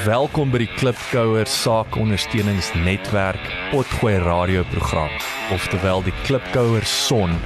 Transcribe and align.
Welkom 0.00 0.48
by 0.48 0.62
die 0.62 0.70
Klipkouer 0.72 1.44
Saakondersteuningsnetwerk 1.46 3.42
Potgooi 3.70 4.14
radioprogram, 4.24 5.12
oftewel 5.52 6.00
die 6.06 6.14
Klipkouer 6.24 6.86
Son 6.88 7.36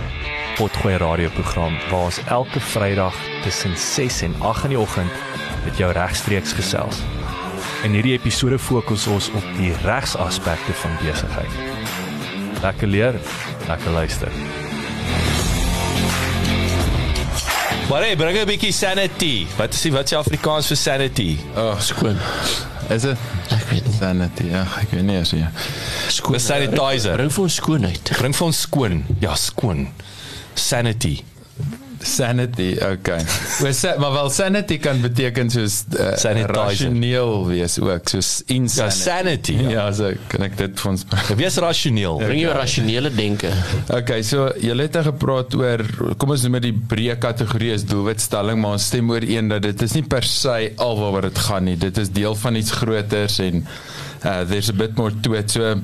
Potgooi 0.54 0.94
radioprogram 1.02 1.74
waar 1.90 2.06
ons 2.06 2.20
elke 2.30 2.62
Vrydag 2.70 3.18
tussen 3.42 3.74
6 3.76 4.20
en 4.28 4.36
8 4.46 4.70
in 4.70 4.76
die 4.76 4.78
oggend 4.78 5.10
met 5.66 5.82
jou 5.82 5.90
regstreeks 5.92 6.54
gesels. 6.54 7.02
In 7.84 7.98
hierdie 7.98 8.14
episode 8.14 8.62
fokus 8.62 9.08
ons 9.10 9.28
op 9.34 9.50
die 9.58 9.74
regsaspekte 9.82 10.78
van 10.84 10.96
besigheid. 11.02 11.58
Lekker 12.62 12.88
leer, 12.94 13.20
lekker 13.66 13.90
luister. 13.98 14.65
Maar 17.88 18.02
hey, 18.02 18.16
bring 18.16 18.38
'n 18.38 18.46
bietjie 18.46 18.72
sanity. 18.72 19.46
Wat 19.56 19.72
is 19.74 19.80
die 19.80 19.92
wat 19.92 20.04
is 20.10 20.12
Afrikaans 20.18 20.66
vir 20.66 20.76
sanity? 20.76 21.38
Oh, 21.56 21.80
skoon. 21.80 22.18
Is 22.90 23.02
dit? 23.02 23.18
Ek 23.50 23.68
weet 23.70 23.86
nie. 23.86 23.94
Sanity. 23.98 24.46
Ja, 24.50 24.64
ek 24.80 24.90
weet 24.90 25.02
nie 25.06 25.18
as 25.20 25.30
jy. 25.30 25.46
Skoon 26.08 26.40
sanitizer. 26.40 27.14
Bring 27.14 27.30
vir 27.32 27.42
ons 27.42 27.54
skoonheid. 27.54 28.10
Bring 28.18 28.34
vir 28.34 28.46
ons 28.46 28.60
skoon. 28.60 29.04
Ja, 29.20 29.34
skoon. 29.34 29.88
Sanity. 30.54 31.22
Sanity, 32.06 32.76
okay. 32.80 33.20
Maar 33.62 33.74
sa 33.74 33.94
maar 33.98 34.12
wel 34.14 34.30
sanity 34.30 34.78
kan 34.78 35.00
beteken 35.02 35.50
soos 35.50 35.82
uh, 35.98 36.42
rasioneel 36.46 37.46
wees 37.48 37.78
ook, 37.82 38.08
soos 38.08 38.42
Ja, 38.46 38.54
insanity. 38.54 38.96
sanity. 39.02 39.52
Ja. 39.52 39.70
Ja, 39.76 39.86
so 39.92 40.12
kan 40.30 40.46
ek 40.46 40.56
dit 40.60 40.80
vir 40.80 40.90
ons 40.92 41.04
Wees 41.36 41.56
rasioneel. 41.62 42.16
Bring 42.26 42.40
jou 42.40 42.54
rasionele 42.56 43.10
denke. 43.14 43.50
Okay, 43.92 44.22
so 44.22 44.48
julle 44.62 44.86
het 44.86 44.96
nou 44.98 45.04
gepraat 45.10 45.54
oor 45.58 45.84
kom 46.16 46.30
ons 46.36 46.46
noem 46.46 46.58
dit 46.60 46.68
die 46.70 46.76
breë 46.94 47.18
kategorie 47.22 47.72
is 47.74 47.84
doelwitstelling, 47.88 48.60
maar 48.62 48.78
ons 48.78 48.86
stem 48.92 49.10
ooreen 49.12 49.48
dat 49.52 49.62
dit 49.66 49.82
is 49.86 49.96
nie 49.98 50.04
per 50.06 50.24
se 50.26 50.72
alwaaroor 50.76 51.28
dit 51.30 51.38
gaan 51.48 51.64
nie. 51.68 51.76
Dit 51.76 51.98
is 51.98 52.10
deel 52.14 52.34
van 52.38 52.56
iets 52.56 52.70
groters 52.80 53.38
en 53.44 53.64
uh 54.24 54.40
there's 54.48 54.70
a 54.72 54.76
bit 54.76 54.96
more 54.96 55.12
to 55.22 55.34
it. 55.38 55.50
So 55.50 55.74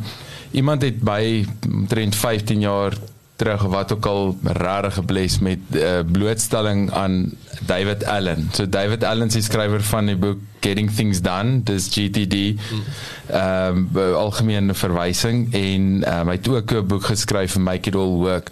iemand 0.53 0.83
het 0.83 1.01
by 1.05 1.45
omtrent 1.69 2.17
15 2.17 2.61
jaar 2.65 2.97
terug 3.43 3.63
wat 3.63 3.93
ook 3.93 4.07
al 4.07 4.37
regtig 4.43 4.95
gebles 4.95 5.39
met 5.39 5.59
uh, 5.71 6.01
blootstelling 6.13 6.91
aan 6.93 7.33
David 7.67 8.05
Allen. 8.05 8.51
So 8.53 8.69
David 8.69 9.05
Allen 9.05 9.27
is 9.27 9.39
die 9.41 9.43
skrywer 9.43 9.83
van 9.83 10.07
die 10.07 10.17
boek 10.17 10.39
Getting 10.63 10.91
Things 10.95 11.23
Done, 11.23 11.63
dis 11.67 11.89
GTD. 11.91 12.55
Ehm 13.33 13.83
um, 13.95 14.15
algemene 14.15 14.75
verwysing 14.75 15.49
en 15.55 15.89
um, 16.07 16.31
hy 16.31 16.37
het 16.39 16.49
ook 16.49 16.73
'n 16.79 16.87
boek 16.87 17.11
geskryf 17.11 17.59
Make 17.59 17.91
It 17.91 17.99
All 17.99 18.15
Work. 18.23 18.51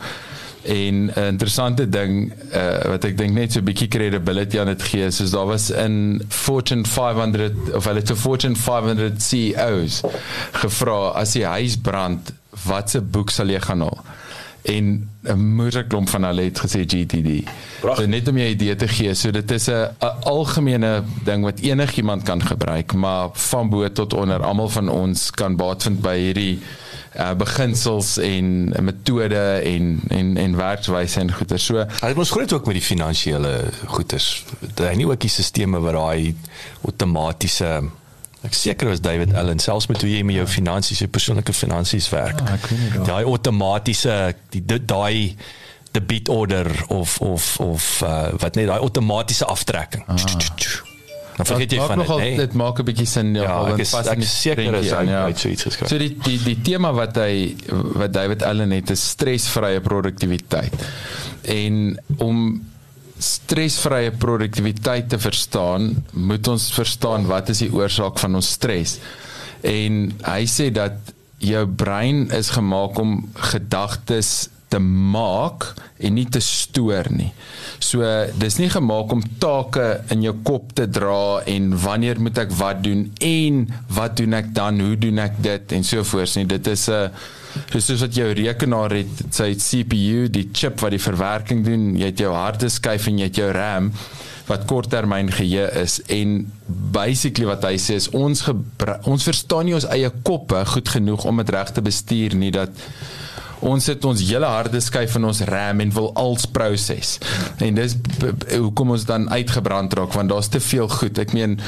En 0.62 1.06
'n 1.14 1.26
interessante 1.28 1.88
ding 1.88 2.32
uh, 2.54 2.82
wat 2.90 3.04
ek 3.04 3.16
dink 3.18 3.32
net 3.34 3.52
so 3.52 3.60
'n 3.60 3.64
bietjie 3.64 3.88
credibility 3.88 4.58
aan 4.58 4.72
dit 4.74 4.82
gee, 4.82 5.06
is 5.06 5.30
daar 5.30 5.46
was 5.46 5.70
in 5.70 6.22
Fortune 6.28 6.84
500 6.84 7.74
of 7.74 7.84
hulle 7.84 7.98
het 7.98 8.08
so 8.08 8.16
Fortune 8.16 8.56
500 8.56 9.22
CEOs 9.22 10.00
gevra 10.52 11.14
as 11.14 11.32
die 11.32 11.46
huis 11.46 11.76
brand, 11.76 12.32
watse 12.66 13.00
boek 13.00 13.30
sal 13.30 13.48
jy 13.48 13.60
gaan 13.60 13.80
haal? 13.80 14.02
En 14.62 15.08
'n 15.22 15.38
moeëse 15.56 15.84
klomp 15.88 16.08
van 16.08 16.24
hulle 16.24 16.42
het 16.42 16.58
gesê 16.58 16.84
GTD. 16.86 17.48
So 17.80 18.06
net 18.06 18.28
om 18.28 18.36
jou 18.36 18.48
'n 18.48 18.52
idee 18.52 18.76
te 18.76 18.88
gee, 18.88 19.14
so 19.14 19.30
dit 19.30 19.50
is 19.50 19.68
'n 19.68 19.88
algemene 20.22 21.02
ding 21.24 21.44
wat 21.44 21.60
enigiemand 21.60 22.22
kan 22.22 22.42
gebruik, 22.42 22.92
maar 22.92 23.28
van 23.32 23.68
bo 23.68 23.92
tot 23.92 24.14
onder 24.14 24.42
almal 24.42 24.68
van 24.68 24.88
ons 24.88 25.30
kan 25.30 25.56
baat 25.56 25.82
vind 25.82 26.00
by 26.00 26.16
hierdie 26.16 26.58
uh, 27.18 27.32
beginsels 27.34 28.18
en 28.18 28.74
metode 28.82 29.60
en 29.64 30.00
en 30.08 30.36
en 30.36 30.56
werkswyse 30.56 31.20
en 31.20 31.32
goeie. 31.32 31.58
So 31.58 31.84
Hy 32.00 32.08
het 32.12 32.18
ons 32.18 32.30
groot 32.30 32.52
ook 32.52 32.66
met 32.66 32.78
die 32.78 32.84
finansiële 32.84 33.54
goederes. 33.86 34.44
Hy 34.76 34.94
nie 34.94 35.08
ook 35.08 35.20
die 35.20 35.32
sisteme 35.32 35.80
wat 35.82 35.96
daai 35.98 36.36
outomatiese 36.86 37.82
Ek 38.42 38.54
seker 38.56 38.88
was 38.88 39.00
David 39.04 39.34
Allen 39.36 39.58
selfs 39.60 39.86
met 39.86 40.00
hoe 40.00 40.10
jy 40.10 40.22
met 40.24 40.38
jou 40.38 40.46
finansies, 40.48 40.98
jou 40.98 41.08
persoonlike 41.12 41.52
finansies 41.52 42.08
werk. 42.08 42.40
Ah, 42.40 42.54
ek 42.56 42.70
daai- 43.04 43.26
outomatiese 43.28 44.34
die 44.54 44.62
daai 44.64 45.34
debit 45.92 46.28
order 46.28 46.70
of 46.88 47.18
of 47.20 47.56
of 47.60 48.02
uh, 48.02 48.30
wat 48.38 48.54
net 48.56 48.70
daai 48.70 48.78
outomatiese 48.80 49.44
aftrekking. 49.44 50.04
Ah. 50.06 50.16
Dan 51.40 51.46
vergeet 51.46 51.72
jy 51.72 51.84
van 51.88 51.98
dit, 51.98 52.08
nee. 52.16 52.36
dit 52.36 52.52
maak 52.52 52.78
'n 52.80 52.84
bietjie 52.84 53.06
sin 53.06 53.34
ja, 53.34 53.42
Ja, 53.42 53.72
ek 53.72 53.78
is 53.80 53.94
ek 53.94 54.18
is 54.18 54.40
seker 54.40 54.74
is 54.74 54.90
hy 54.90 55.04
ja. 55.08 55.26
het 55.26 55.38
so 55.38 55.48
iets 55.48 55.62
geskryf. 55.62 55.88
So 55.88 55.98
die 55.98 56.16
die 56.22 56.38
die 56.38 56.60
tema 56.60 56.92
wat 56.92 57.16
hy 57.16 57.56
wat 57.72 58.12
David 58.12 58.42
Allen 58.42 58.70
het 58.70 58.90
is 58.90 59.08
stresvrye 59.16 59.80
produktiwiteit. 59.80 60.74
En 61.48 61.96
om 62.18 62.60
stresvrye 63.20 64.12
produktiwiteit 64.16 65.10
te 65.12 65.18
verstaan, 65.20 65.92
moet 66.12 66.48
ons 66.48 66.70
verstaan 66.74 67.28
wat 67.28 67.52
is 67.52 67.64
die 67.66 67.72
oorsaak 67.72 68.18
van 68.22 68.40
ons 68.40 68.54
stres. 68.56 68.98
En 69.66 70.06
hy 70.24 70.42
sê 70.48 70.70
dat 70.72 71.12
jou 71.40 71.64
brein 71.68 72.26
is 72.36 72.52
gemaak 72.56 72.98
om 73.00 73.20
gedagtes 73.52 74.48
te 74.70 74.78
maak 74.80 75.66
en 75.98 76.14
nie 76.16 76.26
te 76.30 76.40
stoor 76.44 77.10
nie. 77.12 77.30
So 77.82 78.06
dis 78.40 78.58
nie 78.60 78.70
gemaak 78.72 79.12
om 79.12 79.24
take 79.42 79.88
in 80.14 80.24
jou 80.24 80.34
kop 80.46 80.72
te 80.78 80.86
dra 80.90 81.42
en 81.50 81.74
wanneer 81.82 82.20
moet 82.22 82.38
ek 82.44 82.54
wat 82.60 82.82
doen 82.86 83.08
en 83.26 83.66
wat 83.90 84.16
doen 84.20 84.38
ek 84.38 84.54
dan, 84.56 84.80
hoe 84.80 84.96
doen 85.00 85.20
ek 85.26 85.40
dit 85.42 85.76
en 85.76 85.86
so 85.86 86.06
voort 86.12 86.38
nie. 86.38 86.46
Dit 86.46 86.70
is 86.70 86.88
'n 86.88 87.10
dis 87.72 87.84
soos 87.84 88.00
wat 88.00 88.14
jou 88.14 88.30
rekenaar 88.32 88.90
het, 88.94 89.24
sy 89.30 89.54
CPU, 89.54 90.28
die 90.30 90.48
chip 90.52 90.80
wat 90.80 90.90
die 90.90 91.02
verwerking 91.02 91.64
doen, 91.64 91.96
jy 91.96 92.06
het 92.06 92.18
jou 92.18 92.32
harde 92.32 92.68
skyf 92.68 93.06
en 93.06 93.18
jy 93.18 93.24
het 93.24 93.36
jou 93.36 93.50
RAM 93.50 93.92
wat 94.50 94.66
korttermyn 94.66 95.30
geheue 95.30 95.68
is 95.78 96.00
en 96.10 96.52
basically 96.66 97.46
wat 97.46 97.64
hy 97.64 97.76
sê 97.78 97.98
is 98.00 98.08
ons 98.16 98.42
ons 99.06 99.26
verstaan 99.28 99.68
nie 99.68 99.76
ons 99.78 99.86
eie 99.94 100.10
koppe 100.26 100.64
goed 100.72 100.88
genoeg 100.88 101.26
om 101.28 101.42
dit 101.42 101.52
reg 101.54 101.70
te 101.76 101.84
bestuur 101.86 102.34
nie 102.34 102.50
dat 102.54 102.70
ons 103.60 103.84
sit 103.84 104.04
ons 104.08 104.22
hele 104.24 104.48
harde 104.48 104.80
skyf 104.80 105.16
in 105.18 105.26
ons 105.28 105.42
RAM 105.48 105.80
en 105.84 105.92
wil 105.92 106.10
als 106.18 106.46
proses. 106.50 107.18
En 107.60 107.74
dis 107.76 107.96
hoekom 108.56 108.94
ons 108.96 109.04
dan 109.08 109.28
uitgebrand 109.30 109.94
raak 109.98 110.14
want 110.16 110.32
daar's 110.32 110.50
te 110.52 110.60
veel 110.64 110.88
goed. 110.88 111.18
Ek 111.18 111.32
meen 111.36 111.58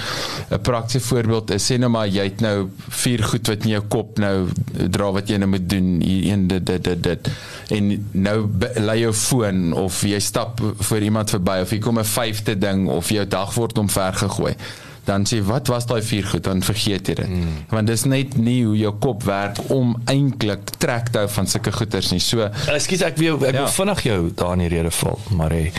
'n 0.50 0.60
praktiese 0.60 1.06
voorbeeld 1.06 1.50
is 1.50 1.70
sê 1.70 1.78
nou 1.78 1.90
maar 1.90 2.08
jy 2.08 2.24
het 2.24 2.40
nou 2.40 2.68
vier 2.88 3.22
goed 3.24 3.48
wat 3.48 3.64
in 3.64 3.70
jou 3.70 3.82
kop 3.88 4.18
nou 4.18 4.48
dra 4.88 5.10
wat 5.12 5.28
jy 5.28 5.36
nou 5.36 5.48
moet 5.48 5.68
doen, 5.68 6.00
hier 6.00 6.32
een 6.32 6.46
dit 6.48 6.66
dit 6.66 6.84
dit 6.84 7.02
dit. 7.02 7.30
En 7.70 8.08
nou 8.12 8.48
lei 8.76 9.00
jou 9.00 9.12
foon 9.12 9.72
of 9.72 10.02
jy 10.02 10.18
stap 10.20 10.60
voor 10.78 11.00
iemand 11.00 11.30
verby 11.30 11.60
of 11.62 11.70
hier 11.70 11.80
kom 11.80 11.98
'n 11.98 12.04
vyfde 12.04 12.58
ding 12.58 12.88
of 12.88 13.08
jou 13.08 13.26
dag 13.26 13.54
word 13.54 13.78
omver 13.78 14.12
gegooi 14.14 14.56
dan 15.04 15.26
sê 15.26 15.40
wat 15.46 15.66
was 15.72 15.88
daai 15.90 16.02
vier 16.06 16.26
goed 16.30 16.44
dan 16.46 16.62
vergeet 16.62 17.08
jy 17.10 17.16
dit 17.22 17.28
mm. 17.28 17.54
want 17.72 17.90
dis 17.90 18.04
net 18.06 18.36
nie 18.38 18.60
hoe 18.64 18.76
jou 18.78 18.94
kop 19.02 19.26
werk 19.26 19.58
om 19.74 19.96
eintlik 20.10 20.76
trek 20.82 21.10
te 21.10 21.24
hou 21.24 21.30
van 21.38 21.50
sulke 21.50 21.72
goeters 21.74 22.12
nie 22.14 22.22
so 22.22 22.50
Ekskuus 22.70 23.02
ek 23.06 23.18
wil 23.18 23.40
ek 23.42 23.56
ja. 23.56 23.62
Ja. 23.62 23.64
wil 23.64 23.74
vinnig 23.80 24.02
jou 24.06 24.20
daar 24.34 24.52
in 24.52 24.64
die 24.64 24.68
rede 24.72 24.90
val, 24.90 25.18
maar 25.30 25.50
hey, 25.50 25.72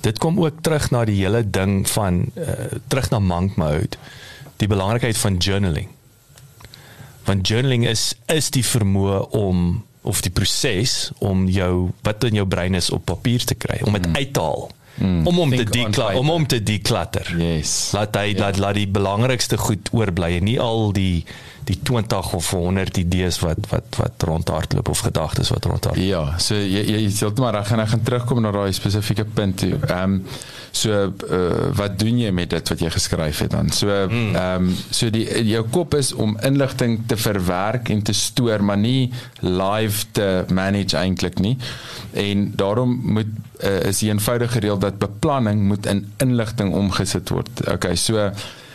dit 0.00 0.18
kom 0.18 0.40
ook 0.40 0.60
terug 0.60 0.90
na 0.90 1.04
die 1.08 1.18
hele 1.20 1.42
ding 1.50 1.82
van 1.90 2.24
uh, 2.34 2.78
terug 2.88 3.10
na 3.10 3.18
monk 3.18 3.56
mode, 3.60 3.98
die 4.62 4.68
belangrikheid 4.70 5.18
van 5.18 5.36
journaling. 5.36 5.88
Want 7.26 7.48
journaling 7.48 7.86
is 7.88 8.12
is 8.26 8.50
die 8.50 8.64
vermoë 8.66 9.22
om 9.38 9.82
of 10.02 10.20
die 10.24 10.32
proses 10.34 11.12
om 11.22 11.46
jou 11.48 11.90
wat 12.02 12.24
in 12.26 12.40
jou 12.40 12.46
brein 12.46 12.74
is 12.74 12.90
op 12.90 13.04
papier 13.06 13.44
te 13.46 13.54
kry, 13.54 13.78
om 13.86 13.94
dit 13.94 14.06
mm. 14.06 14.16
uit 14.16 14.32
te 14.34 14.42
haal. 14.42 14.70
Mm. 14.96 15.26
Om 15.26 15.38
hom 15.40 15.50
te 15.50 15.64
Think 15.64 15.86
on 15.86 15.90
declutter, 15.92 16.18
om 16.20 16.28
hom 16.28 16.46
te 16.46 16.62
declutter. 16.62 17.32
yes 17.38 17.92
Laat 17.96 18.16
hy 18.16 18.34
ja. 18.34 18.40
laat 18.44 18.60
laat 18.60 18.76
die 18.76 18.88
belangrikste 18.88 19.56
goed 19.56 19.88
oorbly 19.96 20.36
en 20.36 20.44
nie 20.50 20.58
al 20.60 20.92
die 20.92 21.24
die 21.64 21.78
20 21.82 22.32
of 22.32 22.50
100 22.50 22.96
idees 22.96 23.38
wat 23.38 23.58
wat 23.68 23.96
wat 23.96 24.22
rondhardloop 24.26 24.88
of 24.88 24.98
gedagtes 24.98 25.50
wat 25.54 25.64
rondhardloop. 25.64 26.06
Ja, 26.06 26.38
so 26.38 26.54
jy 26.54 26.82
jy 26.86 27.04
jy 27.06 27.30
maar 27.38 27.54
reg 27.54 27.70
en 27.74 27.84
ek 27.84 27.92
gaan 27.94 28.02
terugkom 28.06 28.42
na 28.42 28.50
daai 28.54 28.72
spesifieke 28.72 29.24
punt 29.24 29.62
toe. 29.62 29.76
Ehm 29.86 30.18
um, 30.18 30.18
so 30.72 30.90
uh, 31.28 31.68
wat 31.76 31.98
doen 32.00 32.16
jy 32.18 32.30
met 32.32 32.50
dit 32.50 32.70
wat 32.72 32.80
jy 32.80 32.88
geskryf 32.90 33.42
het 33.44 33.52
dan? 33.52 33.70
So 33.70 33.92
ehm 33.92 34.36
um, 34.40 34.70
so 34.90 35.10
die 35.12 35.26
jou 35.50 35.64
kop 35.70 35.94
is 35.94 36.12
om 36.12 36.36
inligting 36.42 37.02
te 37.06 37.16
verwerk 37.16 37.92
en 37.92 38.02
te 38.02 38.16
stoor, 38.16 38.64
maar 38.64 38.80
nie 38.80 39.12
live 39.40 40.06
te 40.12 40.44
manage 40.48 40.96
eintlik 40.96 41.38
nie. 41.38 41.56
En 42.12 42.50
daarom 42.56 42.98
moet 43.18 43.30
uh, 43.62 43.80
is 43.88 44.02
die 44.02 44.10
eenvoudige 44.10 44.58
reël 44.58 44.78
dat 44.78 44.98
beplanning 44.98 45.62
moet 45.68 45.86
in 45.86 46.06
inligting 46.16 46.74
omgesit 46.74 47.28
word. 47.28 47.68
Okay, 47.68 47.94
so 47.96 48.30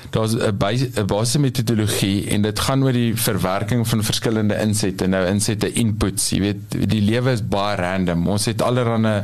daar's 0.09 0.33
'n 0.35 1.05
basiese 1.05 1.39
metodologie 1.39 2.29
en 2.29 2.41
dit 2.41 2.59
gaan 2.59 2.83
oor 2.83 2.91
die 2.91 3.15
verwerking 3.15 3.87
van 3.87 4.03
verskillende 4.03 4.55
insette. 4.55 5.07
Nou 5.07 5.25
insette 5.27 5.71
inputs, 5.71 6.29
jy 6.29 6.39
weet, 6.39 6.89
die 6.89 7.01
lewe 7.01 7.31
is 7.31 7.47
baie 7.47 7.75
random. 7.75 8.27
Ons 8.27 8.45
het 8.45 8.61
allerlei 8.61 9.23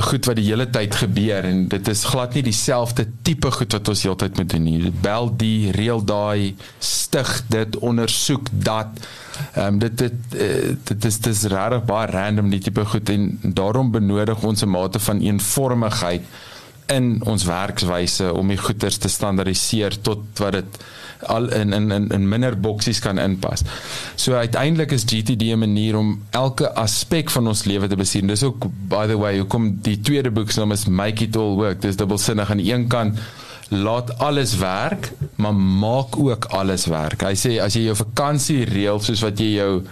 goed 0.00 0.24
wat 0.24 0.36
die 0.36 0.46
hele 0.46 0.66
tyd 0.72 0.94
gebeur 0.94 1.44
en 1.44 1.66
dit 1.68 1.88
is 1.88 2.04
glad 2.08 2.34
nie 2.34 2.42
dieselfde 2.46 3.04
tipe 3.26 3.50
goed 3.52 3.74
wat 3.76 3.88
ons 3.92 4.04
heeltyd 4.06 4.36
moet 4.36 4.48
doen 4.54 4.64
nie. 4.64 4.92
Bel 5.04 5.28
die, 5.36 5.70
reël 5.76 6.04
daai, 6.04 6.54
stig 6.78 7.32
dit, 7.52 7.76
ondersoek 7.76 8.48
dat. 8.52 8.88
Ehm 9.54 9.66
um, 9.66 9.78
dit 9.82 9.98
dit 9.98 10.36
uh, 10.36 10.72
dit 10.84 11.04
is 11.04 11.18
dis 11.26 11.42
regtig 11.52 11.84
baie 11.88 12.08
random 12.10 12.50
die 12.52 12.60
tipe 12.60 12.84
goed 12.84 13.10
en 13.12 13.38
daarom 13.42 13.90
benodig 13.92 14.42
ons 14.44 14.62
'n 14.62 14.68
mate 14.68 15.00
van 15.00 15.20
eenvormigheid 15.20 16.22
in 16.92 17.14
ons 17.28 17.44
werkswyse 17.48 18.32
om 18.32 18.48
die 18.52 18.60
goeders 18.60 18.98
te 19.02 19.10
standaardiseer 19.12 20.00
tot 20.04 20.42
wat 20.42 20.60
dit 20.60 20.82
al 21.26 21.48
in 21.52 21.72
in 21.72 21.90
in, 21.90 22.08
in 22.08 22.28
minder 22.28 22.60
boksies 22.60 22.98
kan 22.98 23.18
inpas. 23.18 23.62
So 24.14 24.34
uiteindelik 24.34 24.92
is 24.92 25.04
GTD 25.06 25.52
'n 25.52 25.58
manier 25.58 25.96
om 25.96 26.22
elke 26.30 26.74
aspek 26.74 27.30
van 27.30 27.46
ons 27.46 27.64
lewe 27.64 27.88
te 27.88 27.96
besien. 27.96 28.26
Dis 28.26 28.42
ook 28.42 28.66
by 28.88 29.06
the 29.06 29.18
way, 29.18 29.38
hoekom 29.38 29.78
die 29.82 30.00
tweede 30.00 30.30
boek 30.30 30.50
se 30.50 30.60
naam 30.60 30.72
is 30.72 30.86
Make 30.86 31.24
It 31.24 31.36
All 31.36 31.54
Work. 31.54 31.80
Dis 31.80 31.96
dubbelsinnig 31.96 32.50
aan 32.50 32.56
die 32.56 32.72
een 32.72 32.86
kant 32.88 33.18
laat 33.68 34.18
alles 34.18 34.56
werk, 34.56 35.12
maar 35.34 35.54
maak 35.54 36.18
ook 36.18 36.44
alles 36.44 36.86
werk. 36.86 37.22
Hy 37.22 37.34
sê 37.34 37.60
as 37.60 37.74
jy 37.74 37.82
jou 37.82 37.96
vakansie 37.96 38.64
reël 38.64 39.00
soos 39.00 39.20
wat 39.20 39.38
jy 39.38 39.54
jou 39.54 39.82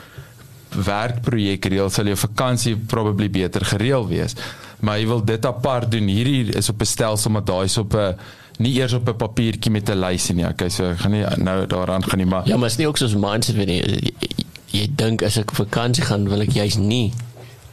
werkprojek 0.70 1.64
reël, 1.64 1.90
sal 1.90 2.06
jou 2.06 2.16
vakansie 2.16 2.76
probably 2.76 3.30
beter 3.30 3.64
gereël 3.64 4.06
wees 4.06 4.36
maar 4.80 4.98
jy 4.98 5.06
wil 5.06 5.24
dit 5.24 5.46
apart 5.46 5.90
doen. 5.90 6.06
Hierdie 6.08 6.52
is 6.56 6.68
op 6.68 6.80
'n 6.80 6.84
stelsel 6.84 7.30
maar 7.30 7.44
daai 7.44 7.64
is 7.64 7.78
op 7.78 7.94
'n 7.94 8.16
nie 8.58 8.74
eers 8.80 8.92
op 8.92 9.08
'n 9.08 9.16
papiertjie 9.16 9.70
met 9.70 9.88
'n 9.88 9.98
lysie 9.98 10.34
nie. 10.34 10.46
Okay, 10.46 10.68
so 10.68 10.84
ek 10.90 10.98
gaan 10.98 11.10
nie 11.10 11.24
nou 11.36 11.66
daaraan 11.66 12.04
gaan 12.04 12.18
nie, 12.18 12.26
maar 12.26 12.48
Ja, 12.48 12.56
maar 12.56 12.68
is 12.68 12.76
nie 12.76 12.86
ook 12.86 12.96
soos 12.96 13.14
mindset 13.14 13.56
wanneer 13.56 13.88
jy, 13.88 14.12
jy, 14.18 14.28
jy 14.66 14.86
dink 14.94 15.22
as 15.22 15.36
ek 15.36 15.50
vakansie 15.52 16.04
gaan, 16.04 16.28
wil 16.28 16.40
ek 16.40 16.52
juist 16.52 16.78
nie 16.78 17.12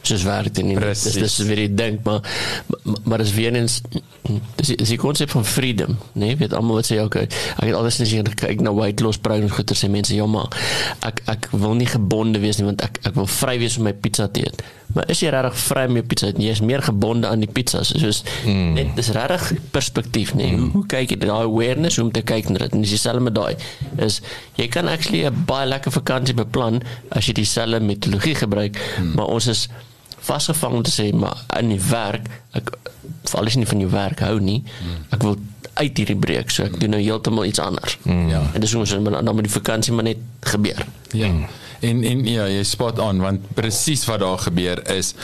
soos 0.08 0.26
werk 0.26 0.54
doen 0.56 0.72
nie. 0.72 0.78
Dis 0.82 1.04
dis 1.16 1.38
is 1.38 1.46
weer 1.48 1.64
die 1.66 1.74
dink, 1.74 2.04
maar 2.08 2.24
maar, 2.66 3.02
maar 3.04 3.24
is 3.24 3.34
weer 3.36 3.54
eens 3.54 3.82
dis 4.58 4.72
is 4.74 4.90
die 4.92 4.98
konsep 5.00 5.30
van 5.32 5.44
freedom, 5.44 5.96
nee, 6.12 6.36
weet 6.36 6.52
almal 6.56 6.80
wat 6.80 6.88
sê 6.88 6.98
okay, 7.02 7.28
ek 7.56 7.68
het 7.70 7.76
alles 7.76 7.98
net 8.00 8.10
hier 8.12 8.26
kyk 8.38 8.62
na 8.64 8.72
weight 8.76 9.00
loss 9.04 9.20
program 9.22 9.50
goeie 9.52 9.76
sê 9.78 9.88
mense 9.92 10.16
ja 10.16 10.26
maar 10.28 10.50
ek 11.08 11.22
ek 11.32 11.48
wil 11.54 11.76
nie 11.78 11.88
gebonde 11.88 12.40
wees 12.42 12.60
nie 12.60 12.66
want 12.68 12.82
ek 12.84 13.00
ek 13.08 13.16
wil 13.16 13.28
vry 13.38 13.56
wees 13.62 13.78
om 13.80 13.88
my 13.88 13.94
pizza 13.94 14.28
te 14.28 14.44
eet. 14.44 14.62
Maar 14.94 15.08
is 15.12 15.20
jy 15.20 15.30
regtig 15.32 15.58
vry 15.62 15.84
om 15.88 15.98
jou 16.00 16.04
pizza 16.10 16.28
te 16.28 16.36
eet? 16.36 16.44
Jy 16.48 16.54
is 16.56 16.62
meer 16.64 16.84
gebonde 16.84 17.28
aan 17.28 17.44
die 17.44 17.50
pizza, 17.52 17.82
soos 17.86 18.22
mm. 18.44 18.70
net 18.76 18.94
dis 18.98 19.10
regtig 19.16 19.64
perspektief, 19.74 20.34
nee. 20.38 20.52
Mm. 20.52 20.68
Hoe, 20.68 20.70
hoe 20.78 20.84
kyk 20.94 21.14
jy 21.14 21.20
daai 21.24 21.44
awareness 21.46 22.00
om 22.02 22.12
te 22.14 22.24
kyk 22.26 22.52
na 22.52 22.64
dit? 22.64 22.76
En 22.76 22.84
dis 22.84 22.96
dieselfde 22.96 23.24
met 23.24 23.36
daai 23.36 23.54
is 24.04 24.20
jy 24.58 24.68
kan 24.72 24.88
actually 24.90 25.24
'n 25.28 25.44
baie 25.48 25.68
lekker 25.68 25.94
vakansie 25.94 26.36
beplan 26.36 26.82
as 27.10 27.28
jy 27.28 27.38
dieselfde 27.40 27.80
metodologie 27.80 28.34
gebruik, 28.34 28.76
mm. 28.76 29.14
maar 29.16 29.36
ons 29.36 29.46
is 29.46 29.68
vasgevang 30.28 30.78
om 30.80 30.84
te 30.86 30.94
sê 30.94 31.08
maar 31.16 31.44
in 31.58 31.72
die 31.74 31.82
werk 31.90 32.28
ek 32.58 32.74
val 33.32 33.48
is 33.50 33.56
nie 33.58 33.68
van 33.68 33.82
jou 33.82 33.90
werk 33.92 34.22
hou 34.24 34.36
nie. 34.40 34.62
Ek 35.14 35.24
wil 35.26 35.38
uit 35.78 36.00
hierdie 36.00 36.18
breek 36.18 36.50
so 36.50 36.66
ek 36.66 36.78
doen 36.82 36.96
nou 36.96 37.00
heeltemal 37.02 37.46
iets 37.48 37.62
anders. 37.62 37.98
Mm. 38.02 38.28
ja. 38.32 38.42
En 38.54 38.64
dis 38.64 38.74
ons 38.74 38.94
dan 38.98 39.28
met 39.28 39.46
die 39.46 39.54
vakansie 39.54 39.94
maar 39.94 40.08
net 40.08 40.22
gebeur. 40.52 40.84
Ja. 41.16 41.30
En 41.80 42.02
en 42.04 42.24
ja 42.26 42.48
jy 42.50 42.64
spot 42.66 42.98
on 43.02 43.22
want 43.22 43.52
presies 43.58 44.06
wat 44.10 44.24
daar 44.24 44.40
gebeur 44.48 44.82
is 44.96 45.14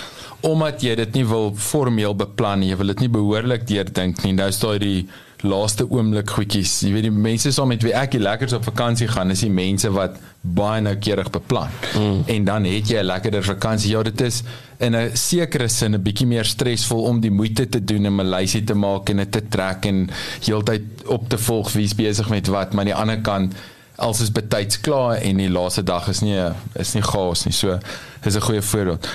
omdat 0.45 0.83
jy 0.85 0.95
dit 1.01 1.15
nie 1.17 1.25
wil 1.27 1.55
formeel 1.57 2.15
beplan 2.21 2.61
nie 2.61 2.71
jy 2.71 2.77
wil 2.81 2.93
dit 2.93 3.07
nie 3.07 3.13
behoorlik 3.13 3.65
deurdink 3.69 4.21
nie 4.27 4.35
nou 4.37 4.51
is 4.53 4.61
daai 4.61 4.79
die 4.83 4.99
laaste 5.45 5.87
oomblik 5.91 6.31
goedjies. 6.31 6.81
Jy 6.81 6.93
weet 6.93 7.07
die 7.09 7.15
mense 7.15 7.53
saam 7.53 7.69
met 7.69 7.83
wie 7.83 7.95
ek 7.95 8.17
lekker 8.19 8.55
op 8.57 8.65
vakansie 8.65 9.09
gaan, 9.09 9.31
is 9.31 9.45
die 9.45 9.53
mense 9.53 9.91
wat 9.95 10.17
baie 10.41 10.83
noukeurig 10.85 11.31
beplan. 11.31 11.73
Mm. 11.97 12.23
En 12.27 12.45
dan 12.45 12.65
het 12.69 12.89
jy 12.89 12.99
'n 13.01 13.07
lekkerder 13.07 13.45
vakansie. 13.45 13.91
Ja, 13.91 14.03
dit 14.03 14.21
is 14.21 14.43
in 14.79 14.95
'n 14.97 15.11
sekere 15.17 15.69
sin 15.69 15.95
'n 15.95 16.03
bietjie 16.03 16.27
meer 16.27 16.45
stresvol 16.45 17.03
om 17.03 17.21
die 17.21 17.31
moeite 17.31 17.69
te 17.69 17.85
doen 17.85 18.07
om 18.07 18.21
'n 18.21 18.31
lysie 18.31 18.65
te 18.65 18.75
maak 18.75 19.09
en 19.09 19.17
dit 19.17 19.33
te 19.33 19.43
trek 19.49 19.85
en 19.87 20.11
heeltyd 20.45 20.83
op 21.07 21.29
te 21.29 21.39
volg 21.39 21.73
wie's 21.73 21.95
besig 21.95 22.29
met 22.29 22.47
wat, 22.47 22.73
maar 22.73 22.81
aan 22.81 22.93
die 22.93 22.95
ander 22.95 23.21
kant 23.21 23.55
als 23.97 24.21
is 24.21 24.33
betyds 24.33 24.81
klaar 24.81 25.17
en 25.17 25.37
die 25.37 25.51
laaste 25.51 25.83
dag 25.83 26.09
is 26.09 26.21
nie 26.21 26.39
is 26.73 26.95
nie 26.95 27.03
chaos 27.03 27.45
nie. 27.45 27.55
So 27.55 27.79
is 28.25 28.35
'n 28.35 28.41
goeie 28.41 28.63
voorbeeld. 28.63 29.09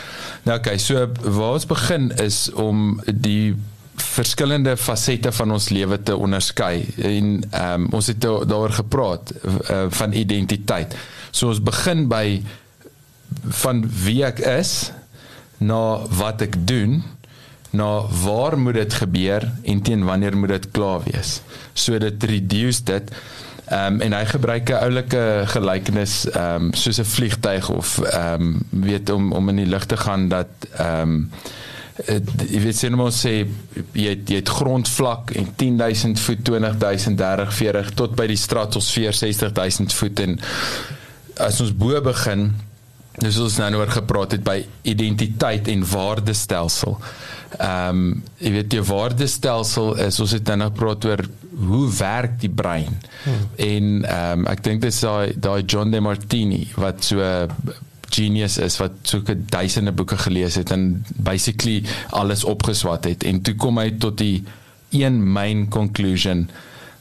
Nou 0.43 0.57
oké, 0.57 0.67
okay, 0.67 0.77
so 0.77 1.07
waar 1.21 1.53
ons 1.53 1.65
begin 1.65 2.11
is 2.11 2.51
om 2.53 3.01
die 3.13 3.55
verskillende 4.03 4.77
fasette 4.77 5.31
van 5.31 5.51
ons 5.51 5.69
lewe 5.69 5.99
te 6.03 6.15
onderskei 6.15 6.85
en 6.97 7.43
ehm 7.51 7.73
um, 7.73 7.87
ons 7.99 8.07
het 8.07 8.21
daaroor 8.21 8.71
gepraat 8.81 9.33
uh, 9.43 9.85
van 9.89 10.13
identiteit. 10.13 10.95
So 11.31 11.47
ons 11.47 11.61
begin 11.63 12.07
by 12.07 12.41
van 13.63 13.83
wie 14.03 14.23
ek 14.25 14.39
is 14.39 14.91
na 15.57 15.99
wat 16.19 16.41
ek 16.41 16.55
doen 16.67 17.03
na 17.69 18.01
waar 18.23 18.57
moet 18.57 18.79
dit 18.79 18.93
gebeur 18.93 19.45
en 19.63 19.81
teen 19.81 20.05
wanneer 20.05 20.37
moet 20.37 20.55
dit 20.55 20.71
klaar 20.71 21.03
wees. 21.05 21.41
So 21.73 21.97
dit 22.01 22.23
reduce 22.23 22.83
dit 22.83 23.13
ehm 23.69 23.93
um, 23.93 24.01
en 24.01 24.13
hy 24.17 24.25
gebruik 24.25 24.69
'n 24.69 24.81
oulike 24.81 25.23
gelykenis 25.45 26.25
ehm 26.29 26.69
um, 26.69 26.73
soos 26.73 26.99
'n 26.99 27.05
vliegtyg 27.05 27.69
of 27.69 27.99
ehm 27.99 28.41
um, 28.41 28.61
weet 28.69 29.09
om 29.09 29.31
om 29.31 29.49
in 29.49 29.55
die 29.55 29.69
lug 29.69 29.85
te 29.85 29.97
gaan 29.97 30.27
dat 30.27 30.49
ehm 30.77 31.01
um, 31.01 31.29
jy 32.07 32.61
weet 32.63 32.77
sien 32.77 32.95
ons 32.99 33.21
sê 33.25 33.33
jy 33.41 34.13
het, 34.13 34.29
jy 34.29 34.39
het 34.39 34.53
grondvlak 34.59 35.33
en 35.39 35.49
10000 35.59 36.21
voet 36.23 36.45
20000 36.47 37.19
30 37.19 37.53
40 37.57 37.91
tot 37.99 38.15
by 38.15 38.27
die 38.31 38.39
stratosfeer 38.39 39.17
60000 39.17 39.93
voet 39.93 40.23
en 40.23 40.39
as 41.43 41.59
ons 41.63 41.75
bo 41.75 41.99
begin 42.05 42.49
dis 43.19 43.39
ons 43.41 43.57
nou 43.59 43.81
oor 43.81 43.91
gepraat 43.91 44.37
het 44.37 44.43
by 44.45 44.61
identiteit 44.87 45.67
en 45.71 45.83
waardestelsel. 45.91 46.95
Ehm 47.57 47.99
um, 47.99 48.23
jy 48.39 48.53
weet 48.53 48.71
die 48.71 48.83
waardestelsel 48.85 49.95
is 50.05 50.19
ons 50.23 50.35
het 50.37 50.51
nou 50.55 50.69
gepraat 50.69 51.07
oor 51.09 51.25
hoe 51.59 51.83
werk 51.97 52.37
die 52.39 52.51
brein. 52.61 52.99
Hmm. 53.25 53.45
En 53.57 53.91
ehm 54.05 54.45
um, 54.45 54.47
ek 54.51 54.63
dink 54.63 54.83
dis 54.85 55.01
daai 55.03 55.35
daai 55.35 55.63
John 55.65 55.91
De 55.91 55.99
Martini 55.99 56.63
wat 56.79 57.03
so 57.03 57.25
genius 58.09 58.57
is 58.57 58.77
wat 58.77 58.91
soeke 59.03 59.35
duisende 59.45 59.91
boeke 59.91 60.17
gelees 60.17 60.55
het 60.55 60.71
en 60.71 61.05
basically 61.15 61.83
alles 62.09 62.43
opgeswat 62.43 63.03
het. 63.03 63.23
En 63.23 63.41
toe 63.41 63.55
kom 63.55 63.77
hy 63.77 63.91
tot 63.97 64.17
die 64.17 64.43
een 64.89 65.31
main 65.31 65.67
conclusion 65.69 66.49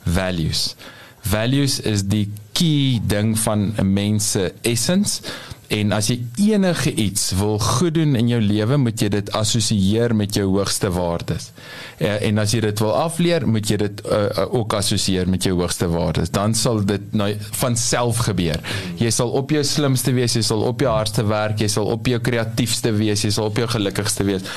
values. 0.04 0.74
Values 1.20 1.80
is 1.80 2.04
die 2.08 2.26
key 2.52 3.00
ding 3.06 3.38
van 3.38 3.72
'n 3.76 3.92
mens 3.92 4.30
se 4.30 4.52
essence 4.62 5.20
En 5.68 5.92
as 5.92 6.06
jy 6.08 6.16
enige 6.48 6.94
iets 6.96 7.26
wil 7.36 7.58
goed 7.60 7.98
doen 7.98 8.14
in 8.16 8.30
jou 8.30 8.38
lewe, 8.40 8.78
moet 8.80 9.02
jy 9.04 9.10
dit 9.12 9.32
assosieer 9.36 10.14
met 10.16 10.32
jou 10.32 10.46
hoogste 10.48 10.88
waardes. 10.94 11.50
Uh, 11.98 12.14
en 12.24 12.40
as 12.40 12.54
jy 12.54 12.62
dit 12.64 12.80
wil 12.80 12.94
afleer, 12.96 13.44
moet 13.44 13.68
jy 13.68 13.76
dit 13.82 14.00
uh, 14.08 14.46
ook 14.46 14.78
assosieer 14.78 15.28
met 15.28 15.44
jou 15.44 15.52
hoogste 15.58 15.90
waardes. 15.92 16.32
Dan 16.32 16.56
sal 16.56 16.80
dit 16.88 17.12
nou 17.12 17.28
van 17.60 17.76
self 17.76 18.22
gebeur. 18.30 18.62
Jy 18.96 19.10
sal 19.12 19.34
op 19.36 19.52
jou 19.52 19.60
slimste 19.66 20.14
wees, 20.16 20.38
jy 20.38 20.44
sal 20.46 20.64
op 20.64 20.80
jou 20.80 20.92
hardste 20.92 21.26
werk, 21.28 21.60
jy 21.60 21.68
sal 21.74 21.92
op 21.92 22.08
jou 22.08 22.20
kreatiefste 22.30 22.94
wees, 22.96 23.26
jy 23.26 23.32
sal 23.36 23.50
op 23.50 23.60
jou 23.60 23.68
gelukkigste 23.68 24.24
wees. 24.24 24.48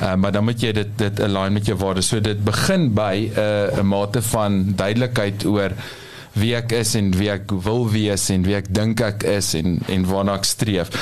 Uh, 0.00 0.16
maar 0.18 0.34
dan 0.34 0.48
moet 0.48 0.66
jy 0.66 0.72
dit 0.80 0.90
dit 0.98 1.22
align 1.28 1.54
met 1.60 1.70
jou 1.70 1.78
waardes. 1.78 2.10
So 2.10 2.18
dit 2.24 2.42
begin 2.42 2.90
by 2.96 3.14
'n 3.30 3.38
uh, 3.38 3.78
'n 3.84 3.86
mate 3.86 4.22
van 4.34 4.74
duidelikheid 4.74 5.46
oor 5.46 5.78
wie 6.36 6.52
ek 6.56 6.74
is 6.76 6.94
en 6.98 7.10
wie 7.16 7.30
ek 7.32 7.52
wil 7.64 7.86
wees 7.92 8.28
en 8.32 8.44
wie 8.46 8.56
ek 8.58 8.68
dink 8.74 9.00
ek 9.04 9.24
is 9.30 9.54
en 9.58 9.78
en 9.92 10.06
waarna 10.08 10.36
ek 10.36 10.48
streef. 10.48 10.92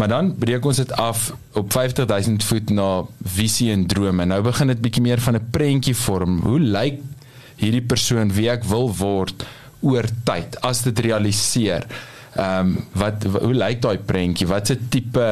Maar 0.00 0.12
dan 0.12 0.32
breek 0.40 0.64
ons 0.64 0.80
dit 0.80 0.92
af 1.00 1.30
op 1.58 1.72
50000 1.72 2.44
voet 2.48 2.72
na 2.74 2.88
visie 3.36 3.70
en 3.74 3.86
drome. 3.90 4.24
Nou 4.24 4.40
begin 4.46 4.72
dit 4.72 4.80
bietjie 4.80 5.04
meer 5.04 5.20
van 5.20 5.36
'n 5.36 5.50
prentjie 5.52 5.96
vorm. 5.96 6.40
Hoe 6.40 6.60
lyk 6.60 7.00
hierdie 7.60 7.84
persoon 7.84 8.32
wie 8.32 8.48
ek 8.48 8.64
wil 8.64 8.88
word 8.88 9.44
oor 9.80 10.06
tyd 10.24 10.56
as 10.64 10.82
dit 10.82 10.98
realiseer? 10.98 11.84
Ehm 12.36 12.66
um, 12.66 12.76
wat, 12.92 13.24
wat 13.26 13.42
hoe 13.42 13.54
lyk 13.54 13.80
daai 13.82 13.98
prentjie? 14.06 14.46
Watse 14.46 14.76
tipe 14.88 15.26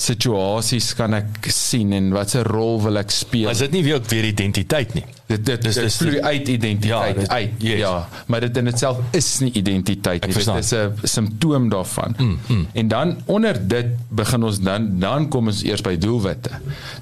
situasies 0.00 0.94
kan 0.98 1.14
ek 1.14 1.46
sien 1.54 1.92
en 1.94 2.10
watse 2.14 2.42
rol 2.46 2.80
wil 2.82 2.98
ek 2.98 3.14
speel? 3.14 3.50
Is 3.52 3.62
dit 3.62 3.76
nie 3.76 3.84
weer 3.86 4.00
ook 4.00 4.08
weer 4.10 4.26
identiteit 4.32 4.94
nie? 4.98 5.04
Dit 5.30 5.44
dit 5.46 5.62
dis 5.62 5.76
dis 5.78 5.98
vloei 6.00 6.18
uit 6.18 6.48
identiteit 6.48 6.90
ja, 6.90 7.12
dit, 7.14 7.28
uit. 7.30 7.62
Yes. 7.62 7.78
Ja, 7.84 8.08
maar 8.26 8.42
dit 8.42 8.56
in 8.58 8.70
itself 8.72 8.98
is 9.14 9.28
nie 9.44 9.52
identiteit 9.60 10.26
nie. 10.26 10.34
Dit 10.34 10.48
is 10.56 10.72
'n 10.74 11.06
simptoom 11.06 11.68
daarvan. 11.70 12.14
Mm, 12.18 12.38
mm. 12.46 12.66
En 12.72 12.88
dan 12.88 13.16
onder 13.26 13.60
dit 13.68 13.86
begin 14.08 14.42
ons 14.42 14.58
dan 14.60 14.98
dan 14.98 15.28
kom 15.28 15.46
ons 15.46 15.62
eers 15.62 15.84
by 15.86 15.94
doelwitte. 15.98 16.50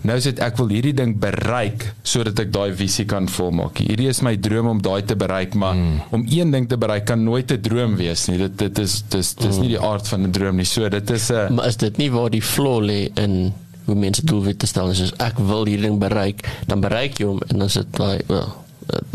Nou 0.03 0.19
sê 0.21 0.35
ek 0.37 0.57
wil 0.61 0.69
hierdie 0.69 0.95
ding 0.95 1.17
bereik 1.19 1.95
sodat 2.03 2.39
ek 2.39 2.53
daai 2.53 2.75
visie 2.77 3.05
kan 3.05 3.29
volmaak. 3.29 3.79
Hierdie 3.79 4.09
is 4.09 4.21
my 4.21 4.37
droom 4.37 4.67
om 4.67 4.83
daai 4.83 5.03
te 5.05 5.17
bereik, 5.17 5.55
maar 5.55 5.75
mm. 5.75 6.01
om 6.11 6.27
een 6.29 6.51
ding 6.51 6.69
te 6.69 6.77
bereik 6.77 7.05
kan 7.05 7.25
nooit 7.25 7.51
'n 7.53 7.61
droom 7.61 7.97
wees 7.97 8.27
nie. 8.29 8.39
Dit 8.39 8.59
dit 8.59 8.79
is 8.79 9.03
dis 9.09 9.35
dis 9.43 9.59
nie 9.63 9.73
die 9.75 9.81
aard 9.81 10.09
van 10.09 10.27
'n 10.27 10.31
droom 10.33 10.57
nie. 10.57 10.65
So 10.65 10.89
dit 10.89 11.11
is 11.11 11.31
'n 11.31 11.55
Maar 11.55 11.67
is 11.67 11.77
dit 11.77 11.97
nie 11.97 12.11
waar 12.11 12.31
die 12.31 12.43
flaw 12.43 12.81
lê 12.83 13.11
in 13.15 13.53
hoe 13.85 13.97
mense 13.97 14.25
doelwitte 14.25 14.67
stel 14.67 14.91
is 14.91 15.13
ek 15.17 15.39
wil 15.39 15.65
hierdie 15.65 15.89
ding 15.89 15.99
bereik 15.99 16.45
dan 16.67 16.81
bereik 16.81 17.19
jy 17.19 17.27
hom 17.27 17.41
en 17.49 17.59
dan 17.59 17.71
sit 17.73 17.87
daai 17.97 18.21
well, 18.29 18.53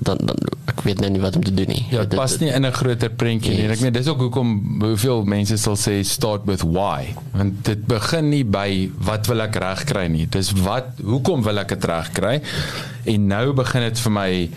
dan 0.02 0.18
dan 0.22 0.38
ek 0.70 0.82
weet 0.86 1.00
net 1.04 1.14
nie 1.14 1.22
wat 1.22 1.36
om 1.36 1.44
te 1.44 1.54
doen 1.54 1.70
nie. 1.70 1.86
Ja 1.92 2.06
dit 2.06 2.18
pas 2.18 2.38
nie 2.42 2.50
in 2.50 2.66
'n 2.66 2.72
groter 2.72 3.10
prentjie 3.10 3.54
nie. 3.56 3.70
Ek 3.70 3.82
meen 3.82 3.94
dis 3.94 4.08
ook 4.08 4.20
hoekom 4.20 4.50
hoeveel 4.82 5.24
mense 5.24 5.58
sal 5.58 5.76
sê 5.76 6.02
start 6.06 6.46
with 6.46 6.62
why. 6.62 7.14
Want 7.32 7.66
dit 7.66 7.86
begin 7.88 8.30
nie 8.30 8.44
by 8.44 8.90
wat 8.98 9.28
wil 9.28 9.42
ek 9.42 9.56
regkry 9.56 10.08
nie? 10.08 10.26
Dis 10.30 10.52
wat 10.52 10.86
hoekom 11.04 11.44
wil 11.44 11.58
ek 11.58 11.68
dit 11.70 11.86
regkry? 11.86 12.42
En 13.06 13.28
nou 13.28 13.54
begin 13.54 13.82
dit 13.82 14.00
vir 14.00 14.12
my 14.12 14.50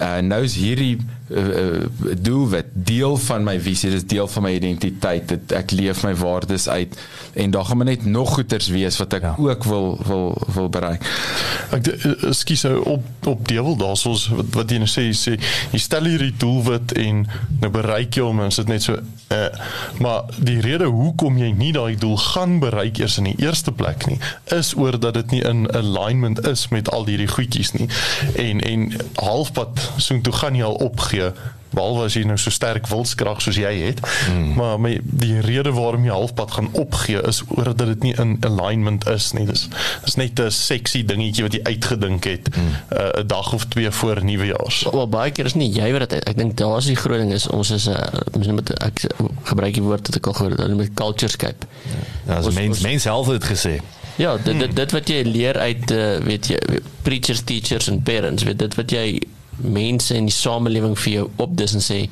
uh, 0.00 0.20
nou 0.20 0.42
is 0.42 0.54
hierdie 0.56 0.98
uh, 1.36 2.12
doelwit. 2.18 2.66
Deel 2.72 3.16
van 3.16 3.44
my 3.44 3.56
visie 3.60 3.90
dis 3.90 4.06
deel 4.06 4.28
van 4.28 4.46
my 4.46 4.52
identiteit 4.56 5.28
dit, 5.28 5.54
ek 5.56 5.74
leef 5.76 6.02
my 6.06 6.14
waardes 6.16 6.68
uit. 6.68 6.98
En 7.32 7.50
daar 7.50 7.64
gaan 7.64 7.76
maar 7.76 7.90
net 7.90 8.04
nog 8.04 8.34
goeters 8.34 8.68
wees 8.68 8.98
wat 9.00 9.16
ek 9.18 9.22
ja. 9.22 9.34
ook 9.38 9.64
wil 9.64 9.98
wil 10.06 10.36
wil 10.54 10.68
bereik. 10.68 11.06
Ek 11.70 11.92
ekskuus 12.30 12.64
op 12.64 13.26
op 13.26 13.48
deel 13.48 13.76
daarsoos 13.76 14.28
wat, 14.28 14.54
wat 14.56 14.70
jy 14.70 14.82
nou 14.82 14.90
sê 14.90 15.06
jy 15.08 15.16
sê 15.16 15.36
jy 15.72 15.80
stel 15.80 16.08
hierdie 16.10 16.34
doelwit 16.38 16.94
en 16.98 17.24
nou 17.60 17.70
bereik 17.72 18.18
jy 18.18 18.26
hom 18.26 18.42
en 18.42 18.52
dit 18.52 18.70
net 18.70 18.84
so 18.84 18.98
uh, 19.32 19.46
maar 20.02 20.28
die 20.36 20.60
rede 20.60 20.88
hoekom 20.90 21.38
jy 21.40 21.52
nie 21.56 21.72
daai 21.74 21.96
doel 22.00 22.18
gaan 22.20 22.58
bereik 22.62 23.00
eers 23.00 23.18
in 23.22 23.30
die 23.30 23.38
eerste 23.44 23.72
plek 23.72 24.06
nie 24.10 24.18
is 24.54 24.72
oor 24.78 24.98
dat 25.00 25.14
dit 25.14 25.36
nie 25.36 25.42
in 25.48 25.64
alignment 25.76 26.42
is 26.48 26.66
met 26.74 26.90
al 26.90 27.06
hierdie 27.06 27.30
goedjies 27.30 27.72
nie. 27.76 27.88
En 28.36 28.60
en 28.60 28.88
halfpad 29.14 29.80
so 29.96 30.20
toe 30.20 30.32
gaan 30.32 30.56
jy 30.58 30.66
al 30.66 30.78
opgee 30.84 31.21
behalwe 31.72 32.06
as 32.06 32.16
jy 32.16 32.22
nou 32.28 32.36
so 32.40 32.52
sterk 32.52 32.88
wilskrag 32.90 33.40
soos 33.42 33.58
jy 33.60 33.72
het 33.78 34.00
mm. 34.02 34.52
maar 34.58 34.80
my 34.82 34.92
die 35.02 35.40
rede 35.44 35.72
waarom 35.76 36.04
jy 36.06 36.12
halfpad 36.12 36.56
gaan 36.56 36.68
opgee 36.78 37.22
is 37.28 37.42
oor 37.56 37.72
dat 37.72 37.86
dit 37.94 38.08
nie 38.08 38.14
in 38.22 38.36
alignment 38.48 39.06
is 39.12 39.30
nie 39.36 39.46
dis 39.48 39.66
dis 40.04 40.18
net 40.20 40.40
'n 40.40 40.52
seksie 40.52 41.04
dingetjie 41.08 41.46
wat 41.46 41.56
jy 41.56 41.62
uitgedink 41.64 42.28
het 42.28 42.50
'n 42.52 42.60
mm. 42.60 42.74
uh, 42.98 43.24
dag 43.26 43.52
of 43.52 43.66
twee 43.72 43.90
voor 43.90 44.24
nuwejaars 44.24 44.82
wel 44.92 45.08
baie 45.08 45.32
keer 45.32 45.48
is 45.48 45.56
nie 45.56 45.70
jy 45.72 45.92
wat 45.96 46.08
dit 46.10 46.28
ek 46.28 46.36
dink 46.36 46.56
daar 46.56 46.76
is 46.78 46.90
die 46.92 47.00
groot 47.00 47.24
ding 47.24 47.32
is 47.32 47.48
ons 47.48 47.70
is 47.70 47.88
'n 47.88 47.96
uh, 47.96 48.52
met 48.52 48.74
ek 48.82 49.06
gebruik 49.48 49.74
die 49.74 49.86
woord 49.88 50.06
wat 50.06 50.16
ek 50.16 50.26
al 50.26 50.38
gehoor 50.40 50.56
het 50.58 50.76
met 50.76 50.94
culture 50.94 51.32
scape 51.32 51.66
ja 52.28 52.36
as 52.36 52.52
mens 52.52 52.80
mens 52.80 53.02
self 53.02 53.26
het 53.26 53.44
gesê 53.44 53.80
Ja, 54.16 54.36
dit 54.36 54.58
dit 54.58 54.76
dit 54.76 54.92
wat 54.92 55.08
jy 55.08 55.22
leer 55.24 55.56
uit 55.58 55.90
uh, 55.90 56.18
weet 56.20 56.46
jy 56.52 56.58
preachers, 57.02 57.40
teachers 57.48 57.88
en 57.88 58.02
parents, 58.04 58.44
weet 58.44 58.58
dit 58.58 58.74
wat 58.74 58.90
jy 58.92 59.22
mense 59.62 60.14
in 60.14 60.28
die 60.30 60.34
samelewing 60.34 60.98
vir 60.98 61.12
jou 61.12 61.30
opdis 61.36 61.74
en 61.74 61.84
sê 61.84 62.08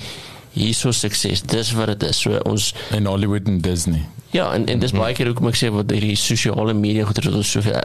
hierso 0.54 0.92
sukses. 0.92 1.42
Dis 1.46 1.72
wat 1.78 1.92
dit 1.94 2.08
is. 2.10 2.22
So 2.24 2.40
ons 2.48 2.72
in 2.96 3.06
Hollywood 3.06 3.46
en 3.46 3.60
Disney. 3.60 4.06
Ja 4.30 4.52
en 4.54 4.66
en 4.66 4.78
dis 4.78 4.94
baie 4.94 5.14
keer 5.14 5.30
hoekom 5.30 5.50
ek 5.50 5.58
sê 5.58 5.70
wat 5.74 5.90
hierdie 5.90 6.18
sosiale 6.18 6.74
media 6.74 7.06
goed 7.06 7.18
het 7.18 7.30
ons 7.34 7.50
soveel 7.50 7.80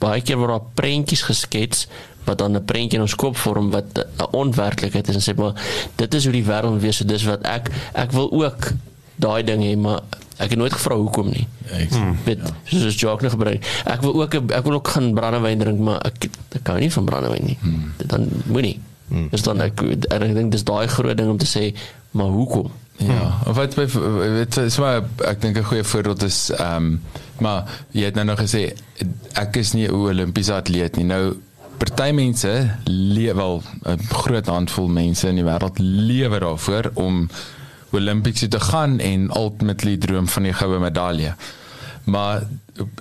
baie 0.00 0.22
keer 0.24 0.40
word 0.40 0.54
daar 0.54 0.70
prentjies 0.78 1.26
geskets 1.28 1.86
wat 2.24 2.40
dan 2.40 2.56
'n 2.56 2.64
prentjie 2.64 2.96
in 2.96 3.04
ons 3.04 3.14
kop 3.14 3.36
vorm 3.36 3.70
wat 3.70 3.98
'n 3.98 4.28
onwerklikheid 4.32 5.08
is 5.08 5.14
en 5.20 5.24
sê 5.24 5.36
maar 5.36 5.54
dit 5.96 6.14
is 6.14 6.24
hoe 6.24 6.32
die 6.32 6.44
wêreld 6.44 6.80
wees 6.80 6.96
so 6.96 7.04
dis 7.04 7.24
wat 7.24 7.42
ek 7.44 7.70
ek 7.92 8.12
wil 8.12 8.32
ook 8.32 8.72
daai 9.16 9.44
ding 9.44 9.62
hê 9.62 9.76
maar 9.76 10.00
ek 10.40 10.50
het 10.50 10.58
nooit 10.58 10.72
gevra 10.72 10.96
hoekom 10.96 11.28
nie. 11.28 11.46
Ek 11.68 11.90
hmm. 11.92 12.16
weet 12.24 12.38
ja. 12.38 12.78
soos 12.78 12.96
joke 12.96 13.22
nog 13.22 13.32
gebruik 13.32 13.64
ek 13.84 14.00
wil 14.00 14.22
ook 14.22 14.34
ek 14.34 14.64
wil 14.64 14.72
ook 14.72 14.88
gaan 14.88 15.14
brandewyn 15.14 15.58
drink 15.58 15.78
maar 15.78 16.00
ek, 16.00 16.30
ek 16.52 16.62
kan 16.62 16.80
nie 16.80 16.92
van 16.92 17.04
brandewyn 17.04 17.44
nie. 17.44 17.58
Hmm. 17.60 17.92
dan 18.06 18.28
moenie 18.46 18.80
Hmm. 19.10 19.28
Dis 19.30 19.42
dan 19.42 19.60
ek 19.60 19.82
ek 19.82 20.34
dink 20.34 20.52
dis 20.54 20.64
daai 20.64 20.86
groot 20.88 21.16
ding 21.18 21.30
om 21.30 21.38
te 21.38 21.48
sê, 21.48 21.74
maar 22.10 22.30
hoekom? 22.30 22.70
Ja, 23.00 23.38
of 23.48 23.56
wat 23.56 23.74
by 23.78 23.86
weet 23.88 24.56
jy, 24.60 24.68
so 24.68 24.84
ek 24.84 25.40
dink 25.40 25.56
'n 25.56 25.64
goeie 25.64 25.84
voorbeeld 25.84 26.22
is 26.22 26.50
ehm 26.52 26.76
um, 26.76 27.00
maar 27.40 27.64
jy 27.96 28.04
het 28.04 28.14
nou 28.14 28.26
nog 28.28 28.40
gesê 28.40 28.76
ek 29.32 29.56
is 29.56 29.72
nie 29.72 29.88
'n 29.88 29.94
Olimpiese 29.94 30.54
atleet 30.54 30.96
nie. 30.96 31.04
Nou 31.04 31.36
party 31.78 32.10
mense 32.12 32.76
lewe 32.84 33.34
wel 33.34 33.62
'n 33.88 33.98
groot 34.08 34.46
handvol 34.46 34.88
mense 34.88 35.28
in 35.28 35.34
die 35.34 35.44
wêreld 35.44 35.78
lewe 35.78 36.38
daarvoor 36.38 36.90
om 36.94 37.28
Olimpiese 37.90 38.48
te 38.48 38.60
gaan 38.60 38.98
en 38.98 39.30
ultimately 39.36 39.96
droom 39.96 40.28
van 40.28 40.42
die 40.42 40.52
goue 40.52 40.78
medalje. 40.78 41.34
Maar 42.04 42.42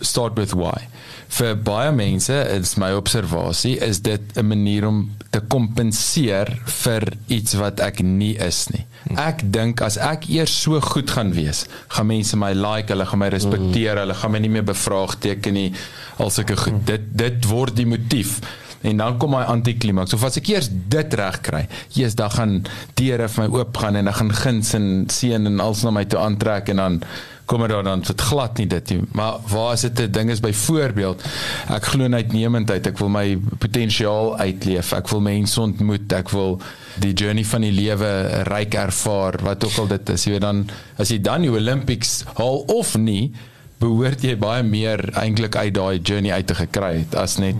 start 0.01 0.37
with 0.39 0.53
why 0.53 0.87
vir 1.29 1.55
baie 1.61 1.91
mense 1.93 2.33
is 2.55 2.75
my 2.81 2.89
observasie 2.97 3.77
is 3.85 4.01
dit 4.01 4.21
'n 4.35 4.47
manier 4.47 4.87
om 4.87 5.09
te 5.29 5.39
kompenseer 5.39 6.49
vir 6.65 7.03
iets 7.27 7.53
wat 7.53 7.79
ek 7.79 8.01
nie 8.01 8.35
is 8.41 8.67
nie. 8.73 8.85
Ek 9.15 9.43
dink 9.43 9.81
as 9.81 9.97
ek 9.97 10.25
eers 10.29 10.61
so 10.61 10.79
goed 10.81 11.09
gaan 11.09 11.33
wees, 11.33 11.65
gaan 11.89 12.07
mense 12.07 12.35
my 12.35 12.53
like, 12.53 12.89
hulle 12.89 13.05
gaan 13.05 13.19
my 13.19 13.29
respekteer, 13.29 13.97
hulle 13.97 14.13
gaan 14.13 14.31
my 14.31 14.39
nie 14.39 14.49
meer 14.49 14.65
bevraagteken 14.65 15.53
nie 15.53 15.73
as 16.17 16.39
ek 16.39 16.55
goed. 16.57 16.85
Dit 16.85 17.13
dit 17.13 17.45
word 17.45 17.75
die 17.75 17.85
motief 17.85 18.41
en 18.81 18.97
dan 18.97 19.17
kom 19.19 19.31
my 19.35 19.43
antiklimaks. 19.43 20.13
Of 20.13 20.23
as 20.23 20.37
ek 20.39 20.49
eers 20.49 20.69
dit 20.71 21.13
reg 21.13 21.41
kry, 21.41 21.67
Jesus, 21.91 22.15
dan 22.15 22.31
gaan 22.31 22.53
deure 22.95 23.27
vir 23.27 23.43
my 23.43 23.49
oop 23.59 23.77
gaan 23.77 23.95
en 23.95 24.05
dan 24.05 24.13
gaan 24.13 24.31
guns 24.33 24.73
en 24.73 24.87
seën 25.11 25.45
en 25.45 25.59
alles 25.59 25.83
na 25.83 25.91
my 25.91 26.05
toe 26.05 26.19
aantrek 26.19 26.69
en 26.73 26.81
dan 26.81 27.01
kom 27.49 27.63
er 27.65 27.71
dan 27.83 28.03
dit 28.05 28.21
glad 28.21 28.59
nie 28.61 28.67
dit 28.69 28.91
nie. 28.93 28.99
Maar 29.17 29.41
waar 29.49 29.73
is 29.73 29.81
dit 29.81 29.99
'n 29.99 30.11
ding 30.11 30.29
is 30.29 30.39
byvoorbeeld 30.39 31.23
ek 31.69 31.85
glo 31.85 32.09
uitnemendheid, 32.09 32.87
ek 32.87 32.97
wil 32.97 33.09
my 33.09 33.37
potensiaal 33.57 34.37
uitleef, 34.37 34.93
ek 34.93 35.09
wil 35.09 35.21
mense 35.21 35.61
ontmoet, 35.61 36.13
ek 36.13 36.29
wil 36.29 36.61
die 36.99 37.13
journey 37.13 37.45
van 37.45 37.61
die 37.61 37.71
lewe 37.71 38.43
ryk 38.43 38.73
ervaar, 38.73 39.39
wat 39.43 39.65
ook 39.65 39.77
al 39.77 39.87
dit 39.87 40.09
is. 40.09 40.23
Jy 40.23 40.31
weet 40.31 40.41
dan 40.41 40.69
as 40.97 41.09
jy 41.09 41.21
dan 41.21 41.41
die 41.41 41.51
Olympics 41.51 42.23
haal 42.33 42.63
of 42.67 42.97
nie, 42.97 43.31
behoort 43.79 44.21
jy 44.21 44.37
baie 44.37 44.63
meer 44.63 45.09
eintlik 45.13 45.55
uit 45.55 45.73
daai 45.73 45.99
journey 46.03 46.31
uit 46.31 46.47
te 46.47 46.55
gekry 46.55 46.97
het 46.97 47.15
as 47.15 47.37
net 47.37 47.55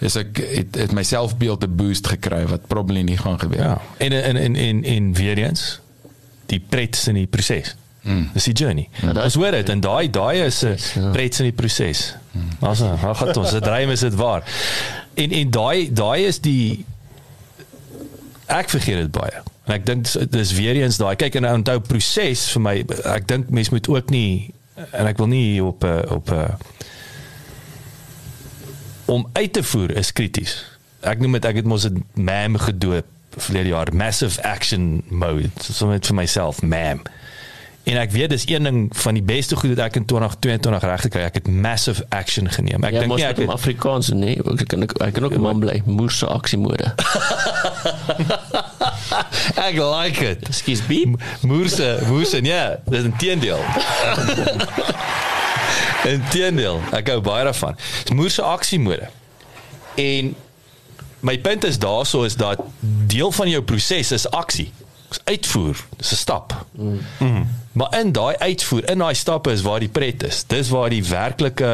is 0.00 0.16
ek 0.16 0.38
het, 0.38 0.76
het 0.78 0.92
my 0.92 1.02
selfbeeld 1.02 1.64
'n 1.64 1.76
boost 1.76 2.06
gekry 2.06 2.46
wat 2.46 2.66
probably 2.66 3.02
nie 3.02 3.18
gaan 3.18 3.38
gebeur. 3.38 3.62
Ja. 3.62 3.80
En 3.98 4.12
en 4.12 4.36
en 4.36 4.56
en 4.56 4.84
en 4.84 5.12
weer 5.12 5.38
eens 5.38 5.80
die 6.46 6.60
pret 6.68 7.04
in 7.06 7.14
die 7.14 7.26
proses. 7.26 7.76
Mm. 8.02 8.30
Dis 8.32 8.44
die 8.44 8.54
journey. 8.54 8.88
Ja, 9.02 9.12
ons 9.22 9.34
hoor 9.34 9.50
dit 9.50 9.68
en 9.68 9.80
daai 9.80 10.10
daai 10.10 10.44
is 10.44 10.62
'n 10.64 10.76
ja. 10.94 11.10
pret 11.10 11.38
in 11.38 11.44
die 11.50 11.52
proses. 11.52 12.14
Mm. 12.32 12.48
Ons 12.60 12.80
gaan 12.80 13.36
ons 13.36 13.50
dit 13.50 13.62
dreig 13.62 13.88
is 13.88 14.00
dit 14.00 14.14
waar. 14.14 14.42
En 15.14 15.30
en 15.30 15.50
daai 15.50 15.92
daai 15.92 16.26
is 16.26 16.40
die 16.40 16.84
ek 18.46 18.70
vergeet 18.70 18.96
dit 18.96 19.10
baie. 19.10 19.42
En 19.66 19.74
ek 19.74 19.86
dink 19.86 20.06
dis 20.30 20.52
weer 20.52 20.76
eens 20.76 20.96
daai 20.96 21.16
kyk 21.16 21.34
en 21.34 21.50
onthou 21.52 21.80
proses 21.80 22.50
vir 22.50 22.60
my 22.60 22.76
ek 23.04 23.28
dink 23.28 23.50
mense 23.50 23.70
moet 23.74 23.88
ook 23.88 24.10
nie 24.10 24.54
en 24.92 25.06
ek 25.06 25.18
wil 25.18 25.26
nie 25.26 25.62
op 25.64 25.84
op 26.08 26.32
om 29.08 29.28
uit 29.32 29.52
te 29.52 29.62
voer 29.62 29.96
is 29.96 30.12
krities. 30.12 30.64
Ek 31.00 31.20
noem 31.20 31.32
dit 31.32 31.44
ek 31.44 31.56
het 31.62 31.64
mos 31.64 31.84
'n 31.84 32.04
mam 32.14 32.56
gedoop 32.56 33.04
verlede 33.36 33.68
jaar 33.68 33.94
massive 33.94 34.42
action 34.42 35.02
mode 35.08 35.50
so 35.60 35.86
net 35.90 36.06
vir 36.06 36.14
myself 36.14 36.62
mam 36.62 37.02
En 37.88 37.96
ek 37.96 38.10
weet 38.12 38.30
dis 38.30 38.44
een 38.48 38.62
ding 38.62 38.78
van 39.00 39.16
die 39.16 39.22
beste 39.22 39.56
goed 39.56 39.70
wat 39.72 39.86
ek 39.86 39.94
in 39.96 40.04
2022 40.04 40.82
reg 40.90 41.00
gekry. 41.06 41.22
Ek 41.24 41.38
het 41.40 41.46
massive 41.48 42.04
action 42.12 42.50
geneem. 42.52 42.84
Ek 42.84 42.92
ja, 42.92 43.04
dink 43.04 43.14
nie 43.16 43.24
ek 43.24 43.38
het 43.40 43.52
Afrikaans 43.52 44.10
nee, 44.12 44.36
ek 44.36 44.66
kan 44.68 44.84
ek, 44.84 44.92
ek 45.06 45.14
kan 45.16 45.24
ook 45.24 45.36
'n 45.38 45.40
man 45.40 45.60
bly. 45.62 45.80
Moerse 45.86 46.26
aksiemode. 46.28 46.84
ek 49.68 49.80
like 49.80 50.24
it. 50.24 50.44
Skielik 50.50 50.86
beep. 50.86 51.16
Moerse, 51.48 51.98
moerse, 52.06 52.42
ja, 52.44 52.76
dis 52.84 53.08
'n 53.08 53.16
teendeel. 53.16 53.62
En 56.04 56.20
teendeel, 56.32 56.82
ek 56.92 57.08
hou 57.08 57.20
baie 57.24 57.44
daarvan. 57.44 57.76
Dis 58.04 58.12
moerse 58.12 58.42
aksiemode. 58.42 59.08
En 59.96 60.34
my 61.20 61.38
punt 61.38 61.64
is 61.64 61.78
daaroor 61.78 62.24
is 62.24 62.36
dat 62.36 62.60
deel 63.08 63.32
van 63.32 63.48
jou 63.48 63.62
proses 63.62 64.12
is 64.12 64.30
aksie. 64.30 64.72
Dis 65.08 65.20
uitvoer. 65.24 65.76
Dis 65.96 66.12
'n 66.12 66.16
stap. 66.16 66.66
Mm. 66.76 67.00
Mm. 67.18 67.48
Maar 67.78 67.98
in 68.00 68.12
daai 68.12 68.36
uitvoer, 68.36 68.90
in 68.90 68.98
daai 68.98 69.14
stappe 69.14 69.50
is 69.54 69.62
waar 69.62 69.78
die 69.78 69.88
pret 69.88 70.22
is. 70.26 70.42
Dis 70.50 70.68
waar 70.74 70.90
die 70.90 71.04
werklike 71.06 71.70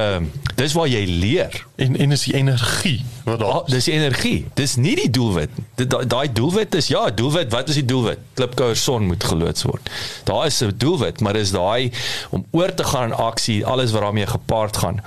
dis 0.54 0.74
waar 0.76 0.88
jy 0.88 1.04
leer. 1.08 1.54
En 1.80 1.96
en 1.96 2.12
is 2.12 2.26
die 2.28 2.34
energie 2.34 2.98
wat 3.24 3.38
daar. 3.40 3.52
Ah, 3.52 3.70
dis 3.72 3.86
energie. 3.88 4.44
Dis 4.54 4.76
nie 4.76 4.92
die 5.00 5.08
doelwit. 5.10 5.50
Daai 5.80 6.04
daai 6.06 6.32
doelwit 6.32 6.74
is 6.74 6.90
ja, 6.92 7.06
doelwit, 7.10 7.48
wat 7.52 7.72
is 7.72 7.80
die 7.80 7.86
doelwit? 7.88 8.20
Klipkouer 8.36 8.76
son 8.76 9.08
moet 9.08 9.24
geloods 9.24 9.64
word. 9.64 9.88
Daar 10.28 10.46
is 10.46 10.60
'n 10.60 10.74
doelwit, 10.76 11.20
maar 11.20 11.32
dis 11.32 11.50
daai 11.56 11.90
om 12.30 12.44
oor 12.50 12.74
te 12.74 12.84
gaan 12.84 13.08
in 13.08 13.16
aksie, 13.16 13.66
alles 13.66 13.90
wat 13.90 14.02
daarmee 14.02 14.26
gepaard 14.26 14.76
gaan. 14.76 15.00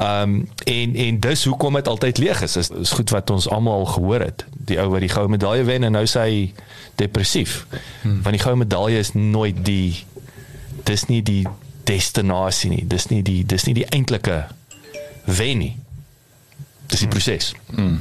Ehm 0.00 0.22
um, 0.22 0.48
en 0.64 0.94
en 0.94 1.20
dis 1.20 1.44
hoekom 1.44 1.74
dit 1.74 1.88
altyd 1.88 2.18
leeg 2.18 2.42
is. 2.42 2.56
Is, 2.56 2.70
is 2.70 2.90
goed 2.90 3.10
wat 3.10 3.30
ons 3.30 3.48
almal 3.48 3.84
gehoor 3.86 4.20
het. 4.20 4.44
Die 4.56 4.80
ou 4.80 4.88
wat 4.88 5.00
die 5.00 5.12
goue 5.12 5.28
medalje 5.28 5.64
wen 5.64 5.84
en 5.84 5.92
nou 5.92 6.06
sê 6.06 6.20
hy 6.20 6.52
depressief. 6.94 7.66
Hmm. 8.02 8.22
Want 8.22 8.36
die 8.36 8.44
goue 8.44 8.56
medalje 8.56 8.98
is 8.98 9.12
nooit 9.12 9.64
die 9.64 10.04
dis 10.84 11.06
nie 11.08 11.22
die 11.22 11.46
destinasie 11.88 12.70
nie. 12.70 12.84
Dis 12.86 13.08
nie 13.10 13.22
die 13.26 13.44
dis 13.46 13.66
nie 13.66 13.74
die 13.74 13.88
eintlike 13.88 14.44
wen 15.26 15.58
nie. 15.58 15.74
Dis 16.90 17.04
die 17.04 17.06
hmm. 17.06 17.14
proses. 17.14 17.54
Mm. 17.76 17.98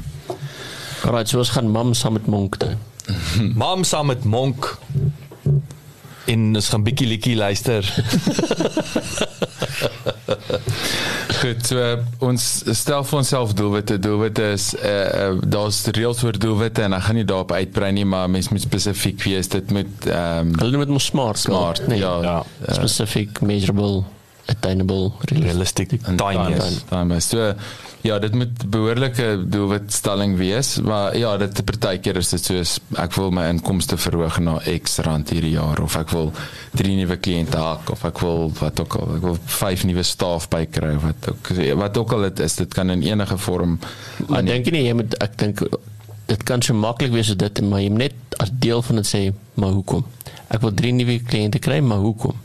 Alraai, 1.05 1.25
so 1.29 1.39
ons 1.39 1.53
gaan 1.55 1.69
mam 1.71 1.93
saam 1.93 2.13
met 2.17 2.27
Monk 2.27 2.57
toe. 2.62 2.75
mam 3.63 3.83
saam 3.88 4.09
met 4.12 4.24
Monk 4.24 4.77
en 6.29 6.55
ons 6.55 6.69
gaan 6.69 6.83
bietjie 6.86 7.07
liedjie 7.09 7.36
luister. 7.36 7.86
Goed, 11.39 11.63
so, 11.63 11.84
ons 12.27 12.46
stel 12.75 13.05
vir 13.08 13.17
onsself 13.22 13.53
doelwitte. 13.55 13.96
Doelwitte 14.01 14.50
is 14.58 14.74
uh, 14.75 14.91
uh, 14.91 15.27
daar's 15.48 15.81
reëls 15.96 16.19
vir 16.25 16.39
doelwitte 16.41 16.84
en 16.84 16.96
ek 16.98 17.05
gaan 17.08 17.19
nie 17.19 17.27
daarop 17.27 17.53
uitbrei 17.55 17.91
nie, 17.96 18.05
maar 18.08 18.27
mens 18.31 18.50
moet 18.51 18.65
spesifiek 18.65 19.24
wees. 19.24 19.51
Dit 19.51 19.72
moet 19.75 20.10
ehm 20.10 20.51
um, 20.51 20.55
Hulle 20.60 20.81
moet 20.81 20.91
mos 20.91 21.08
smart, 21.12 21.39
smart, 21.39 21.86
nee, 21.88 22.01
ja, 22.01 22.15
ja. 22.25 22.38
Uh, 22.43 22.74
specific, 22.75 23.39
measurable, 23.46 24.03
attainable, 24.51 25.13
realistic, 25.31 25.96
timeless. 26.19 26.81
Timeless. 26.91 27.31
So, 27.31 27.53
Ja, 28.01 28.15
dit 28.20 28.34
moet 28.34 28.70
behoorlike 28.72 29.44
doelwitstelling 29.51 30.38
wees, 30.39 30.77
maar 30.79 31.18
ja, 31.18 31.34
dit 31.38 31.63
partykeer 31.65 32.15
is 32.22 32.29
dit 32.32 32.46
soos 32.46 32.77
ek 32.96 33.18
wil 33.20 33.34
my 33.36 33.50
inkomste 33.51 33.98
verhoog 34.00 34.39
na 34.44 34.56
X 34.72 35.01
rand 35.03 35.34
hierdie 35.36 35.58
jaar 35.58 35.82
of 35.84 35.98
ek 36.00 36.13
wil 36.15 36.32
drie 36.72 36.96
nuwe 36.96 37.20
kliënte 37.20 37.60
hak 37.60 37.91
of 37.91 38.06
ek 38.08 38.22
wil 38.24 38.48
wat 38.62 38.79
ook 38.79 38.96
al, 39.01 39.13
ek 39.18 39.27
wil 39.27 39.38
vyf 39.60 39.84
nuwe 39.89 40.06
staf 40.08 40.48
bykry 40.53 40.94
wat 41.03 41.32
ook 41.34 41.51
wat 41.82 42.00
ook 42.00 42.15
al 42.15 42.29
dit 42.29 42.44
is, 42.48 42.56
dit 42.63 42.74
kan 42.74 42.96
in 42.96 43.03
enige 43.03 43.38
vorm 43.38 43.79
Maar 44.29 44.48
dink 44.48 44.70
jy 44.70 44.77
nie 44.77 44.86
jy 44.88 44.96
moet 45.01 45.20
ek 45.20 45.36
dink 45.44 45.65
dit 46.29 46.44
kan 46.48 46.63
so 46.63 46.77
maklik 46.77 47.12
wees 47.12 47.34
as 47.34 47.39
dit 47.41 47.62
maar 47.68 47.84
jy 47.84 47.91
net 47.91 48.39
as 48.39 48.51
deel 48.63 48.84
van 48.86 49.01
dit 49.01 49.12
sê 49.12 49.24
maar 49.60 49.75
hoekom? 49.75 50.06
Ek 50.50 50.63
wil 50.63 50.74
drie 50.74 50.94
nuwe 50.96 51.20
kliënte 51.25 51.60
kry, 51.62 51.79
maar 51.84 52.00
hoekom? 52.01 52.38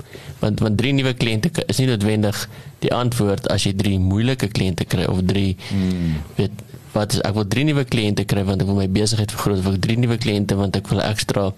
Want 0.44 0.62
want 0.64 0.78
drie 0.80 0.92
nuwe 0.96 1.14
kliënte 1.16 1.50
is 1.66 1.80
nie 1.80 1.88
noodwendig 1.90 2.44
die 2.84 2.92
antwoord 2.92 3.48
as 3.54 3.66
jy 3.66 3.74
drie 3.80 3.98
moeilike 3.98 4.52
kliënte 4.52 4.84
kry 4.84 5.08
of 5.10 5.24
drie 5.26 5.56
hmm. 5.70 6.16
weet 6.38 6.64
wat 6.94 7.16
is 7.16 7.22
ek 7.26 7.34
wil 7.34 7.46
drie 7.50 7.64
nuwe 7.66 7.84
kliënte 7.90 8.26
kry 8.30 8.44
want 8.46 8.62
ek 8.62 8.68
wil 8.70 8.78
my 8.78 8.88
besigheid 8.98 9.32
vergroot 9.34 9.62
of 9.64 9.72
ek 9.72 9.80
drie 9.86 9.98
nuwe 9.98 10.18
kliënte 10.20 10.58
want 10.58 10.76
ek 10.78 10.90
wil 10.92 11.02
ekstra 11.02 11.50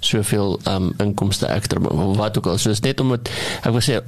soveel 0.00 0.58
um 0.70 0.92
inkomste 1.02 1.46
ekstra 1.46 1.80
wat 1.80 2.38
ook 2.38 2.46
al. 2.46 2.58
So 2.58 2.70
is 2.70 2.80
net 2.80 3.00
om 3.00 3.10
het, 3.16 3.30
ek 3.62 3.72
wil 3.74 3.82
sê 3.82 3.98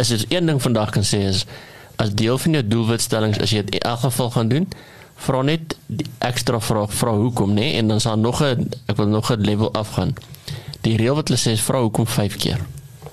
as 0.00 0.10
jy 0.10 0.24
een 0.28 0.50
ding 0.50 0.58
vandag 0.62 0.90
kan 0.96 1.06
sê 1.06 1.22
is 1.28 1.44
as 2.00 2.12
deel 2.16 2.38
van 2.38 2.58
jou 2.58 2.64
doelwitstellings 2.66 3.38
as 3.40 3.54
jy 3.54 3.62
dit 3.68 3.78
in 3.78 3.86
elk 3.92 4.02
geval 4.06 4.32
gaan 4.34 4.50
doen 4.50 4.66
vra 5.20 5.42
net 5.44 5.76
die 5.86 6.08
ekstra 6.24 6.60
vraag 6.64 6.92
vra 6.96 7.14
hoekom 7.16 7.54
nê 7.56 7.74
en 7.78 7.92
dan 7.92 8.00
sal 8.00 8.18
nog 8.18 8.42
'n 8.42 8.68
ek 8.88 8.96
wil 8.96 9.06
nog 9.06 9.30
'n 9.30 9.40
level 9.40 9.72
afgaan. 9.72 10.14
Die 10.80 10.96
reël 10.96 11.14
wat 11.14 11.28
hulle 11.28 11.40
sê 11.40 11.52
is 11.52 11.62
vra 11.62 11.80
hoekom 11.80 12.06
5 12.06 12.36
keer 12.36 12.60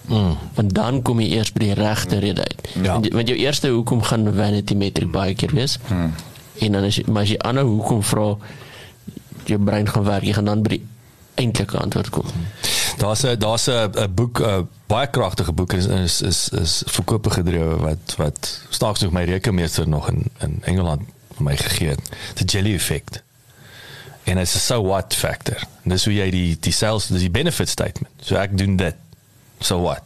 Mm. 0.08 0.38
Want 0.54 0.74
dan 0.74 1.02
kom 1.02 1.20
jy 1.20 1.28
eers 1.38 1.52
by 1.52 1.60
die 1.60 1.74
regte 1.74 2.20
rede 2.24 2.42
uit. 2.42 2.70
Ja. 2.82 2.94
Want, 2.94 3.08
want 3.14 3.28
jou 3.28 3.40
eerste 3.40 3.70
hoekom 3.70 4.02
gaan 4.08 4.34
vanity 4.36 4.74
metric 4.74 5.12
baie 5.12 5.36
keer 5.36 5.54
wees. 5.54 5.78
Mm. 5.88 6.14
En 6.60 6.72
dan 6.72 6.88
jy 6.90 7.04
maar 7.08 7.28
as 7.28 7.34
jy 7.36 7.40
ander 7.46 7.64
hoekom 7.64 8.04
vra 8.04 8.30
jou 9.48 9.60
brein 9.60 9.90
gaan 9.90 10.04
werk, 10.04 10.24
jy 10.24 10.34
gaan 10.34 10.46
dan 10.46 10.64
by 10.64 10.78
die 10.78 10.86
eintlike 11.38 11.78
antwoord 11.78 12.10
kom. 12.10 12.26
Daar's 12.98 13.24
'n 13.24 13.38
daar's 13.40 13.68
'n 13.68 14.14
boek 14.16 14.40
'n 14.42 14.68
baie 14.88 15.10
kragtige 15.10 15.52
boek 15.52 15.74
is 15.74 15.86
is 15.86 16.22
is, 16.22 16.50
is 16.50 16.84
verkope 16.86 17.30
gedrewe 17.30 17.76
wat 17.76 18.16
wat 18.18 18.62
staaks 18.70 19.00
nog 19.00 19.12
my 19.12 19.24
rekenmeester 19.24 19.88
nog 19.88 20.10
in 20.10 20.24
in 20.40 20.60
Engeland 20.64 21.02
my 21.38 21.58
gegee 21.58 21.88
het. 21.88 22.02
The 22.34 22.44
jelly 22.44 22.74
effect. 22.74 23.24
En 24.24 24.36
dit 24.36 24.44
is 24.44 24.56
'n 24.56 24.60
so 24.60 24.84
what 24.84 25.16
factor. 25.16 25.60
Dis 25.84 26.06
hoe 26.06 26.14
jy 26.14 26.30
die 26.30 26.58
die 26.60 26.72
sales 26.72 27.08
dis 27.08 27.20
die 27.20 27.32
benefit 27.32 27.70
statement. 27.70 28.14
So 28.20 28.36
ek 28.36 28.58
doen 28.58 28.76
dit 28.76 28.96
so 29.60 29.82
what? 29.82 30.04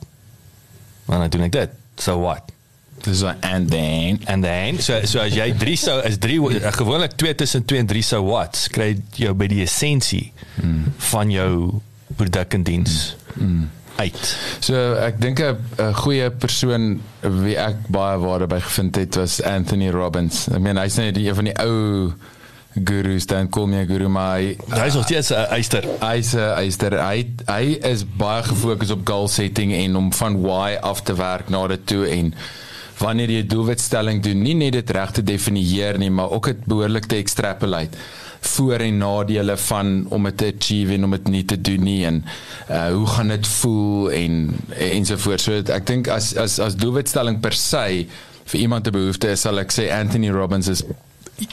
Maar 1.05 1.19
dan 1.25 1.29
doen 1.29 1.47
ek 1.49 1.51
dit. 1.51 1.69
So 1.95 2.19
what? 2.19 2.51
Dis 3.01 3.19
so 3.19 3.33
and 3.41 3.69
then 3.69 4.21
and 4.25 4.43
then 4.43 4.79
so 4.79 5.01
so 5.09 5.19
as 5.19 5.33
jy 5.33 5.49
3 5.57 5.77
sou 5.79 5.97
is 6.05 6.19
3 6.21 6.61
gewoonlik 6.77 7.15
2 7.17 7.35
tussen 7.35 7.65
2 7.65 7.81
en 7.81 7.87
3 7.89 8.01
so 8.05 8.21
what 8.25 8.57
kry 8.73 8.93
jy 9.17 9.33
by 9.33 9.47
die 9.49 9.63
essensie 9.65 10.29
mm. 10.61 10.91
van 11.11 11.31
jou 11.33 11.81
produk 12.19 12.53
en 12.53 12.65
diens 12.67 12.97
mm. 13.33 13.63
uit. 14.03 14.21
So 14.61 14.77
ek 15.01 15.17
dink 15.21 15.41
'n 15.41 15.95
goeie 16.03 16.29
persoon 16.29 17.01
wie 17.21 17.57
ek 17.57 17.87
baie 17.89 18.19
waarde 18.21 18.47
by 18.51 18.61
gevind 18.61 18.95
het 19.01 19.17
was 19.17 19.41
Anthony 19.41 19.89
Robbins. 19.89 20.45
I 20.53 20.59
mean 20.61 20.77
hy's 20.77 20.99
net 21.01 21.17
een 21.17 21.35
van 21.35 21.49
die 21.49 21.57
ou 21.57 22.13
gurus 22.75 23.25
dan 23.27 23.49
kom 23.49 23.73
jy 23.73 23.85
guru 23.85 24.07
maar 24.07 24.39
hy 24.39 24.85
is 24.85 24.95
nog 24.95 25.03
steeds 25.03 25.31
'n 25.31 25.51
eister. 25.51 25.83
Hy's 25.99 26.33
'n 26.33 26.55
eister. 26.55 26.91
Hy 26.95 27.27
hy 27.47 27.79
is 27.83 28.05
baie 28.05 28.43
gefokus 28.43 28.91
op 28.91 29.07
goal 29.07 29.27
setting 29.27 29.73
en 29.73 29.95
om 29.95 30.13
van 30.13 30.41
why 30.41 30.77
af 30.81 31.01
te 31.01 31.13
werk 31.13 31.49
na 31.49 31.67
dit 31.67 31.85
toe 31.85 32.07
en 32.07 32.33
wanneer 33.01 33.31
jy 33.33 33.45
doelwitstelling 33.49 34.21
doen 34.23 34.41
nie 34.45 34.55
net 34.57 34.73
dit 34.77 34.89
reg 34.89 35.11
te 35.11 35.23
definieer 35.25 35.97
nie 36.01 36.11
maar 36.13 36.31
ook 36.31 36.51
dit 36.51 36.65
behoorlik 36.65 37.05
te 37.09 37.15
extrapolate 37.15 37.97
voor 38.53 38.81
en 38.81 38.97
nadele 38.97 39.57
van 39.57 40.05
om 40.09 40.23
dit 40.29 40.37
te 40.37 40.53
achieve 40.55 40.93
en 40.93 41.03
om 41.03 41.11
dit 41.11 41.27
nie 41.27 41.43
te 41.45 41.61
doen 41.61 41.83
nie 41.85 41.99
en 42.05 42.23
uh, 42.69 42.87
hoe 42.89 43.07
gaan 43.07 43.33
dit 43.33 43.47
voel 43.47 44.11
en 44.17 44.41
ensovoorts 44.89 45.43
so 45.49 45.61
ek 45.61 45.85
dink 45.89 46.09
as 46.09 46.33
as 46.35 46.57
as 46.59 46.77
doelwitstelling 46.81 47.39
per 47.41 47.53
se 47.57 48.07
vir 48.51 48.59
iemand 48.59 48.87
'n 48.87 48.97
behoefte 48.97 49.29
is 49.29 49.45
sal 49.45 49.61
ek 49.61 49.73
sê 49.73 49.91
Anthony 49.93 50.29
Robbins 50.29 50.67
is 50.67 50.83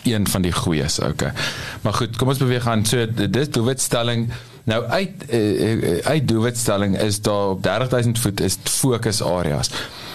een 0.04 0.28
van 0.28 0.42
die 0.42 0.52
goeies. 0.52 0.98
Okay. 0.98 1.32
Maar 1.80 1.92
goed, 1.92 2.16
kom 2.16 2.28
ons 2.28 2.38
beweeg 2.38 2.66
aan. 2.66 2.86
So 2.86 3.06
dis 3.30 3.50
doelwitstelling. 3.50 4.28
Nou 4.68 4.84
uit 4.84 5.24
uh, 5.32 5.98
uit 6.04 6.28
doelwitstelling 6.28 6.98
is 6.98 7.20
daar 7.20 7.48
op 7.48 7.62
30000 7.62 8.18
voet 8.18 8.40
is 8.40 8.58
fokus 8.62 9.22
areas. 9.22 9.70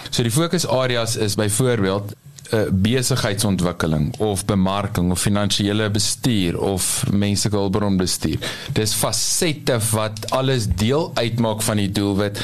So 0.10 0.22
die 0.22 0.32
fokus 0.32 0.68
areas 0.68 1.16
is 1.16 1.36
byvoorbeeld 1.36 2.14
uh, 2.54 2.62
besigheidsontwikkeling 2.72 4.14
of 4.18 4.46
bemarking 4.46 5.12
of 5.12 5.22
finansiële 5.22 5.90
bestuur 5.90 6.60
of 6.60 7.06
menslike 7.12 7.56
hulpbronbestuur. 7.56 8.38
Dis 8.74 8.94
fasette 8.94 9.80
wat 9.92 10.30
alles 10.32 10.68
deel 10.68 11.12
uitmaak 11.14 11.62
van 11.62 11.82
die 11.82 11.90
doelwit 11.92 12.42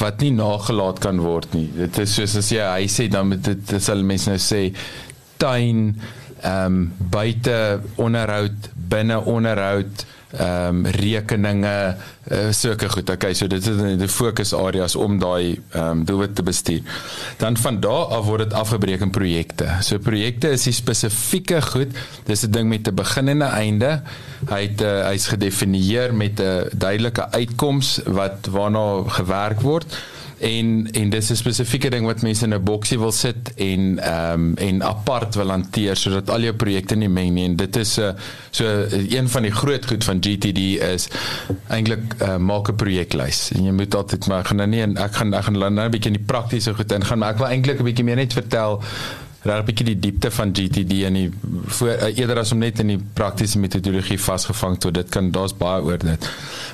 wat 0.00 0.24
nie 0.24 0.32
nagelaat 0.32 1.02
kan 1.04 1.20
word 1.20 1.52
nie. 1.56 1.68
Dit 1.76 1.98
is 1.98 2.14
soos 2.16 2.38
as 2.40 2.50
jy 2.54 2.64
hy 2.64 2.88
sê 2.88 3.10
dan 3.12 3.28
met 3.34 3.44
dit 3.44 3.76
sal 3.82 4.04
mense 4.06 4.30
nou 4.30 4.40
sê 4.40 4.70
tuin 5.40 5.92
ehm 6.40 6.64
um, 6.64 6.92
buite 7.10 7.80
onderhoud, 7.94 8.70
binne 8.74 9.20
onderhoud, 9.24 10.06
ehm 10.30 10.84
um, 10.84 10.86
rekeninge, 10.86 11.96
uh, 12.30 12.38
sulke 12.54 12.88
goed. 12.88 13.10
Okay, 13.10 13.34
so 13.34 13.46
dit 13.50 13.66
is 13.66 13.80
die 13.98 14.08
fokusareas 14.08 14.94
om 14.96 15.18
daai 15.18 15.58
ehm 15.70 16.00
um, 16.00 16.04
doelwit 16.04 16.34
te 16.34 16.42
bestuur. 16.46 16.82
Dan 17.38 17.56
van 17.56 17.80
daar 17.80 18.14
af 18.16 18.24
word 18.24 18.46
dit 18.46 18.52
afgebreek 18.52 19.00
in 19.00 19.10
projekte. 19.10 19.66
So 19.82 19.98
projekte 19.98 20.52
is 20.54 20.68
spesifieke 20.76 21.62
goed. 21.62 21.96
Dis 22.26 22.46
'n 22.46 22.50
ding 22.50 22.68
met 22.68 22.88
'n 22.88 22.94
begin 22.94 23.28
en 23.28 23.38
'n 23.38 23.42
einde. 23.42 24.02
Hy 24.48 24.62
het 24.62 24.80
uh, 24.80 25.06
hy's 25.08 25.26
gedefinieer 25.26 26.14
met 26.14 26.40
'n 26.40 26.70
duidelike 26.72 27.30
uitkoms 27.30 28.00
wat 28.06 28.46
waarna 28.50 29.02
gewerk 29.06 29.60
word 29.60 29.96
en 30.40 30.88
en 30.92 31.10
dis 31.10 31.30
'n 31.30 31.36
spesifieke 31.36 31.90
ding 31.90 32.06
wat 32.06 32.22
mense 32.22 32.44
in 32.44 32.54
'n 32.54 32.62
boksie 32.64 32.98
wil 32.98 33.12
sit 33.12 33.54
en 33.54 33.98
ehm 33.98 34.32
um, 34.32 34.56
en 34.56 34.82
apart 34.82 35.34
wil 35.34 35.50
hanteer 35.50 35.96
sodat 35.96 36.30
al 36.30 36.40
jou 36.40 36.54
projekte 36.54 36.96
nie 36.96 37.08
meng 37.08 37.34
nie. 37.34 37.44
En 37.44 37.56
dit 37.56 37.76
is 37.76 37.96
'n 37.96 38.00
uh, 38.02 38.12
so 38.50 38.64
uh, 38.64 39.10
een 39.12 39.28
van 39.28 39.42
die 39.42 39.50
groot 39.50 39.86
goed 39.86 40.04
van 40.04 40.16
GTD 40.20 40.58
is 40.94 41.08
eintlik 41.68 42.14
uh, 42.22 42.36
maak 42.36 42.68
'n 42.68 42.76
projeklys 42.76 43.50
en 43.54 43.64
jy 43.64 43.72
moet 43.72 43.94
altyd 43.94 44.26
maar 44.26 44.44
gaan 44.44 44.56
nou 44.56 44.68
nie 44.68 44.80
en 44.80 44.96
ek 44.96 45.14
gaan 45.14 45.34
ek 45.34 45.44
gaan 45.44 45.58
nou 45.58 45.86
'n 45.86 45.90
bietjie 45.90 46.10
in 46.12 46.18
die 46.18 46.26
praktiese 46.26 46.74
goed 46.74 46.92
ingaan 46.92 47.18
maar 47.18 47.30
ek 47.30 47.38
wil 47.38 47.46
eintlik 47.46 47.80
'n 47.80 47.84
bietjie 47.84 48.04
meer 48.04 48.16
net 48.16 48.32
vertel 48.32 48.82
raak 49.42 49.62
'n 49.62 49.64
bietjie 49.64 49.86
die 49.86 49.98
diepte 49.98 50.30
van 50.30 50.52
GTD 50.52 51.04
en 51.08 51.16
die 51.16 51.30
voor 51.66 51.88
uh, 51.88 52.18
eerder 52.18 52.38
as 52.38 52.52
om 52.52 52.58
net 52.58 52.78
in 52.78 52.86
die 52.92 53.00
praktiese 53.14 53.58
metodologie 53.58 54.20
vasgevang 54.20 54.78
te 54.78 54.88
word. 54.88 54.94
Dit 54.94 55.08
kan 55.08 55.30
daar's 55.30 55.54
baie 55.56 55.82
oor 55.82 55.98
dit. 55.98 56.28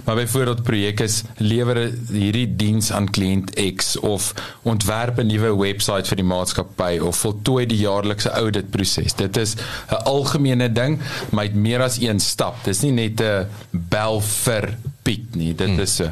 Maar 0.05 0.17
byvoorbeeld 0.17 0.63
projek 0.63 1.01
is 1.01 1.23
lewer 1.37 1.93
hierdie 2.11 2.57
diens 2.57 2.93
aan 2.93 3.11
kliënt 3.11 3.55
X 3.77 3.97
of 3.99 4.35
ontwerp 4.63 5.19
'n 5.19 5.27
nuwe 5.27 5.55
webwerf 5.57 6.09
vir 6.09 6.17
die 6.17 6.27
maatskappy 6.27 6.99
of 6.99 7.17
voltooi 7.17 7.67
die 7.67 7.79
jaarlikse 7.79 8.31
audit 8.31 8.71
proses. 8.71 9.15
Dit 9.15 9.37
is 9.37 9.55
'n 9.91 10.03
algemene 10.05 10.73
ding, 10.73 10.99
maar 11.31 11.45
dit 11.45 11.55
meer 11.55 11.83
as 11.83 12.01
een 12.01 12.21
stap. 12.21 12.65
Dis 12.65 12.83
nie 12.83 12.93
net 12.93 13.21
'n 13.21 13.47
bel 13.71 14.21
vir 14.21 14.77
Piet 15.03 15.35
nie. 15.35 15.55
Dit 15.55 15.69
hmm. 15.69 15.81
is 15.81 15.95
so. 15.95 16.11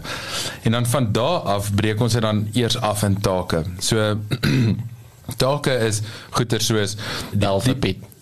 En 0.63 0.73
dan 0.73 0.87
van 0.87 1.13
daar 1.13 1.41
af 1.41 1.75
breek 1.75 2.01
ons 2.01 2.13
dit 2.13 2.23
dan 2.23 2.49
eers 2.53 2.77
af 2.81 3.03
in 3.03 3.21
take. 3.21 3.65
So 3.79 4.19
take 5.37 5.79
is 5.87 6.03
goeder 6.31 6.63
soos 6.63 6.97
Del 7.33 7.63
vir 7.65 7.79
Piet 7.81 8.14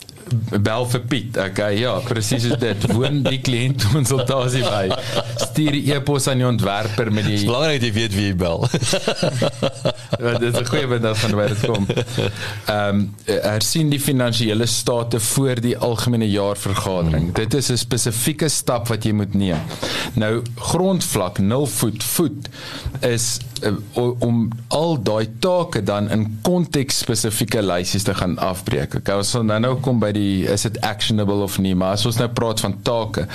bel 0.62 0.86
vir 0.92 1.00
Piet. 1.08 1.38
Okay, 1.38 1.78
ja, 1.80 1.94
presies 2.06 2.44
is 2.50 2.58
dit. 2.60 2.86
Woon 2.92 3.22
die 3.26 3.40
kliënt 3.44 3.86
konsultasie 3.92 4.62
by. 4.64 4.98
Stuur 5.36 5.76
die 5.78 5.84
e-pos 5.94 6.28
aan 6.30 6.42
die 6.42 6.48
ontwerper 6.48 7.12
met 7.12 7.28
die 7.28 7.40
Belangrik 7.46 7.82
jy 7.82 7.92
weet 7.96 8.16
wie 8.16 8.26
jy 8.30 8.36
bel. 8.38 8.66
ja, 10.22 10.34
dit 10.38 10.48
is 10.48 10.58
'n 10.60 10.68
goeie 10.68 10.88
punt 10.88 11.18
van 11.24 11.36
waar 11.38 11.54
dit 11.54 11.64
kom. 11.66 11.86
Ehm 11.92 12.88
um, 12.88 13.14
hersien 13.26 13.90
die 13.90 14.00
finansiële 14.00 14.66
state 14.66 15.20
voor 15.20 15.60
die 15.60 15.76
algemene 15.78 16.30
jaarvergadering. 16.30 17.24
Hmm. 17.24 17.32
Dit 17.32 17.54
is 17.54 17.70
'n 17.70 17.76
spesifieke 17.76 18.48
stap 18.48 18.88
wat 18.88 19.04
jy 19.04 19.12
moet 19.12 19.34
neem. 19.34 19.60
Nou 20.14 20.42
grondvlak 20.56 21.38
0 21.38 21.66
voet 21.66 22.04
voet 22.04 22.48
is 23.00 23.38
uh, 23.62 24.22
om 24.22 24.48
al 24.68 25.02
daai 25.02 25.28
take 25.38 25.82
dan 25.82 26.10
in 26.10 26.38
konteks 26.42 26.98
spesifieke 26.98 27.62
lysies 27.62 28.02
te 28.02 28.14
gaan 28.14 28.38
afbreek. 28.38 28.94
Okay, 29.00 29.16
ons 29.16 29.30
sal 29.30 29.44
nou 29.46 29.58
nou 29.62 29.74
kom 29.84 30.00
by 30.02 30.12
die 30.22 30.46
is 30.52 30.66
dit 30.68 30.80
actionable 30.86 31.42
of 31.44 31.58
nie, 31.58 31.74
maar 31.74 31.98
as 31.98 32.06
ons 32.08 32.20
nou 32.22 32.30
praat 32.32 32.62
van 32.64 32.78
take 32.86 33.26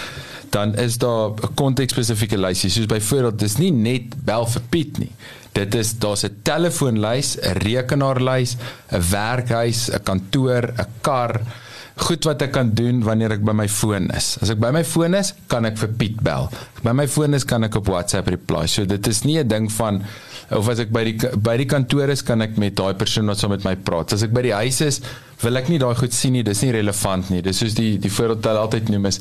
dan 0.55 0.75
is 0.79 0.97
daar 0.97 1.29
'n 1.29 1.53
konteks 1.55 1.93
spesifieke 1.93 2.37
lysies 2.37 2.73
soos 2.73 2.85
byvoorbeeld 2.85 3.39
dis 3.39 3.57
nie 3.57 3.71
net 3.71 4.15
bel 4.25 4.45
vir 4.45 4.61
Piet 4.69 4.97
nie. 4.97 5.11
Dit 5.51 5.75
is 5.75 5.97
daar's 5.99 6.23
'n 6.23 6.39
telefoonlys, 6.43 7.37
'n 7.37 7.57
rekenaarlys, 7.65 8.57
'n 8.91 9.01
werkhuis, 9.11 9.89
'n 9.89 10.03
kantoor, 10.03 10.63
'n 10.77 10.85
kar, 11.01 11.41
goed 11.97 12.27
wat 12.29 12.41
ek 12.45 12.53
kan 12.55 12.69
doen 12.77 13.01
wanneer 13.05 13.33
ek 13.37 13.43
by 13.45 13.53
my 13.57 13.67
foon 13.71 14.09
is. 14.15 14.35
As 14.43 14.51
ek 14.53 14.59
by 14.61 14.69
my 14.75 14.83
foon 14.87 15.17
is, 15.17 15.33
kan 15.51 15.65
ek 15.69 15.77
vir 15.81 15.93
Piet 15.99 16.17
bel. 16.23 16.49
By 16.85 16.93
my 16.97 17.07
foon 17.09 17.37
is 17.37 17.45
kan 17.47 17.65
ek 17.67 17.77
op 17.79 17.89
WhatsApp 17.91 18.29
reply. 18.33 18.65
So 18.69 18.85
dit 18.85 19.07
is 19.07 19.23
nie 19.25 19.37
'n 19.39 19.47
ding 19.47 19.71
van 19.71 20.03
of 20.51 20.69
as 20.69 20.79
ek 20.79 20.91
by 20.91 21.03
die 21.03 21.17
by 21.35 21.57
die 21.57 21.65
kantoor 21.65 22.09
is, 22.09 22.21
kan 22.21 22.41
ek 22.41 22.57
met 22.57 22.75
daai 22.75 22.93
persoon 22.93 23.27
wat 23.27 23.39
saam 23.39 23.51
met 23.51 23.63
my 23.63 23.75
praat. 23.75 24.13
As 24.13 24.23
ek 24.23 24.31
by 24.31 24.41
die 24.41 24.53
huis 24.53 24.81
is, 24.81 25.01
wil 25.41 25.57
ek 25.57 25.69
nie 25.69 25.79
daai 25.79 25.95
goed 25.95 26.13
sien 26.13 26.33
nie. 26.33 26.43
Dis 26.43 26.61
nie 26.61 26.71
relevant 26.71 27.29
nie. 27.29 27.41
Dis 27.41 27.57
soos 27.57 27.73
die 27.73 27.97
die 27.97 28.09
voorbeeld 28.09 28.45
wat 28.45 28.57
altyd 28.57 28.89
noem 28.89 29.05
is 29.05 29.19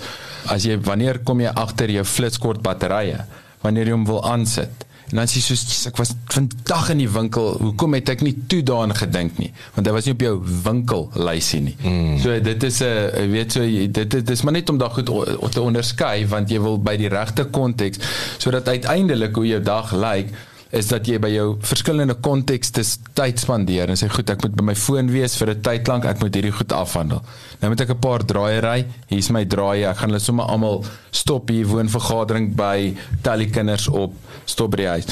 as 0.49 0.65
jy 0.65 0.79
wanneer 0.79 1.19
kom 1.25 1.41
jy 1.41 1.53
agter 1.55 1.91
jou 1.91 2.05
flitskort 2.05 2.62
batterye 2.62 3.25
wanneer 3.62 3.87
jy 3.87 3.93
hom 3.93 4.07
wil 4.07 4.23
aansit. 4.25 4.87
En 5.11 5.21
dan 5.21 5.29
sê 5.31 5.40
sy 5.40 5.55
so 5.55 5.88
ek 5.90 6.01
was 6.01 6.12
vandag 6.35 6.90
in 6.90 7.05
die 7.05 7.11
winkel. 7.11 7.53
Hoekom 7.62 7.95
het 7.95 8.11
ek 8.16 8.25
nie 8.27 8.35
toe 8.51 8.62
daaraan 8.66 8.95
gedink 8.97 9.38
nie? 9.38 9.53
Want 9.77 9.87
hy 9.87 9.92
was 9.95 10.09
nie 10.09 10.14
op 10.16 10.25
jou 10.27 10.35
winkel 10.64 11.07
lysie 11.29 11.61
nie. 11.62 11.77
Mm. 11.83 12.19
So 12.25 12.40
dit 12.40 12.62
is 12.62 12.81
'n 12.83 13.31
weet 13.31 13.53
so 13.53 13.61
dit 13.61 14.11
dit 14.11 14.31
is 14.31 14.42
maar 14.42 14.53
net 14.53 14.71
om 14.71 14.79
daag 14.79 14.92
goed 14.92 15.53
te 15.53 15.61
onderskei 15.61 16.27
want 16.27 16.51
jy 16.51 16.61
wil 16.61 16.79
by 16.79 16.97
die 16.97 17.09
regte 17.09 17.45
konteks 17.45 17.99
sodat 18.38 18.69
uiteindelik 18.69 19.35
hoe 19.35 19.47
jou 19.47 19.62
dag 19.62 19.92
lyk 19.92 20.31
is 20.74 20.88
dat 20.90 21.07
jy 21.07 21.18
by 21.22 21.29
jou 21.31 21.46
verskillende 21.62 22.16
kontekste 22.24 22.83
tyd 23.14 23.38
spandeer 23.38 23.90
en 23.92 23.98
sê 23.98 24.09
goed 24.11 24.31
ek 24.33 24.42
moet 24.42 24.57
by 24.59 24.64
my 24.72 24.74
foon 24.74 25.11
wees 25.12 25.37
vir 25.38 25.55
'n 25.55 25.62
tyd 25.62 25.88
lank 25.88 26.05
ek 26.05 26.20
moet 26.20 26.35
hierdie 26.35 26.52
goed 26.52 26.72
afhandel. 26.72 27.22
Nou 27.61 27.70
moet 27.70 27.81
ek 27.81 27.90
'n 27.90 28.00
paar 28.00 28.24
draaie 28.24 28.61
ry. 28.61 28.87
Hier's 29.07 29.31
my 29.31 29.44
draaie. 29.44 29.87
Ek 29.87 29.96
gaan 29.96 30.11
hulle 30.11 30.20
sommer 30.20 30.44
almal 30.44 30.85
stop 31.11 31.48
hier 31.48 31.66
woon 31.66 31.88
vergadering 31.88 32.55
by 32.57 32.96
Tally 33.22 33.46
kinders 33.46 33.88
op 33.88 34.12
stop 34.44 34.70
by 34.70 34.76
die 34.76 34.88
huis. 34.88 35.07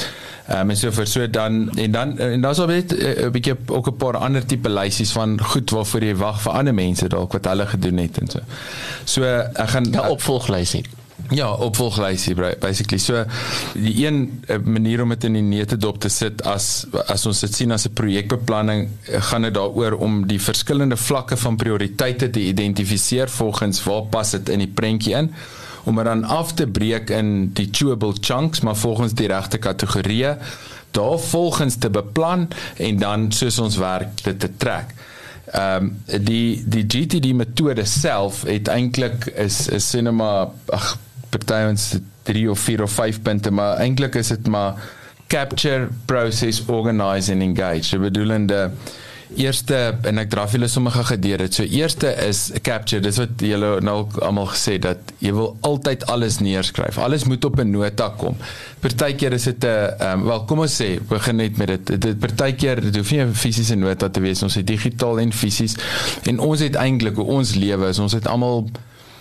Ehm 0.47 0.61
um, 0.61 0.69
en 0.69 0.77
so 0.77 0.91
vir 0.91 1.07
so 1.07 1.27
dan 1.27 1.69
en 1.75 1.91
dan 1.91 2.19
en 2.19 2.41
daar's 2.41 2.59
al 2.59 2.67
net 2.67 2.93
eh, 2.93 3.25
'n 3.25 3.31
bietjie 3.31 3.55
ook 3.67 3.87
'n 3.87 3.97
paar 3.97 4.17
ander 4.17 4.45
tipe 4.45 4.69
lysies 4.69 5.11
van 5.11 5.39
goed 5.41 5.69
waarvoor 5.71 6.03
jy 6.03 6.15
wag 6.15 6.41
vir 6.41 6.51
ander 6.53 6.73
mense 6.73 7.07
dalk 7.07 7.31
wat 7.33 7.45
hulle 7.45 7.65
gedoen 7.65 7.97
het 7.97 8.17
en 8.17 8.27
so. 8.27 8.39
So 9.05 9.23
ek 9.23 9.69
gaan 9.69 9.89
'n 9.89 9.99
opvolglysie. 9.99 10.83
Ja, 11.33 11.53
opvolglysie 11.53 12.35
basically. 12.59 12.99
So 13.01 13.23
die 13.73 14.05
een 14.05 14.43
eh, 14.47 14.57
manier 14.63 15.01
om 15.01 15.09
dit 15.09 15.23
in 15.23 15.33
die 15.33 15.41
neute 15.41 15.77
dop 15.77 15.97
te 15.99 16.09
sit 16.09 16.43
as 16.45 16.85
as 17.07 17.25
ons 17.25 17.39
dit 17.39 17.55
sien 17.55 17.71
as 17.71 17.87
'n 17.87 17.93
projekbeplanning, 17.93 18.89
eh, 19.09 19.21
gaan 19.21 19.41
dit 19.41 19.53
daaroor 19.53 19.97
om 19.97 20.27
die 20.27 20.41
verskillende 20.41 20.97
vlakke 20.97 21.37
van 21.37 21.55
prioriteite 21.55 22.29
te 22.29 22.39
identifiseer 22.39 23.29
volgens 23.29 23.83
waar 23.83 24.03
pas 24.03 24.31
dit 24.31 24.49
in 24.49 24.59
die 24.59 24.73
prentjie 24.73 25.15
in 25.15 25.33
om 25.83 25.95
dit 25.95 26.05
dan 26.05 26.23
af 26.23 26.53
te 26.53 26.67
breek 26.67 27.09
in 27.09 27.51
die 27.53 27.67
chewable 27.71 28.13
chunks, 28.19 28.59
maar 28.59 28.75
volgens 28.75 29.13
die 29.13 29.27
regte 29.27 29.57
kategorieë, 29.57 30.37
daar 30.91 31.19
volgens 31.19 31.75
te 31.75 31.89
beplan 31.89 32.47
en 32.77 32.97
dan 32.97 33.31
soos 33.31 33.59
ons 33.59 33.77
werk 33.77 34.23
dit 34.23 34.39
te 34.39 34.49
trek. 34.57 34.93
Ehm 35.45 35.83
um, 35.83 36.23
die 36.25 36.63
die 36.67 36.85
GTD 36.87 37.33
metode 37.33 37.85
self 37.85 38.43
het 38.43 38.67
eintlik 38.67 39.25
is 39.25 39.69
'n 39.69 39.79
cinema 39.79 40.51
ag 40.65 40.97
party 41.29 41.61
ons 41.69 41.95
3 42.23 42.49
of 42.49 42.59
4 42.59 42.83
of 42.83 42.91
5 42.91 43.21
punte, 43.21 43.51
maar 43.51 43.77
eintlik 43.77 44.15
is 44.15 44.27
dit 44.27 44.47
maar 44.47 44.75
capture, 45.27 45.87
process, 46.05 46.63
organize 46.65 47.31
and 47.31 47.41
engage. 47.41 47.89
Dit 47.89 48.01
bedoelende 48.01 48.71
eerste 49.35 49.77
en 50.05 50.21
ek 50.21 50.29
draf 50.31 50.53
julle 50.55 50.67
sommer 50.69 50.93
gedeer 51.07 51.41
dit. 51.45 51.57
So 51.57 51.65
eerste 51.65 52.11
is 52.25 52.47
capture. 52.65 53.01
Dis 53.03 53.17
wat 53.19 53.41
julle 53.43 53.71
nou 53.83 53.97
almal 54.23 54.47
gesê 54.53 54.77
dat 54.81 55.13
jy 55.23 55.33
wil 55.35 55.55
altyd 55.65 56.05
alles 56.13 56.39
neerskryf. 56.43 56.99
Alles 57.01 57.25
moet 57.29 57.45
op 57.45 57.59
'n 57.59 57.71
nota 57.71 58.09
kom. 58.17 58.37
Partykeer 58.79 59.33
is 59.33 59.43
dit 59.43 59.63
'n 59.63 59.67
ehm 59.67 60.19
um, 60.19 60.25
wel 60.25 60.45
kom 60.45 60.59
ons 60.59 60.81
sê 60.81 60.99
begin 61.09 61.35
net 61.35 61.57
met 61.57 61.67
dit. 61.67 62.01
Dit 62.01 62.19
partykeer 62.19 62.81
dit 62.81 62.95
hoef 62.95 63.11
nie 63.11 63.21
'n 63.21 63.33
fisiese 63.33 63.75
nota 63.75 64.09
te 64.09 64.19
wees. 64.19 64.43
Ons 64.43 64.55
het 64.55 64.67
digitaal 64.67 65.19
en 65.19 65.33
fisies. 65.33 65.75
En 66.23 66.39
ons 66.39 66.59
het 66.59 66.75
eintlik 66.75 67.15
hoe 67.15 67.25
ons 67.25 67.55
lewe 67.55 67.87
is. 67.87 67.99
Ons 67.99 68.13
het 68.13 68.27
almal 68.27 68.69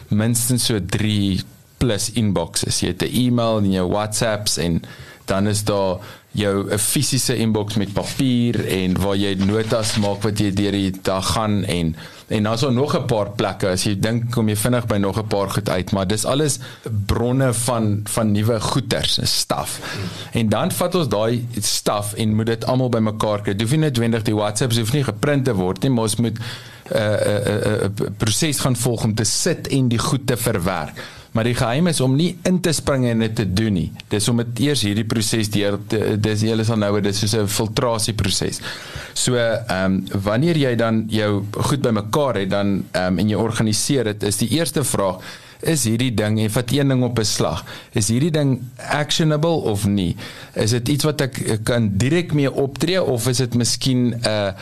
minstens 0.09 0.65
so 0.65 0.79
3 0.87 1.41
plus 1.79 2.13
inboxes. 2.13 2.81
Jy 2.81 2.89
het 2.89 3.03
'n 3.03 3.13
e-mail 3.13 3.59
en 3.59 3.71
jou 3.71 3.89
WhatsApps 3.89 4.57
en 4.57 4.83
dan 5.25 5.47
is 5.47 5.65
daar 5.65 5.99
jou 6.35 6.71
'n 6.71 6.79
fisiese 6.79 7.37
inbox 7.37 7.75
met 7.75 7.93
papier 7.93 8.67
en 8.67 9.01
waar 9.01 9.17
jy 9.17 9.35
notas 9.35 9.97
maak 9.97 10.23
wat 10.23 10.39
jy 10.39 10.51
deur 10.53 10.73
die 10.73 10.93
dag 11.03 11.27
gaan 11.33 11.65
en 11.65 11.97
en 12.29 12.43
dan 12.43 12.53
is 12.53 12.61
daar 12.61 12.73
nog 12.73 12.97
'n 12.97 13.05
paar 13.07 13.31
plekke 13.31 13.69
as 13.69 13.85
jy 13.85 13.99
dink 14.01 14.31
kom 14.31 14.49
jy 14.49 14.57
vinnig 14.57 14.87
by 14.87 14.97
nog 14.97 15.19
'n 15.19 15.27
paar 15.27 15.51
goed 15.51 15.69
uit 15.69 15.93
maar 15.93 16.07
dis 16.07 16.25
alles 16.25 16.59
bronne 17.07 17.53
van 17.53 18.01
van 18.05 18.33
nuwe 18.33 18.61
goeders 18.61 19.19
en 19.19 19.27
staf 19.27 19.81
en 20.33 20.49
dan 20.49 20.71
vat 20.71 20.95
ons 20.95 21.09
daai 21.09 21.47
staf 21.61 22.13
en 22.15 22.35
moet 22.35 22.47
dit 22.47 22.65
almal 22.65 22.89
bymekaar 22.89 23.43
kry. 23.43 23.55
Hoef 23.61 23.71
nie 23.71 23.79
noodwendig 23.79 24.23
die 24.23 24.35
WhatsApps 24.35 24.79
hoef 24.79 24.93
nie 24.93 25.05
geprint 25.05 25.45
te 25.45 25.55
word 25.55 25.83
nie, 25.83 25.91
maar 25.91 26.09
ons 26.09 26.17
moet 26.17 26.39
'n 26.39 26.97
uh, 26.97 27.01
'n 27.01 27.49
uh, 27.49 27.67
uh, 27.67 27.83
uh, 27.83 28.11
proses 28.17 28.61
gaan 28.61 28.77
volg 28.77 29.05
om 29.05 29.15
te 29.15 29.25
sit 29.25 29.69
en 29.69 29.89
die 29.89 29.99
goed 29.99 30.27
te 30.27 30.37
verwerk. 30.37 31.01
Maar 31.35 31.49
die 31.49 31.57
geheim 31.59 31.91
is 31.91 32.01
om 32.01 32.13
nie 32.15 32.37
in 32.47 32.61
te 32.63 32.73
spring 32.73 33.09
en 33.11 33.25
dit 33.25 33.33
te 33.35 33.47
doen 33.59 33.75
nie. 33.75 33.89
Dis 34.13 34.29
om 34.31 34.39
dit 34.39 34.61
eers 34.69 34.85
hierdie 34.87 35.07
proses 35.11 35.51
deur 35.51 35.81
dis 36.23 36.45
jy 36.47 36.55
sal 36.63 36.79
nou 36.79 36.93
dis 37.03 37.19
soos 37.19 37.35
'n 37.35 37.49
filtrasieproses. 37.51 38.61
So 39.15 39.35
ehm 39.35 39.99
um, 39.99 40.23
wanneer 40.23 40.57
jy 40.57 40.75
dan 40.77 41.05
jou 41.09 41.45
goed 41.51 41.83
bymekaar 41.83 42.39
het 42.39 42.51
dan 42.51 42.85
ehm 42.93 43.07
um, 43.07 43.19
en 43.19 43.29
jy 43.29 43.37
organiseer 43.37 44.05
dit 44.05 44.23
is 44.23 44.37
die 44.37 44.49
eerste 44.59 44.85
vraag 44.85 45.19
is 45.65 45.85
hierdie 45.89 46.13
ding 46.15 46.39
en 46.41 46.51
vat 46.51 46.71
een 46.71 46.89
ding 46.89 47.03
op 47.03 47.19
'n 47.19 47.25
slag. 47.25 47.65
Is 47.93 48.09
hierdie 48.09 48.31
ding 48.31 48.63
actionable 48.77 49.65
of 49.73 49.87
nie? 49.87 50.17
Is 50.53 50.71
dit 50.71 50.89
iets 50.89 51.05
wat 51.05 51.21
ek 51.21 51.61
kan 51.63 51.91
direk 51.97 52.33
mee 52.33 52.53
optree 52.53 53.03
of 53.03 53.29
is 53.29 53.37
dit 53.37 53.55
miskien 53.55 54.15
'n 54.15 54.21
uh, 54.27 54.53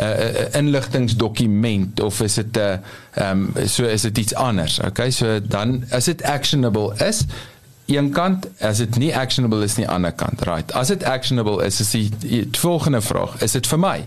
'n 0.00 0.02
uh, 0.02 0.40
uh, 0.40 0.54
inligtingdokument 0.60 2.00
of 2.00 2.20
is 2.20 2.34
dit 2.34 2.56
'n 2.56 2.80
ehm 3.14 3.50
um, 3.56 3.68
so 3.68 3.84
is 3.84 4.02
dit 4.02 4.18
iets 4.18 4.34
anders. 4.34 4.80
Okay, 4.80 5.10
so 5.10 5.40
dan 5.42 5.84
as 5.90 6.04
dit 6.04 6.22
actionable 6.22 6.94
is 7.06 7.24
een 7.86 8.10
kant 8.10 8.46
as 8.58 8.76
dit 8.76 8.98
nie 8.98 9.16
actionable 9.16 9.62
is 9.62 9.76
nie 9.76 9.88
ander 9.88 10.12
kant 10.12 10.42
right? 10.42 10.72
As 10.72 10.88
dit 10.88 11.04
actionable 11.04 11.64
is 11.64 11.80
is 11.80 11.90
die, 11.90 12.10
die 12.18 12.48
volgende 12.50 13.00
vraag 13.00 13.40
is 13.42 13.52
dit 13.52 13.66
vir 13.66 13.78
my? 13.78 14.04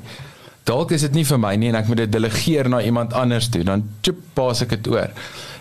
Dalk 0.63 0.91
is 0.91 1.01
dit 1.01 1.13
nie 1.13 1.25
vir 1.25 1.39
my 1.39 1.55
nie 1.55 1.69
en 1.69 1.75
ek 1.75 1.87
moet 1.87 1.97
dit 1.97 2.11
delegeer 2.11 2.69
na 2.69 2.81
iemand 2.81 3.13
anders 3.13 3.49
toe 3.49 3.63
dan 3.63 3.83
chip 4.01 4.19
pas 4.33 4.61
ek 4.61 4.69
dit 4.69 4.87
oor. 4.87 5.11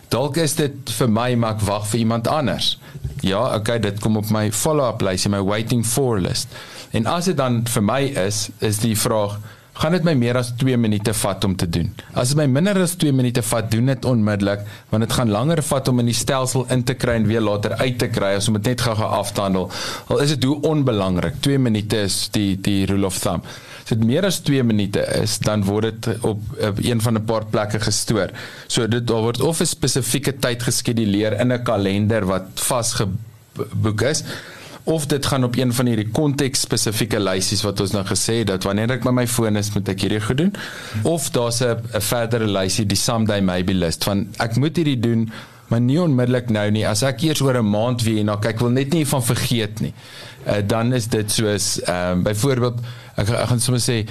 Dalk 0.09 0.37
is 0.37 0.55
dit 0.55 0.90
vir 0.99 1.09
my 1.09 1.35
maar 1.35 1.57
ek 1.57 1.64
wag 1.66 1.88
vir 1.90 1.99
iemand 1.99 2.29
anders. 2.29 2.79
Ja 3.21 3.55
okay 3.57 3.79
dit 3.79 3.99
kom 4.01 4.16
op 4.16 4.31
my 4.31 4.53
follow 4.53 4.88
up 4.88 5.03
lysie 5.03 5.31
my 5.31 5.42
waiting 5.42 5.87
for 5.87 6.21
list. 6.21 6.49
En 6.92 7.07
as 7.07 7.25
dit 7.25 7.37
dan 7.37 7.62
vir 7.66 7.83
my 7.83 8.01
is 8.27 8.49
is 8.61 8.79
die 8.79 8.97
vraag 8.99 9.38
gaan 9.73 9.95
dit 9.97 10.05
my 10.05 10.13
meer 10.19 10.37
as 10.37 10.51
2 10.61 10.77
minute 10.77 11.15
vat 11.17 11.45
om 11.49 11.55
te 11.57 11.67
doen. 11.67 11.89
As 12.19 12.33
dit 12.33 12.39
my 12.39 12.47
minder 12.51 12.77
as 12.83 12.95
2 13.01 13.13
minute 13.17 13.43
vat, 13.49 13.71
doen 13.73 13.89
dit 13.89 14.05
onmiddellik 14.09 14.67
want 14.91 15.07
dit 15.07 15.17
gaan 15.17 15.33
langer 15.33 15.63
vat 15.65 15.89
om 15.89 16.03
in 16.03 16.11
die 16.11 16.17
stelsel 16.17 16.67
in 16.75 16.85
te 16.85 16.95
kry 16.95 17.17
en 17.21 17.29
weer 17.31 17.41
later 17.41 17.79
uit 17.81 17.99
te 17.99 18.11
kry 18.13 18.35
as 18.37 18.51
om 18.53 18.59
dit 18.61 18.73
net 18.73 18.85
gou-gou 18.85 19.09
af 19.09 19.33
te 19.33 19.45
handel. 19.47 19.71
Al 20.13 20.23
is 20.25 20.35
dit 20.37 20.45
hoe 20.45 20.61
onbelangrik. 20.69 21.41
2 21.41 21.59
minute 21.59 22.05
is 22.09 22.29
die 22.37 22.57
die 22.61 22.85
rule 22.91 23.09
of 23.09 23.19
thumb. 23.25 23.49
As 23.83 23.95
dit 23.95 24.05
meer 24.07 24.29
as 24.29 24.43
2 24.45 24.63
minute 24.63 25.03
is, 25.23 25.39
dan 25.43 25.65
word 25.67 25.89
dit 26.03 26.21
op, 26.21 26.41
op 26.61 26.79
een 26.85 27.01
van 27.01 27.17
'n 27.19 27.25
paar 27.25 27.47
plekke 27.47 27.81
gestoor. 27.81 28.31
So 28.69 28.87
dit 28.87 29.07
daar 29.07 29.25
word 29.25 29.41
of 29.41 29.61
'n 29.61 29.67
spesifieke 29.67 30.39
tyd 30.39 30.63
geskeduleer 30.63 31.41
in 31.41 31.53
'n 31.53 31.63
kalender 31.63 32.27
wat 32.27 32.45
vasgeboek 32.55 34.03
is 34.03 34.25
of 34.85 35.07
dit 35.07 35.27
gaan 35.27 35.45
op 35.45 35.57
een 35.57 35.73
van 35.73 35.87
hierdie 35.87 36.11
konteks 36.11 36.61
spesifieke 36.66 37.21
lysies 37.21 37.62
wat 37.62 37.81
ons 37.81 37.92
nou 37.95 38.03
gesê 38.07 38.40
het 38.40 38.51
dat 38.51 38.64
wanneer 38.66 38.90
ek 38.90 39.05
by 39.07 39.14
my 39.14 39.27
foon 39.27 39.57
is 39.57 39.71
moet 39.75 39.88
ek 39.88 40.01
hierdie 40.07 40.21
gedoen 40.21 40.53
of 41.03 41.31
daar's 41.31 41.62
'n 41.62 42.01
verdere 42.01 42.47
lysie 42.47 42.87
die 42.87 42.99
someday 42.99 43.40
maybe 43.40 43.75
list 43.75 44.05
van 44.05 44.27
ek 44.38 44.57
moet 44.57 44.77
hierdie 44.77 45.01
doen 45.01 45.31
maar 45.73 45.81
nie 45.81 46.01
onmiddellik 46.01 46.51
nou 46.53 46.66
nie. 46.71 46.85
As 46.88 47.03
ek 47.07 47.23
eers 47.25 47.40
oor 47.40 47.57
'n 47.57 47.71
maand 47.71 48.03
weer 48.03 48.25
na 48.25 48.37
kyk, 48.37 48.61
wil 48.61 48.71
net 48.71 48.92
nie 48.92 49.07
van 49.07 49.23
vergeet 49.25 49.81
nie. 49.81 49.95
Uh, 50.47 50.61
dan 50.66 50.92
is 50.92 51.07
dit 51.07 51.31
soos 51.31 51.81
ehm 51.83 52.18
um, 52.18 52.23
byvoorbeeld 52.23 52.79
ek, 53.16 53.29
ek 53.29 53.49
gaan 53.49 53.61
sommer 53.61 53.81
sê 53.81 54.05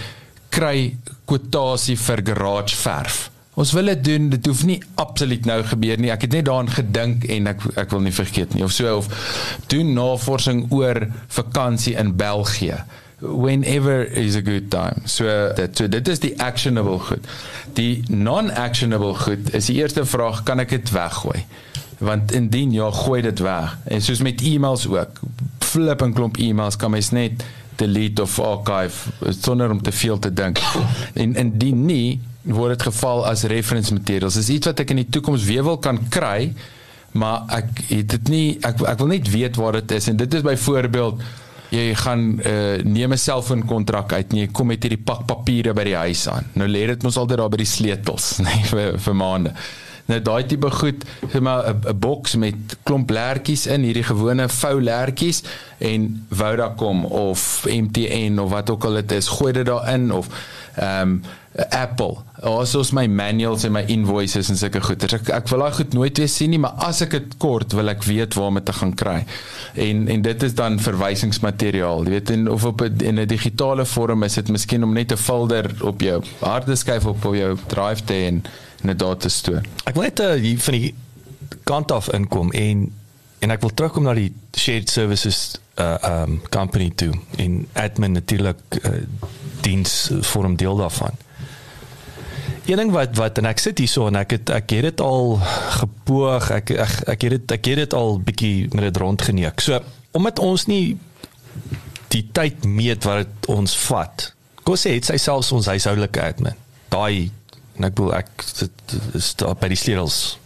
kry 0.49 0.97
kwotasie 1.25 1.97
vir 1.97 2.21
garage 2.23 2.75
verf. 2.75 3.30
Ons 3.59 3.73
wil 3.75 3.85
dit 3.91 4.03
doen, 4.03 4.29
dit 4.31 4.45
hoef 4.45 4.63
nie 4.63 4.79
absoluut 4.95 5.45
nou 5.45 5.59
gebeur 5.67 5.99
nie. 5.99 6.11
Ek 6.13 6.21
het 6.21 6.31
net 6.31 6.45
daaraan 6.47 6.71
gedink 6.71 7.27
en 7.27 7.51
ek 7.51 7.65
ek 7.75 7.91
wil 7.91 8.03
nie 8.05 8.15
vergeet 8.15 8.55
nie 8.55 8.63
of 8.63 8.71
so 8.71 8.97
of 9.01 9.09
doen 9.67 9.93
navorsing 9.93 10.65
oor 10.71 11.07
vakansie 11.27 11.97
in 11.99 12.15
België 12.15 12.83
whenever 13.21 14.01
is 14.01 14.35
a 14.35 14.41
good 14.41 14.71
time. 14.71 15.01
So 15.05 15.53
dit 15.55 15.77
so 15.77 15.87
dit 15.87 16.07
is 16.07 16.19
die 16.19 16.33
actionable 16.41 16.99
goed. 16.99 17.27
Die 17.77 18.03
non-actionable 18.07 19.13
goed 19.13 19.53
is 19.53 19.69
die 19.69 19.77
eerste 19.81 20.05
vraag, 20.05 20.43
kan 20.47 20.59
ek 20.63 20.73
dit 20.73 20.93
weggooi? 20.95 21.43
Want 22.01 22.33
indien 22.33 22.73
ja, 22.73 22.89
gooi 23.03 23.21
dit 23.21 23.43
weg. 23.45 23.77
En 23.85 24.01
soos 24.01 24.23
met 24.25 24.41
e-mails 24.41 24.87
ook. 24.89 25.21
Flip 25.59 26.01
'n 26.01 26.13
klomp 26.13 26.37
e-mails 26.37 26.75
kan 26.75 26.91
mens 26.91 27.11
net 27.11 27.43
delete 27.75 28.21
of 28.21 28.39
archive 28.39 29.11
sonder 29.29 29.69
om 29.69 29.81
te 29.81 29.91
veel 29.91 30.19
te 30.19 30.33
dink. 30.33 30.59
En 31.13 31.35
indien 31.35 31.85
nie 31.85 32.19
word 32.43 32.77
dit 32.77 32.87
geval 32.89 33.25
as 33.29 33.43
reference 33.49 33.93
materials. 33.93 34.39
Dis 34.39 34.49
iets 34.49 34.71
wat 34.71 34.81
ek 34.83 34.93
in 34.93 35.03
die 35.03 35.09
toekoms 35.09 35.45
weer 35.45 35.63
wil 35.67 35.77
kan 35.81 35.99
kry, 36.09 36.51
maar 37.11 37.45
ek 37.51 37.83
het 37.89 38.09
dit 38.15 38.31
nie 38.31 38.45
ek 38.65 38.81
ek 38.87 38.99
wil 39.01 39.11
net 39.11 39.29
weet 39.29 39.59
waar 39.59 39.79
dit 39.81 39.97
is 39.97 40.07
en 40.07 40.19
dit 40.19 40.33
is 40.39 40.45
byvoorbeeld 40.45 41.23
jy 41.71 41.91
gaan 41.95 42.23
uh, 42.39 42.79
neem 42.83 43.13
'n 43.13 43.19
selfoon 43.19 43.63
kontrak 43.65 44.13
uit 44.13 44.33
en 44.33 44.39
jy 44.43 44.47
kom 44.51 44.67
met 44.67 44.83
hierdie 44.83 45.03
pak 45.03 45.25
papiere 45.27 45.73
by 45.73 45.85
die 45.87 45.95
huis 45.95 46.27
aan. 46.27 46.49
Nou 46.59 46.67
lê 46.67 46.85
dit 46.87 47.03
mos 47.03 47.17
altyd 47.17 47.37
daar 47.39 47.49
by 47.51 47.61
die 47.61 47.69
sleutels, 47.69 48.39
nê, 48.39 48.49
nee, 48.55 48.67
vir 48.71 48.99
vir 48.99 49.15
maande. 49.15 49.53
Nou 50.11 50.19
daai 50.21 50.45
tipe 50.45 50.71
goed, 50.75 51.05
sê 51.31 51.39
maar 51.39 51.69
'n 51.71 51.99
boks 51.99 52.35
met 52.35 52.77
klomp 52.83 53.09
lertjies 53.09 53.65
in, 53.67 53.85
hierdie 53.87 54.03
gewone 54.03 54.49
vou 54.49 54.81
lertjies 54.81 55.43
en 55.79 56.25
Vodacom 56.29 57.05
of 57.05 57.65
MTN 57.65 58.39
of 58.39 58.49
wat 58.49 58.69
ook 58.69 58.85
al 58.85 58.99
dit 59.01 59.11
is, 59.11 59.27
gooi 59.27 59.53
dit 59.53 59.65
daarin 59.65 60.11
of 60.11 60.27
ehm 60.75 61.01
um, 61.01 61.21
Apple. 61.69 62.15
Also 62.41 62.79
is 62.79 62.91
my 62.91 63.07
manuals 63.07 63.63
en 63.63 63.73
my 63.75 63.81
invoices 63.91 64.49
en 64.49 64.55
sulke 64.55 64.79
goed. 64.81 65.03
Ek 65.03 65.29
ek 65.35 65.49
wil 65.51 65.59
daai 65.65 65.73
goed 65.75 65.93
nooit 65.93 66.17
weer 66.17 66.29
sien 66.31 66.53
nie, 66.53 66.59
maar 66.63 66.79
as 66.87 67.01
ek 67.03 67.11
dit 67.17 67.33
kort 67.43 67.75
wil 67.75 67.91
ek 67.91 68.05
weet 68.07 68.37
waar 68.39 68.47
om 68.53 68.59
dit 68.59 68.65
te 68.69 68.75
gaan 68.77 68.93
kry. 68.95 69.17
En 69.75 70.07
en 70.07 70.21
dit 70.21 70.43
is 70.47 70.55
dan 70.55 70.79
verwysingsmateriaal. 70.79 72.07
Jy 72.07 72.15
weet 72.15 72.31
en 72.37 72.47
of 72.55 72.65
op 72.65 72.85
in 72.87 73.19
'n 73.19 73.27
digitale 73.27 73.85
vorm 73.85 74.23
is 74.23 74.39
dit 74.39 74.47
miskien 74.47 74.83
om 74.83 74.93
net 74.93 75.11
'n 75.11 75.17
folder 75.17 75.67
op 75.81 76.01
jou 76.01 76.23
hardeskyf 76.39 77.05
op 77.05 77.25
op 77.25 77.35
jou 77.35 77.57
drive 77.67 78.03
te 78.05 78.13
en 78.13 78.43
in 78.81 78.89
'n 78.89 78.97
data 78.97 79.29
store. 79.29 79.61
Ek 79.83 79.93
wil 79.93 80.03
net 80.03 80.19
uh, 80.19 80.57
van 80.57 80.73
die 80.73 80.93
kant 81.63 81.91
af 81.91 82.09
inkom 82.09 82.51
en 82.51 82.91
en 83.39 83.51
ek 83.51 83.61
wil 83.61 83.73
terugkom 83.73 84.03
na 84.03 84.13
die 84.13 84.33
shared 84.57 84.89
services 84.89 85.57
uh 85.79 85.97
um 86.01 86.41
company 86.49 86.91
toe 86.95 87.13
en 87.37 87.67
admin 87.73 88.11
natuurlik 88.11 88.59
uh, 88.83 89.01
diens 89.61 90.11
vorm 90.21 90.55
deel 90.55 90.77
daarvan. 90.77 91.17
Een 92.65 92.77
ding 92.77 92.91
wat 92.91 93.15
wat 93.17 93.37
en 93.37 93.45
ek 93.49 93.59
sit 93.59 93.79
hier 93.81 93.89
so 93.89 94.07
en 94.07 94.15
ek 94.15 94.31
het 94.31 94.49
ek 94.49 94.69
het 94.69 94.83
dit 94.91 95.01
al 95.01 95.39
gepoog. 95.81 96.51
Ek 96.51 96.69
ek 96.69 96.99
ek 97.15 97.21
het 97.21 97.31
dit 97.37 97.55
ek 97.57 97.65
het 97.65 97.81
dit 97.85 97.93
al 97.97 98.19
bietjie 98.19 98.67
met 98.71 98.85
dit 98.91 98.97
rondgeneek. 98.97 99.59
So 99.59 99.81
omdat 100.11 100.39
ons 100.39 100.67
nie 100.69 100.97
die 102.11 102.27
tyd 102.35 102.65
meet 102.65 103.03
wat 103.07 103.25
dit 103.25 103.49
ons 103.49 103.75
vat. 103.87 104.27
Kom 104.63 104.77
sê 104.77 104.93
dit 104.99 105.07
sy 105.07 105.17
selfs 105.17 105.51
ons 105.55 105.69
huishoudelike 105.71 106.21
admin. 106.21 106.57
Daai 106.91 107.31
en 107.81 107.89
ek 107.89 107.97
bedoel 107.97 108.13
ek 108.21 108.45
dit 108.59 108.95
is 109.17 109.33
daar 109.41 109.57
by 109.57 109.71
die 109.73 109.79
sleutels 109.79 110.37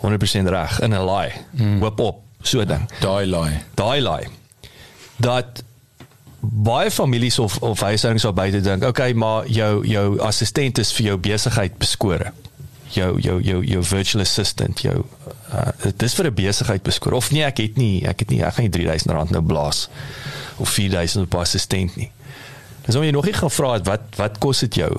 100% 0.00 0.48
reg 0.52 0.80
in 0.80 0.94
'n 0.96 1.04
lie. 1.04 1.32
Mm. 1.50 1.80
Wip 1.80 2.00
op 2.00 2.22
so 2.42 2.64
ding. 2.64 2.88
Daai 3.00 3.26
lie. 3.26 3.60
Daai 3.74 4.00
lie. 4.00 4.28
Dat 5.16 5.62
baie 6.40 6.90
families 6.90 7.38
of 7.38 7.56
of 7.58 7.80
huishoudings 7.80 8.22
sal 8.22 8.32
buite 8.32 8.60
dink, 8.60 8.84
okay, 8.84 9.12
maar 9.12 9.46
jou 9.48 9.86
jou 9.86 10.20
assistent 10.20 10.78
is 10.78 10.92
vir 10.92 11.06
jou 11.06 11.18
besigheid 11.18 11.78
beskore. 11.78 12.32
Jou 12.92 13.20
jou 13.20 13.40
jou 13.42 13.64
jou 13.64 13.82
virtual 13.82 14.22
assistant, 14.22 14.80
jou 14.80 15.04
uh, 15.52 15.68
dit 15.82 16.02
is 16.02 16.14
vir 16.14 16.26
'n 16.26 16.34
besigheid 16.34 16.82
beskore. 16.82 17.16
Of 17.16 17.30
nee, 17.30 17.44
ek 17.44 17.58
het 17.58 17.76
nie, 17.76 18.06
ek 18.06 18.18
het 18.18 18.30
nie, 18.30 18.42
ek 18.44 18.54
gaan 18.54 18.70
nie 18.70 18.86
R3000 18.86 19.30
nou 19.30 19.42
blaas 19.42 19.88
of 20.56 20.78
R4000 20.78 21.20
op 21.20 21.34
assistent 21.34 21.96
nie. 21.96 22.10
Dis 22.86 22.94
om 22.94 23.02
jy 23.02 23.10
nog 23.10 23.24
nie 23.24 23.32
gevra 23.32 23.72
het 23.72 23.86
wat 23.86 24.00
wat 24.16 24.38
kos 24.38 24.60
dit 24.60 24.74
jou 24.74 24.92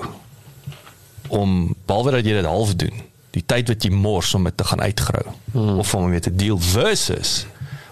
om 1.28 1.76
behalwe 1.86 2.12
dat 2.12 2.26
jy 2.26 2.34
dit 2.34 2.46
half 2.46 2.76
doen, 2.76 3.04
die 3.32 3.44
tyd 3.46 3.68
wat 3.68 3.84
jy 3.84 3.92
mors 3.92 4.34
om 4.34 4.44
dit 4.48 4.58
te 4.58 4.64
gaan 4.64 4.82
uitgrou 4.82 5.26
hmm. 5.52 5.78
of 5.80 5.94
om 5.96 6.10
mee 6.10 6.24
te 6.24 6.36
deel 6.36 6.60
versus 6.60 7.46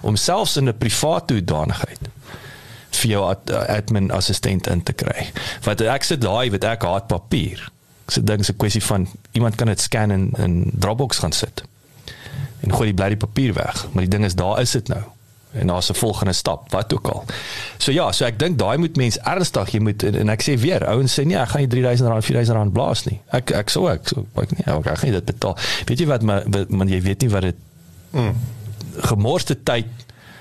om 0.03 0.15
selfs 0.15 0.57
in 0.59 0.67
'n 0.67 0.77
privaat 0.77 1.27
toedanigheid 1.27 2.11
vir 2.91 3.09
jou 3.09 3.35
admin 3.49 4.11
assistent 4.11 4.67
in 4.67 4.83
te 4.83 4.93
kry. 4.93 5.31
Wat 5.63 5.81
ek 5.81 6.03
sit 6.03 6.21
daai 6.21 6.51
wat 6.51 6.63
ek 6.63 6.83
haat 6.83 7.07
papier. 7.07 7.59
Ek 8.07 8.15
sê 8.15 8.23
dink 8.23 8.47
'n 8.47 8.57
kwessie 8.57 8.83
van 8.83 9.07
iemand 9.31 9.55
kan 9.55 9.67
dit 9.67 9.81
scan 9.81 10.11
in 10.11 10.31
in 10.37 10.71
Dropbox 10.79 11.17
gaan 11.17 11.31
sit. 11.31 11.63
En 12.61 12.71
gooi 12.71 12.85
die 12.91 12.93
bladjie 12.93 13.17
papier 13.17 13.53
weg, 13.53 13.87
maar 13.91 14.03
die 14.03 14.09
ding 14.09 14.25
is 14.25 14.35
daar 14.35 14.61
is 14.61 14.71
dit 14.71 14.87
nou. 14.87 15.03
En 15.53 15.67
daar's 15.67 15.89
'n 15.89 15.93
volgende 15.93 16.33
stap, 16.33 16.71
wat 16.71 16.93
ook 16.93 17.07
al. 17.07 17.25
So 17.77 17.91
ja, 17.91 18.11
so 18.11 18.25
ek 18.25 18.39
dink 18.39 18.57
daai 18.57 18.77
moet 18.77 18.95
mens 18.95 19.19
ernstig, 19.19 19.69
jy 19.69 19.79
moet 19.79 20.03
en, 20.03 20.15
en 20.15 20.29
ek 20.29 20.41
sê 20.41 20.57
weer, 20.59 20.85
ouens 20.87 21.19
sê 21.19 21.25
nee, 21.25 21.37
ek 21.37 21.49
gaan 21.49 21.61
nie 21.61 21.69
R3000, 21.69 22.09
R4000 22.09 22.71
blaas 22.73 23.03
nie. 23.05 23.19
Ek 23.31 23.51
ek 23.51 23.69
sou 23.69 23.89
ek 23.89 24.07
so 24.07 24.25
ek 24.35 24.51
nie, 24.57 24.65
ek 24.65 24.85
gaan 24.85 25.09
nie 25.09 25.19
dit 25.19 25.25
betaal. 25.25 25.57
Weet 25.85 25.99
jy 25.99 26.07
wat 26.07 26.21
maar 26.21 26.43
man 26.69 26.89
jy 26.89 27.01
weet 27.01 27.21
nie 27.21 27.29
wat 27.29 27.41
dit 27.41 27.55
mm. 28.11 28.35
gemorste 29.01 29.63
tyd 29.63 29.85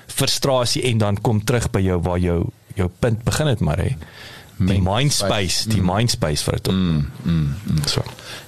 frustrasie 0.06 0.82
en 0.82 0.98
dan 0.98 1.20
kom 1.20 1.44
terug 1.44 1.70
by 1.70 1.80
jou 1.80 2.00
waar 2.02 2.18
jou 2.18 2.44
jou 2.74 2.88
punt 2.98 3.24
begin 3.24 3.46
het 3.46 3.60
maar 3.60 3.78
hè 3.78 3.96
die 4.56 4.82
mind 4.82 5.12
space 5.12 5.68
die 5.68 5.80
mm. 5.80 5.88
mind 5.94 6.10
space 6.10 6.44
vir 6.46 6.58
dit 6.58 6.70
mm, 6.72 7.06
mm, 7.22 7.54
mm. 7.64 7.82
so 7.88 8.04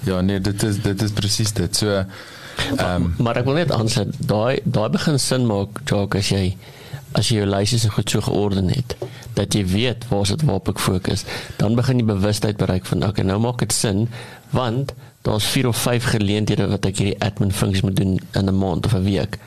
ja 0.08 0.20
nee 0.20 0.40
dit 0.40 0.62
is 0.62 0.80
dit 0.84 1.02
is 1.02 1.14
presies 1.16 1.52
dit 1.56 1.76
so 1.76 2.04
um, 2.78 3.14
maar 3.24 3.40
ek 3.40 3.48
wil 3.48 3.60
net 3.60 3.72
aansluit 3.72 4.14
daai 4.18 4.60
daai 4.64 4.88
begin 4.96 5.18
sin 5.18 5.46
maak 5.50 5.82
joke 5.90 6.18
as 6.18 6.30
jy 6.34 6.56
as 7.14 7.30
jy 7.30 7.40
jou 7.42 7.48
lyse 7.50 7.90
goed 7.96 8.10
so 8.10 8.20
georden 8.20 8.70
het 8.74 8.96
dat 9.38 9.54
jy 9.54 9.64
weet 9.70 10.06
waar 10.10 10.26
sit 10.26 10.42
waar 10.48 10.62
ek 10.74 10.82
fokus 10.82 11.26
dan 11.58 11.78
begin 11.78 12.02
jy 12.02 12.06
bewustheid 12.12 12.60
bereik 12.60 12.86
van 12.90 13.06
okay 13.08 13.26
nou 13.26 13.38
maak 13.42 13.62
dit 13.64 13.72
sin 13.72 14.08
want 14.50 14.94
daar's 15.24 15.46
4 15.56 15.68
of 15.68 15.76
5 15.76 16.10
geleenthede 16.16 16.66
wat 16.68 16.86
ek 16.86 17.00
hierdie 17.00 17.20
admin 17.24 17.54
funksies 17.54 17.86
moet 17.86 17.96
doen 17.96 18.18
in 18.18 18.50
'n 18.50 18.58
maand 18.58 18.86
of 18.86 18.94
'n 18.94 19.04
week 19.04 19.38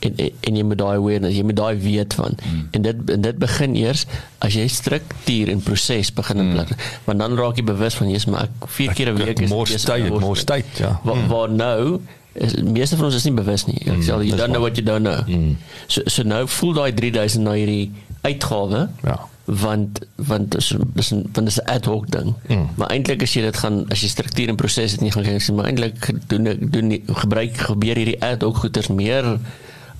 en 0.00 0.14
en 0.40 0.56
jy 0.56 0.64
moet 0.64 0.78
daai 0.80 0.96
awareness, 0.96 1.36
jy 1.36 1.44
moet 1.44 1.58
daai 1.58 1.80
weet 1.82 2.14
van. 2.16 2.36
Mm. 2.40 2.62
En 2.76 2.86
dit 2.86 3.10
en 3.16 3.24
dit 3.26 3.40
begin 3.42 3.74
eers 3.76 4.04
as 4.38 4.56
jy 4.56 4.66
struktuur 4.72 5.52
en 5.52 5.60
proses 5.64 6.12
begin 6.16 6.44
in 6.44 6.52
plek. 6.54 6.72
Mm. 6.72 6.86
Want 7.08 7.24
dan 7.24 7.36
raak 7.40 7.60
jy 7.60 7.66
bewus 7.68 7.98
van 8.00 8.12
jy's 8.12 8.26
maar 8.30 8.48
ek 8.48 8.70
vier 8.78 8.94
keer 8.96 9.12
'n 9.12 9.20
week 9.20 9.44
is 9.44 9.52
more 9.52 9.78
state, 9.78 10.08
more 10.08 10.38
state, 10.38 10.80
ja. 10.80 10.96
Waar 11.04 11.16
mm. 11.16 11.28
waar 11.28 11.50
nou 11.50 12.00
is 12.34 12.54
meeste 12.62 12.96
van 12.96 13.04
ons 13.10 13.14
is 13.14 13.24
nie 13.24 13.34
bewus 13.34 13.66
nie. 13.66 13.80
Ek 13.86 13.96
mm. 13.96 14.02
sê 14.06 14.20
jy 14.28 14.36
don't 14.36 14.54
know 14.54 14.62
what 14.62 14.76
you 14.76 14.86
don't 14.86 15.06
know. 15.06 15.24
Mm. 15.26 15.56
So 15.86 16.06
so 16.06 16.22
nou 16.22 16.46
voel 16.46 16.72
daai 16.78 16.92
3000 16.94 17.44
na 17.44 17.58
hierdie 17.58 17.90
uitgawe. 18.22 18.88
Ja 19.04 19.18
want 19.50 19.98
want 20.14 20.50
dis 20.50 20.74
dis 20.94 21.12
van 21.32 21.44
dis 21.44 21.58
'n 21.60 21.66
ad 21.66 21.84
hoc 21.84 22.10
ding. 22.10 22.34
Mm. 22.46 22.68
Maar 22.76 22.88
eintlik 22.88 23.22
as 23.22 23.32
jy 23.34 23.42
dit 23.42 23.56
gaan 23.56 23.84
as 23.88 24.00
jy 24.00 24.08
struktuur 24.08 24.48
en 24.48 24.56
proses 24.56 24.90
dit 24.90 25.00
nie 25.00 25.10
gaan 25.10 25.22
kyk 25.22 25.40
sien 25.40 25.54
maar 25.54 25.66
eintlik 25.66 26.10
doen 26.26 26.70
doen 26.70 27.02
gebruik 27.06 27.56
gebeur 27.56 27.96
hierdie 27.96 28.22
ad 28.22 28.42
hoc 28.42 28.56
goeters 28.56 28.88
meer 28.88 29.38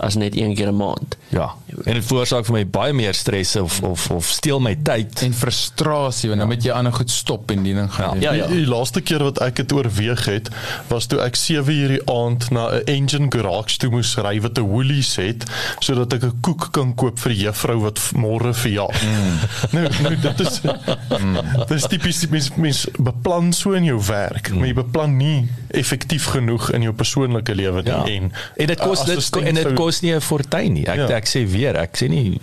as 0.01 0.15
net 0.15 0.37
een 0.37 0.55
keer 0.55 0.69
'n 0.69 0.77
maand. 0.77 1.17
Ja. 1.29 1.55
En 1.85 1.95
dit 1.95 2.05
veroorsaak 2.05 2.45
vir 2.45 2.55
my 2.55 2.67
baie 2.67 2.93
meer 2.93 3.15
stres 3.15 3.57
of 3.57 3.83
of 3.83 4.11
of 4.11 4.27
steel 4.27 4.61
my 4.61 4.77
tyd 4.83 5.23
en 5.23 5.35
frustrasie 5.35 6.29
want 6.29 6.41
ja. 6.41 6.47
dan 6.47 6.55
moet 6.55 6.65
jy 6.65 6.73
ander 6.73 6.93
goed 6.93 7.11
stop 7.11 7.51
en 7.51 7.63
die 7.63 7.75
ding 7.75 7.93
gaan. 7.93 8.21
Ja, 8.21 8.33
ja, 8.33 8.43
ja. 8.43 8.47
Die, 8.47 8.65
die 8.65 8.67
laaste 8.67 9.01
keer 9.01 9.23
wat 9.23 9.41
ek 9.41 9.57
dit 9.57 9.73
oorweeg 9.73 10.25
het, 10.25 10.49
was 10.89 11.07
toe 11.07 11.21
ek 11.21 11.37
7 11.37 11.75
uur 11.75 11.89
die 11.89 12.03
aand 12.11 12.51
na 12.51 12.69
'n 12.71 12.85
engine 12.85 13.29
garage 13.31 13.79
toe 13.79 13.91
moes 13.91 14.15
ry 14.17 14.41
wat 14.41 14.59
'n 14.59 14.67
Woolies 14.67 15.17
het 15.17 15.45
sodat 15.79 16.13
ek 16.13 16.25
'n 16.25 16.41
koek 16.41 16.69
kan 16.73 16.95
koop 16.95 17.19
vir 17.19 17.33
die 17.33 17.43
juffrou 17.45 17.81
wat 17.81 18.01
môre 18.15 18.55
verjaar. 18.55 18.97
Mm. 19.05 19.39
nou, 19.75 19.89
nou 20.03 20.17
dit 20.17 20.41
is 20.41 20.61
mm. 20.61 21.39
dit 21.67 21.77
is 21.77 21.87
tipies 21.87 22.27
mens 22.29 22.51
mens 22.57 22.87
beplan 22.99 23.53
so 23.53 23.73
in 23.73 23.85
jou 23.85 24.01
werk, 24.07 24.51
mm. 24.51 24.59
maar 24.59 24.67
jy 24.67 24.75
beplan 24.75 25.17
nie 25.17 25.49
effektief 25.71 26.25
genoeg 26.35 26.71
in 26.71 26.83
jou 26.83 26.93
persoonlike 26.95 27.55
lewe 27.55 27.83
nie 27.83 27.93
ja. 27.93 28.05
en 28.05 28.33
en 28.57 28.67
dit 28.67 28.81
kos 28.81 29.05
dit 29.05 29.37
en 29.43 29.55
dit 29.55 29.73
kos 29.79 29.90
kos 29.91 30.05
nie 30.07 30.15
'n 30.15 30.23
fortuin 30.23 30.73
nie. 30.73 30.87
Ek 30.87 31.03
ja. 31.03 31.09
ek 31.19 31.27
sê 31.27 31.43
weer, 31.47 31.75
ek 31.77 31.99
sê 31.99 32.09
nie 32.09 32.39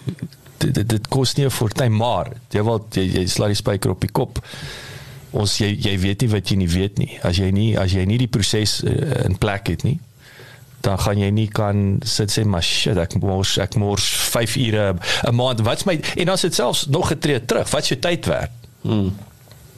dit 0.57 0.73
dit, 0.73 0.87
dit 0.89 1.07
kos 1.07 1.35
nie 1.37 1.45
'n 1.45 1.53
fortuin, 1.53 1.93
maar 1.93 2.33
jy 2.51 2.63
wil 2.63 2.83
jy, 2.91 3.05
jy 3.21 3.25
slaat 3.27 3.55
die 3.55 3.61
spyker 3.61 3.91
op 3.91 4.01
die 4.01 4.11
kop. 4.11 4.41
Ons 5.31 5.57
jy 5.61 5.71
jy 5.71 5.95
weet 5.99 6.21
nie 6.21 6.31
wat 6.31 6.49
jy 6.49 6.57
nie 6.57 6.69
weet 6.69 6.97
nie. 6.97 7.19
As 7.23 7.37
jy 7.37 7.51
nie 7.51 7.77
as 7.79 7.93
jy 7.93 8.05
nie 8.05 8.17
die 8.17 8.27
proses 8.27 8.83
uh, 8.83 9.25
in 9.25 9.37
plek 9.37 9.67
het 9.67 9.83
nie, 9.83 9.99
dan 10.81 10.99
gaan 10.99 11.17
jy 11.19 11.29
nie 11.31 11.47
kan 11.47 11.99
sit 12.03 12.31
sê 12.31 12.43
maar 12.45 12.63
shit, 12.63 12.97
ek 12.97 13.15
mors 13.21 13.57
ek 13.57 13.75
mors 13.75 14.03
5 14.33 14.55
ure 14.57 14.95
'n 15.27 15.35
maand. 15.35 15.61
Wat's 15.61 15.85
my 15.85 15.99
en 16.15 16.25
dan 16.25 16.37
sit 16.37 16.55
selfs 16.55 16.87
nog 16.87 17.07
getree 17.07 17.45
terug. 17.45 17.69
Wat's 17.69 17.87
jou 17.87 17.99
tyd 17.99 18.25
werd? 18.25 18.51
Hmm. 18.81 19.15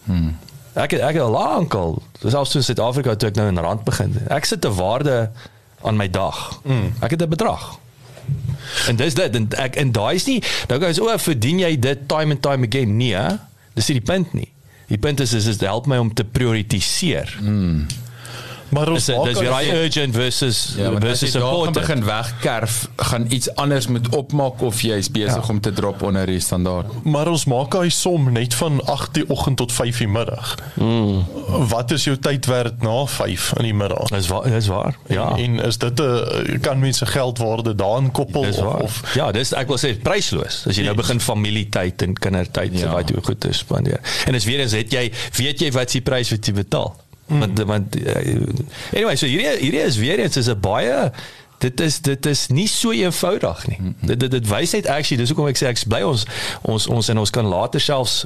Hmm. 0.05 0.37
Ek 0.73 0.93
ek 0.93 1.13
het 1.13 1.21
al 1.21 1.31
lank 1.31 1.73
al, 1.73 2.01
selfs 2.23 2.55
in 2.55 2.63
Suid-Afrika 2.63 3.15
toe 3.15 3.29
ek 3.29 3.35
nou 3.35 3.47
in 3.47 3.57
rand 3.57 3.83
begin. 3.83 4.15
Ek 4.29 4.45
sit 4.45 4.65
'n 4.65 4.73
waarde 4.73 5.29
aan 5.83 5.97
my 5.97 6.09
dag. 6.09 6.61
Mm. 6.63 6.93
Ek 6.99 7.15
het 7.15 7.21
'n 7.21 7.29
bedrag. 7.29 7.79
En 8.87 8.95
dis 8.95 9.13
dit 9.13 9.35
en 9.35 9.47
ek 9.57 9.75
en 9.75 9.91
daai 9.91 10.15
is 10.15 10.25
nie 10.25 10.43
nou 10.67 10.79
gou 10.79 10.89
is 10.89 10.99
o, 10.99 11.17
verdien 11.17 11.59
jy 11.59 11.79
dit 11.79 12.07
time 12.07 12.31
and 12.31 12.41
time 12.41 12.67
again 12.67 12.97
nie? 12.97 13.15
Dis 13.73 13.87
nie 13.87 13.99
die 13.99 14.05
punt 14.13 14.33
nie. 14.33 14.51
Die 14.87 14.97
punt 14.97 15.19
is 15.19 15.33
is 15.33 15.45
dit 15.45 15.61
help 15.61 15.85
my 15.85 15.97
om 15.97 16.13
te 16.13 16.23
prioritiseer. 16.23 17.37
Mm. 17.41 17.87
Maar 18.69 18.91
ons 18.93 19.05
dis 19.05 19.17
dis 19.23 19.39
raai 19.47 19.71
urgent 19.73 20.15
versus 20.15 20.59
ja, 20.77 20.91
versus 21.01 21.31
support 21.31 21.73
begin 21.73 22.03
wegkerf 22.05 22.87
gaan 22.95 23.25
iets 23.29 23.49
anders 23.55 23.87
moet 23.87 24.09
opmaak 24.15 24.61
of 24.61 24.81
jy 24.81 24.99
is 25.01 25.09
besig 25.11 25.41
ja. 25.41 25.53
om 25.53 25.61
te 25.61 25.73
drop 25.73 26.01
onder 26.05 26.25
die 26.29 26.39
standaard. 26.39 26.91
Maar 27.03 27.31
ons 27.31 27.45
maak 27.49 27.73
hy 27.79 27.89
som 27.93 28.29
net 28.33 28.53
van 28.59 28.79
8 28.85 29.13
die 29.19 29.25
oggend 29.29 29.57
tot 29.61 29.73
5 29.73 30.03
die 30.03 30.07
middag. 30.07 30.55
Mm. 30.75 31.25
Wat 31.71 31.91
is 31.95 32.05
jou 32.07 32.15
tyd 32.17 32.45
werd 32.49 32.83
na 32.85 33.05
5 33.05 33.49
in 33.57 33.69
die 33.69 33.73
middag? 33.73 34.13
Dis 34.13 34.29
waar 34.31 34.49
dis 34.49 34.69
waar. 34.71 34.97
Ja. 35.07 35.29
En, 35.35 35.59
en 35.59 35.65
is 35.69 35.77
dit 35.77 35.99
'n 35.99 36.59
kan 36.61 36.79
mense 36.79 37.05
geldwaarde 37.05 37.75
daarin 37.75 38.11
koppel 38.11 38.41
of, 38.41 38.81
of 38.81 39.01
Ja, 39.13 39.31
dis 39.31 39.53
ek 39.53 39.67
wil 39.67 39.81
sê 39.81 39.95
prysloos. 40.01 40.63
As 40.67 40.77
jy 40.77 40.85
nou 40.85 40.95
begin 40.95 41.19
familietyd 41.19 42.01
en 42.01 42.13
kindertyd 42.13 42.73
ja. 42.73 42.79
so 42.79 42.93
baie 42.93 43.23
goed 43.23 43.39
te 43.39 43.53
spandeer. 43.53 43.99
En 44.25 44.35
as 44.35 44.45
weer 44.45 44.59
eens 44.59 44.75
het 44.77 44.91
jy 44.93 45.11
weet 45.37 45.59
jy 45.59 45.71
wat 45.71 45.91
se 45.91 46.01
prys 46.01 46.29
wat 46.29 46.45
jy 46.45 46.53
betaal? 46.53 46.95
Mm. 47.29 47.39
Want 47.39 47.63
want 47.63 47.95
uh, 47.95 48.15
anyway, 48.93 49.15
so 49.15 49.25
hierdie 49.25 49.57
hierdie 49.59 49.85
is 49.85 49.97
weer 49.97 50.19
eens 50.19 50.37
is 50.37 50.49
'n 50.49 50.59
baie 50.59 51.11
dit 51.59 51.79
is 51.79 51.99
dit 52.01 52.25
is 52.25 52.47
nie 52.47 52.67
so 52.67 52.91
eenvoudig 52.91 53.67
nie. 53.67 53.77
Mm 53.79 53.95
-hmm. 53.99 54.07
Dit 54.07 54.19
dit, 54.19 54.31
dit 54.31 54.47
wys 54.47 54.71
net 54.71 54.87
actually 54.87 55.21
dis 55.21 55.29
hoekom 55.29 55.47
ek 55.47 55.57
sê 55.57 55.67
ek 55.67 55.83
bly 55.87 56.01
ons 56.01 56.25
ons 56.61 56.87
ons 56.87 57.09
en 57.09 57.17
ons 57.17 57.29
kan 57.29 57.45
later 57.45 57.81
selfs 57.81 58.25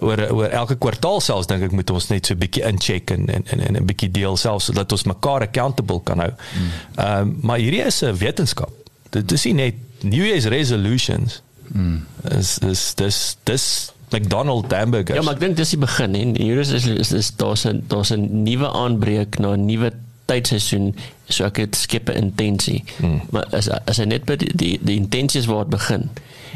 oor 0.00 0.30
oor 0.30 0.48
elke 0.48 0.76
kwartaal 0.78 1.20
selfs 1.20 1.46
dink 1.46 1.62
ek 1.62 1.70
moet 1.70 1.90
ons 1.90 2.08
net 2.08 2.26
so 2.26 2.34
'n 2.34 2.38
bietjie 2.38 2.64
incheck 2.66 3.10
en 3.10 3.28
en 3.28 3.44
en 3.60 3.76
'n 3.76 3.84
bietjie 3.84 4.10
deel 4.10 4.36
selfs 4.36 4.64
sodat 4.64 4.92
ons 4.92 5.02
mekaar 5.02 5.40
accountable 5.40 6.00
kan 6.04 6.18
hou. 6.18 6.30
Mm. 6.30 6.70
Ehm 6.94 7.06
mm. 7.06 7.30
um, 7.30 7.38
maar 7.42 7.58
hierdie 7.58 7.84
is 7.84 8.02
'n 8.02 8.16
wetenskap. 8.16 8.72
Dit 9.10 9.32
is 9.32 9.44
nie 9.44 9.54
net 9.54 9.74
New 10.00 10.24
Year's 10.24 10.44
resolutions. 10.44 11.42
Mm. 11.72 12.06
Dis 12.28 12.58
dis 12.58 12.94
dis 12.94 13.36
dis 13.44 13.92
McDonald 14.10 14.72
hamburgers. 14.72 15.18
Ja, 15.18 15.24
maar 15.24 15.34
ek 15.34 15.40
dink 15.40 15.56
dis 15.56 15.74
die 15.74 15.78
begin 15.78 16.14
en 16.18 16.36
hier 16.36 16.58
is 16.58 16.70
is 16.74 17.12
is 17.12 17.32
daar's 17.36 17.64
'n 17.66 17.84
daar's 17.88 18.10
'n 18.10 18.42
nuwe 18.42 18.68
aanbreek 18.68 19.38
na 19.38 19.54
'n 19.54 19.66
nuwe 19.66 19.92
tydseisoen 20.30 20.94
so 21.28 21.44
ek 21.44 21.56
het 21.56 21.76
skep 21.76 22.08
'n 22.08 22.16
intensie. 22.16 22.84
Hmm. 22.98 23.20
Maar 23.30 23.46
as 23.50 23.68
as 23.68 23.96
hy 23.96 24.04
net 24.04 24.24
by 24.24 24.36
die 24.36 24.50
die, 24.54 24.78
die 24.82 24.96
intensies 24.96 25.46
waar 25.46 25.64
dit 25.64 25.76
begin. 25.78 26.10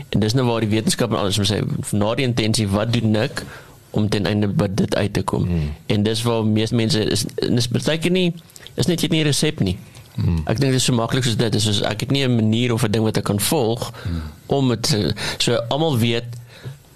En 0.09 0.21
dis 0.21 0.35
nou 0.35 0.47
waar 0.47 0.61
die 0.61 0.69
wetenskap 0.69 1.11
en 1.11 1.19
alles 1.19 1.39
moet 1.39 1.51
sê 1.53 1.61
na 1.93 2.15
die 2.15 2.27
intensie 2.27 2.69
wat 2.69 2.93
doen 2.93 3.17
ek 3.17 3.45
om 3.91 4.09
ten 4.09 4.27
einde 4.27 4.49
by 4.49 4.67
dit 4.71 4.95
uit 4.95 5.13
te 5.13 5.23
kom. 5.23 5.47
Hmm. 5.47 5.75
En 5.87 6.03
dis 6.03 6.23
waar 6.23 6.45
meeste 6.45 6.75
mense 6.75 7.05
is 7.05 7.25
dis 7.35 7.69
beteken 7.69 8.13
nie 8.13 8.35
is 8.75 8.87
net 8.87 9.11
nie 9.11 9.21
'n 9.21 9.27
resep 9.27 9.61
nie. 9.61 9.79
Hmm. 10.15 10.43
Ek 10.47 10.59
dink 10.61 10.71
dit 10.73 10.81
is 10.81 10.85
so 10.85 10.95
maklik 10.95 11.25
soos 11.25 11.37
dit. 11.37 11.53
Dis 11.53 11.63
soos 11.63 11.83
ek 11.83 12.01
het 12.01 12.11
nie 12.11 12.25
'n 12.27 12.35
manier 12.35 12.73
of 12.73 12.83
'n 12.83 12.91
ding 12.91 13.05
wat 13.05 13.17
ek 13.17 13.25
kan 13.25 13.41
volg 13.41 13.93
hmm. 14.03 14.23
om 14.47 14.69
dit 14.69 15.15
so 15.39 15.55
almal 15.69 15.99
weet 15.99 16.25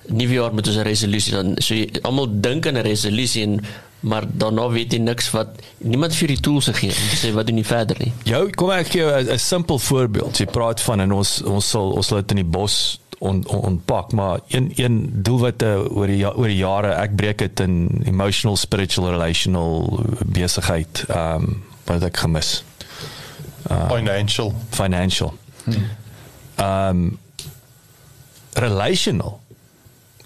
nuwe 0.09 0.33
jaar 0.33 0.55
met 0.55 0.67
'n 0.67 0.83
resolusie 0.83 1.33
dan 1.33 1.55
so 1.59 1.75
almal 2.03 2.29
dink 2.41 2.67
aan 2.67 2.77
'n 2.77 2.87
resolusie 2.87 3.43
en 3.43 3.61
maar 4.01 4.25
daarna 4.31 4.69
weet 4.71 4.93
jy 4.93 4.99
niks 4.99 5.31
wat 5.31 5.49
niemand 5.79 6.15
vir 6.15 6.29
die 6.29 6.41
tools 6.41 6.69
gee 6.73 6.91
om 6.91 7.09
te 7.11 7.19
sê 7.19 7.33
wat 7.35 7.47
doen 7.47 7.57
jy 7.57 7.65
verder 7.65 7.97
nie. 7.99 8.13
Jou 8.23 8.51
kom 8.51 8.71
ek 8.71 8.93
gee 8.95 9.03
'n 9.03 9.39
simpel 9.39 9.79
voorbeeld. 9.79 10.39
Jy 10.39 10.47
praat 10.47 10.81
van 10.81 11.01
en 11.01 11.13
ons 11.13 11.43
ons 11.43 11.69
sal 11.69 11.91
ons 11.91 12.11
laat 12.11 12.31
in 12.31 12.37
die 12.37 12.45
bos 12.45 13.01
on 13.19 13.47
onpak 13.47 14.13
maar 14.13 14.41
een 14.49 14.73
een 14.75 15.11
doelwit 15.13 15.63
oor 15.63 16.07
die 16.07 16.37
oor 16.37 16.47
die 16.47 16.57
jare 16.57 16.93
ek 16.95 17.17
breek 17.17 17.39
dit 17.39 17.61
in 17.61 18.03
emotional 18.05 18.57
spiritual 18.57 19.11
relational 19.11 20.05
besigheid 20.25 21.05
ehm 21.09 21.43
um, 21.43 21.65
wat 21.85 22.03
ek 22.03 22.17
gemis. 22.17 22.65
Uh, 23.71 23.89
financial 23.91 24.55
financial. 24.71 25.35
Ehm 25.65 26.89
um, 26.89 27.19
relational 28.53 29.41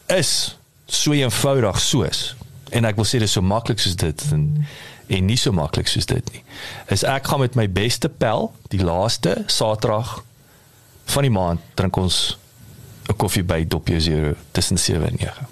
is 0.06 0.56
so 0.86 1.12
eenvoudig 1.12 1.80
soos 1.80 2.34
en 2.72 2.84
ek 2.88 2.96
wil 2.96 3.06
sê 3.08 3.20
dit 3.20 3.28
is 3.28 3.36
so 3.36 3.44
maklik 3.44 3.80
soos 3.82 3.96
dit 3.96 4.24
en 4.32 4.66
en 5.12 5.26
nie 5.28 5.36
so 5.36 5.52
maklik 5.52 5.90
soos 5.90 6.06
dit 6.08 6.28
nie. 6.32 6.40
Is 6.88 7.02
ek 7.04 7.26
gaan 7.28 7.42
met 7.42 7.56
my 7.58 7.66
beste 7.68 8.08
pel 8.08 8.52
die 8.72 8.80
laaste 8.80 9.42
Saterdag 9.46 10.22
van 11.12 11.26
die 11.26 11.32
maand 11.34 11.60
drink 11.76 11.96
ons 12.00 12.38
'n 13.10 13.16
koffie 13.16 13.44
by 13.44 13.64
Dopie 13.68 14.00
Zero 14.00 14.34
tussen 14.52 14.78
7 14.78 15.08
en 15.08 15.16
9. 15.18 15.46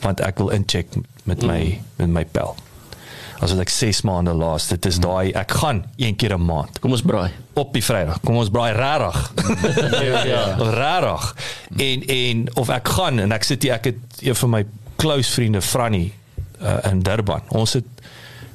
Want 0.00 0.20
ek 0.20 0.38
wil 0.38 0.48
incheck 0.48 0.86
met 1.24 1.42
my 1.42 1.60
mm. 1.64 1.84
met 1.96 2.08
my 2.08 2.24
pel 2.24 2.56
as 3.38 3.52
wat 3.54 3.60
ek 3.60 3.70
6 3.70 4.02
maande 4.02 4.34
laas 4.34 4.66
dit 4.72 4.86
is 4.86 4.98
daai 5.02 5.32
ek 5.32 5.52
gaan 5.60 5.84
een 5.96 6.16
keer 6.16 6.34
'n 6.34 6.44
maand. 6.44 6.78
Kom 6.80 6.92
ons 6.92 7.02
braai. 7.02 7.30
Op 7.54 7.72
die 7.72 7.84
vrydag. 7.84 8.20
Kom 8.20 8.36
ons 8.36 8.50
braai 8.50 8.72
regtig 8.72 9.32
ja, 10.08 10.24
ja. 10.24 10.42
regtig 10.58 11.34
en 11.76 12.02
en 12.06 12.56
of 12.56 12.68
ek 12.68 12.88
gaan 12.88 13.18
en 13.18 13.32
ek 13.32 13.44
sit 13.44 13.62
hier 13.62 13.72
ek 13.78 13.84
het 13.84 14.00
een 14.20 14.34
van 14.34 14.50
my 14.50 14.66
close 14.96 15.30
vriende 15.30 15.62
Franny 15.62 16.12
uh, 16.62 16.90
in 16.90 17.02
Durban. 17.02 17.42
Ons 17.48 17.72
het 17.72 17.86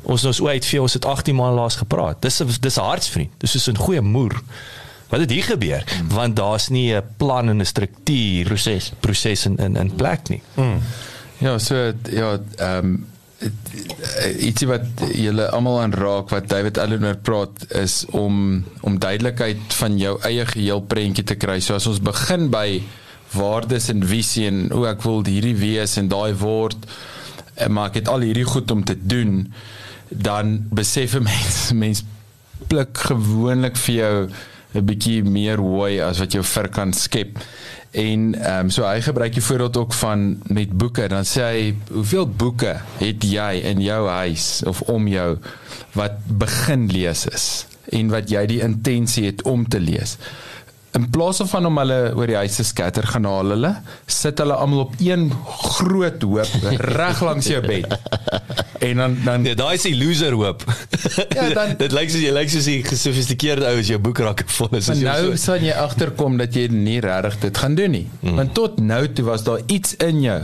ons 0.04 0.26
ons 0.26 0.42
uit 0.42 0.66
vir 0.66 0.82
ons 0.82 0.94
het 0.94 1.06
18 1.06 1.36
maande 1.36 1.62
laas 1.62 1.76
gepraat. 1.80 2.22
Dis 2.22 2.42
dis 2.60 2.78
'n 2.78 2.82
hartsvriend. 2.84 3.32
Dis 3.38 3.56
is 3.56 3.70
'n 3.70 3.78
goeie 3.78 4.02
moer. 4.02 4.42
Wat 5.10 5.20
het 5.20 5.30
hier 5.30 5.44
gebeur? 5.44 5.84
Mm. 6.02 6.10
want 6.16 6.36
daar's 6.36 6.68
nie 6.68 6.94
'n 6.96 7.04
plan 7.18 7.50
en 7.50 7.62
'n 7.62 7.66
struktuur 7.66 8.46
proses 8.46 8.92
proses 9.00 9.46
in 9.46 9.58
in 9.58 9.76
in 9.76 9.96
plek 9.96 10.30
nie. 10.30 10.42
Mm. 10.54 10.80
ja 11.38 11.58
so 11.58 11.94
ja 12.10 12.40
ehm 12.58 12.86
um, 12.86 13.06
ietsie 14.40 14.68
wat 14.68 15.04
julle 15.16 15.50
almal 15.56 15.80
aanraak 15.82 16.30
wat 16.34 16.50
David 16.52 16.78
Allen 16.78 17.06
oor 17.06 17.20
praat 17.22 17.66
is 17.80 18.04
om 18.12 18.64
om 18.82 19.00
duidelikheid 19.00 19.74
van 19.80 19.98
jou 19.98 20.18
eie 20.28 20.46
geheel 20.46 20.82
prentjie 20.82 21.26
te 21.26 21.36
kry. 21.36 21.60
So 21.60 21.76
as 21.76 21.88
ons 21.88 22.04
begin 22.04 22.50
by 22.54 22.82
waardes 23.34 23.90
en 23.90 24.06
visie 24.06 24.48
en 24.50 24.68
hoe 24.72 24.88
ek 24.92 25.04
wil 25.08 25.24
hierdie 25.26 25.58
wees 25.58 25.98
en 25.98 26.12
daai 26.12 26.34
word 26.38 26.88
maar 27.70 27.92
ek 27.92 28.02
het 28.02 28.10
al 28.12 28.26
hierdie 28.26 28.48
goed 28.48 28.72
om 28.74 28.84
te 28.86 28.96
doen 28.98 29.46
dan 30.10 30.56
besef 30.70 31.16
'n 31.16 31.24
mens 31.24 31.72
mens 31.74 32.04
pluk 32.68 32.98
gewoonlik 32.98 33.78
vir 33.78 33.96
jou 33.96 34.30
'n 34.74 34.86
bietjie 34.86 35.24
meer 35.24 35.58
hooi 35.62 36.02
as 36.02 36.20
wat 36.20 36.34
jou 36.34 36.44
vir 36.44 36.70
kan 36.70 36.94
skep. 36.94 37.40
En 37.94 38.34
ehm 38.36 38.66
um, 38.66 38.70
so 38.74 38.86
hy 38.86 39.02
gebruik 39.02 39.34
die 39.34 39.44
voorbeeld 39.44 39.78
ook 39.78 39.94
van 39.94 40.42
met 40.50 40.72
boeke. 40.72 41.08
Dan 41.08 41.26
sê 41.30 41.42
hy, 41.42 41.76
hoeveel 41.92 42.28
boeke 42.28 42.80
het 42.98 43.24
jy 43.24 43.62
in 43.70 43.82
jou 43.82 44.08
huis 44.10 44.64
of 44.66 44.82
om 44.82 45.08
jou 45.08 45.38
wat 45.94 46.18
begin 46.26 46.88
lees 46.90 47.28
is 47.30 47.68
en 47.94 48.10
wat 48.10 48.32
jy 48.32 48.46
die 48.50 48.62
intensie 48.66 49.26
het 49.26 49.44
om 49.46 49.68
te 49.68 49.80
lees? 49.80 50.18
In 50.98 51.10
plaas 51.10 51.42
van 51.50 51.66
om 51.66 51.80
hulle 51.82 52.00
oor 52.14 52.30
die 52.30 52.38
huis 52.38 52.58
te 52.60 52.66
skatter 52.68 53.06
gaan 53.10 53.26
haal 53.30 53.54
hulle 53.56 53.72
sit 54.06 54.40
hulle 54.44 54.58
almal 54.66 54.86
op 54.86 54.96
een 55.02 55.30
groot 55.78 56.26
hoop 56.28 56.68
reg 56.94 57.22
langs 57.26 57.50
jou 57.50 57.62
bed 57.66 57.96
en 58.84 59.02
dan 59.02 59.18
dan 59.26 59.48
ja 59.48 59.56
daai 59.58 59.74
is 59.80 59.88
die 59.88 59.96
loser 59.98 60.38
hoop 60.38 60.66
ja 61.34 61.50
dan 61.58 61.76
dit 61.84 61.96
lyk 61.98 62.14
soos 62.14 62.26
jy 62.26 62.34
lyk 62.36 62.52
soos 62.54 62.70
'n 62.70 62.86
gesofistikeerde 62.90 63.70
ou 63.72 63.78
as 63.82 63.92
jou 63.92 64.00
boekrak 64.00 64.46
vol 64.58 64.80
is 64.80 64.92
nou 65.02 65.22
so. 65.32 65.40
sal 65.48 65.66
jy 65.66 65.76
agterkom 65.86 66.38
dat 66.42 66.56
jy 66.56 66.68
nie 66.74 67.00
regtig 67.04 67.40
dit 67.48 67.64
gaan 67.64 67.80
doen 67.80 67.98
nie 68.00 68.08
mm. 68.22 68.36
want 68.42 68.54
tot 68.54 68.80
nou 68.80 69.08
toe 69.08 69.26
was 69.32 69.48
daar 69.48 69.66
iets 69.68 69.98
in 69.98 70.22
jou 70.22 70.42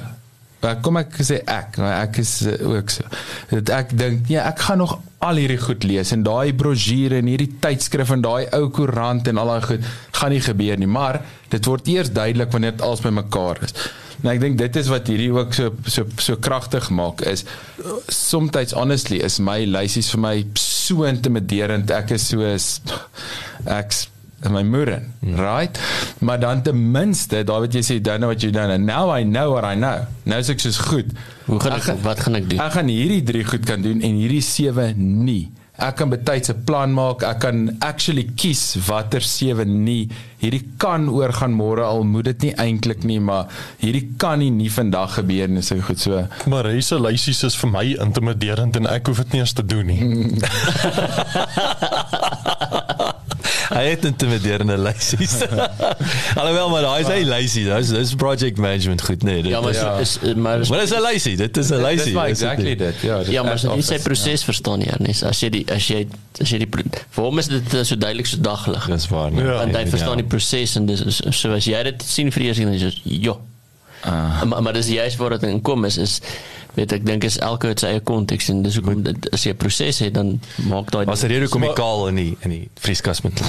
kom 0.83 0.99
ek 0.99 1.15
sê 1.23 1.39
ek, 1.47 1.79
ek 1.79 2.19
is 2.19 2.33
eh, 2.47 2.57
ook 2.67 2.91
so. 2.91 3.07
Dat 3.51 3.71
ek 3.77 3.93
dink, 3.99 4.27
ja, 4.31 4.43
ek 4.49 4.65
gaan 4.67 4.81
nog 4.83 4.97
al 5.23 5.39
hierdie 5.39 5.59
goed 5.59 5.83
lees 5.87 6.11
en 6.15 6.23
daai 6.23 6.51
brosjure 6.55 7.19
en 7.19 7.29
hierdie 7.31 7.51
tydskrif 7.63 8.11
en 8.15 8.23
daai 8.23 8.47
ou 8.55 8.67
koerant 8.75 9.27
en 9.27 9.39
al 9.39 9.53
daai 9.53 9.65
goed 9.67 9.87
gaan 10.19 10.35
nie 10.35 10.43
gebeur 10.43 10.79
nie, 10.79 10.87
maar 10.87 11.21
dit 11.51 11.65
word 11.67 11.87
eers 11.91 12.11
duidelik 12.15 12.51
wanneer 12.55 12.75
dit 12.77 12.85
als 12.85 13.03
bymekaar 13.03 13.63
is. 13.67 13.75
En 14.19 14.33
ek 14.33 14.41
dink 14.43 14.59
dit 14.59 14.79
is 14.81 14.91
wat 14.91 15.07
hierdie 15.07 15.31
ook 15.31 15.55
so 15.55 15.71
so 15.87 16.03
so 16.19 16.35
kragtig 16.43 16.89
maak 16.91 17.23
is 17.23 17.45
soms 18.11 18.73
honestly 18.75 19.21
is 19.23 19.39
my 19.39 19.63
lysies 19.63 20.11
vir 20.11 20.23
my 20.25 20.35
so 20.59 21.07
intimiderend. 21.07 21.91
Ek 21.91 22.11
is 22.17 22.27
so 22.27 22.43
ek's 22.43 24.07
in 24.43 24.51
my 24.51 24.63
moeder, 24.63 25.03
mm. 25.19 25.35
right? 25.35 25.79
Maar 26.19 26.39
dan 26.39 26.61
ten 26.61 26.91
minste, 26.91 27.43
daai 27.43 27.59
wat 27.65 27.73
jy 27.73 27.83
sê, 27.83 28.01
don't 28.01 28.23
know 28.23 28.31
what 28.31 28.41
you 28.41 28.51
done 28.51 28.73
and 28.73 28.85
now 28.85 29.11
I 29.11 29.23
know 29.23 29.51
what 29.51 29.67
I 29.67 29.75
know. 29.75 30.07
Nou 30.23 30.39
is 30.39 30.49
ek 30.49 30.63
soos 30.63 30.79
goed. 30.89 31.11
Hoe 31.49 31.59
gaan 31.59 31.79
ek, 31.79 31.87
ek 31.95 32.03
wat 32.05 32.25
gaan 32.25 32.39
ek 32.39 32.49
doen? 32.49 32.59
Ek 32.63 32.75
gaan 32.77 32.91
hierdie 32.91 33.23
3 33.31 33.47
goed 33.53 33.65
kan 33.67 33.85
doen 33.85 34.03
en 34.05 34.21
hierdie 34.21 34.43
7 34.45 34.93
nie. 34.97 35.49
Ek 35.79 35.95
kan 35.95 36.09
betyds 36.11 36.51
'n 36.51 36.63
plan 36.67 36.91
maak. 36.91 37.23
Ek 37.23 37.39
kan 37.39 37.77
actually 37.79 38.27
kies 38.35 38.75
watter 38.87 39.21
7 39.21 39.83
nie. 39.83 40.09
Hierdie 40.39 40.65
kan 40.77 41.09
oorgaan 41.09 41.53
môre 41.55 41.83
al 41.83 42.03
moet 42.03 42.25
dit 42.25 42.41
nie 42.41 42.55
eintlik 42.55 43.03
nie, 43.03 43.19
maar 43.19 43.47
hierdie 43.79 44.09
kan 44.17 44.39
nie 44.39 44.51
nie 44.51 44.71
vandag 44.71 45.13
gebeur 45.19 45.47
nie, 45.47 45.61
so 45.61 45.79
goed 45.79 45.99
so. 45.99 46.27
Maar 46.47 46.65
hierdie 46.71 46.99
lysies 46.99 47.43
is 47.43 47.55
vir 47.55 47.71
my 47.71 47.95
intimiderend 47.95 48.75
en 48.75 48.87
ek 48.87 49.07
hoef 49.07 49.17
dit 49.23 49.31
nie 49.33 49.39
eens 49.39 49.53
te 49.53 49.63
doen 49.63 49.85
nie. 49.85 50.03
Hy 53.79 53.85
het 53.93 54.05
intimiderende 54.05 54.77
lysies. 54.77 55.35
Alhoewel 56.39 56.69
maar 56.69 56.83
daai 56.83 57.01
is 57.03 57.11
hy 57.11 57.19
lysie. 57.27 57.63
Dis 57.67 57.91
dis 57.93 58.13
project 58.19 58.57
management 58.59 59.03
goed 59.07 59.23
nee. 59.23 59.43
Ja, 59.47 59.61
maar 59.63 59.73
ja. 59.73 59.93
is 60.03 60.17
maar 60.35 60.65
Wat 60.67 60.81
is 60.83 60.93
'n 60.95 61.03
lysie? 61.05 61.35
Dit 61.39 61.57
is 61.57 61.71
'n 61.71 61.81
lysie. 61.81 62.13
Dis 62.13 62.23
exactly 62.23 62.75
dit. 62.75 62.95
Ja, 63.01 63.21
ja, 63.27 63.43
maar 63.43 63.59
jy 63.59 63.83
sê 63.85 64.01
proses 64.03 64.43
verstaan 64.43 64.83
jy 64.83 64.95
nie. 64.99 65.15
As 65.23 65.39
jy 65.39 65.49
die 65.49 65.65
as 65.71 65.87
jy 65.87 66.07
as 66.41 66.51
jy 66.51 66.59
die 66.65 66.69
vir 66.69 67.23
hom 67.23 67.39
is 67.39 67.47
dit 67.47 67.77
so 67.83 67.95
duidelik 67.95 68.27
so 68.27 68.41
daglig. 68.41 68.85
Dis 68.91 69.07
waar. 69.07 69.31
Nee. 69.31 69.45
Ja. 69.45 69.61
En 69.63 69.75
hy 69.75 69.85
verstaan 69.87 70.19
die 70.19 70.27
proses 70.27 70.75
en 70.75 70.85
dis 70.85 71.03
so 71.29 71.53
as 71.55 71.65
jy 71.65 71.83
dit 71.83 72.03
sien 72.03 72.31
vir 72.31 72.49
eers 72.49 72.59
en 72.59 72.73
jy 72.75 72.89
sê 72.89 72.91
jo. 73.03 73.39
Uh. 74.05 74.43
Maar, 74.43 74.61
maar 74.63 74.73
dis 74.73 74.87
juist 74.87 75.17
waar 75.17 75.29
dit 75.29 75.43
inkom 75.43 75.85
is 75.85 75.97
is 75.97 76.21
weet 76.73 76.93
ek 76.95 77.05
dink 77.05 77.25
is 77.27 77.37
elke 77.43 77.71
het 77.71 77.81
sy 77.83 77.93
eie 77.95 78.03
konteks 78.05 78.49
en 78.53 78.61
dis 78.63 78.77
hoekom 78.79 79.01
as 79.33 79.43
jy 79.43 79.53
'n 79.53 79.59
proses 79.59 79.99
het 80.03 80.13
dan 80.13 80.39
maak 80.69 80.91
daai 80.93 81.05
Was 81.09 81.23
'n 81.23 81.31
rede 81.31 81.47
hoekom 81.47 81.65
jy 81.67 81.73
kaal 81.73 82.07
in 82.11 82.15
die 82.15 82.37
in 82.45 82.53
die 82.55 82.69
vrieskas 82.79 83.21
met 83.25 83.41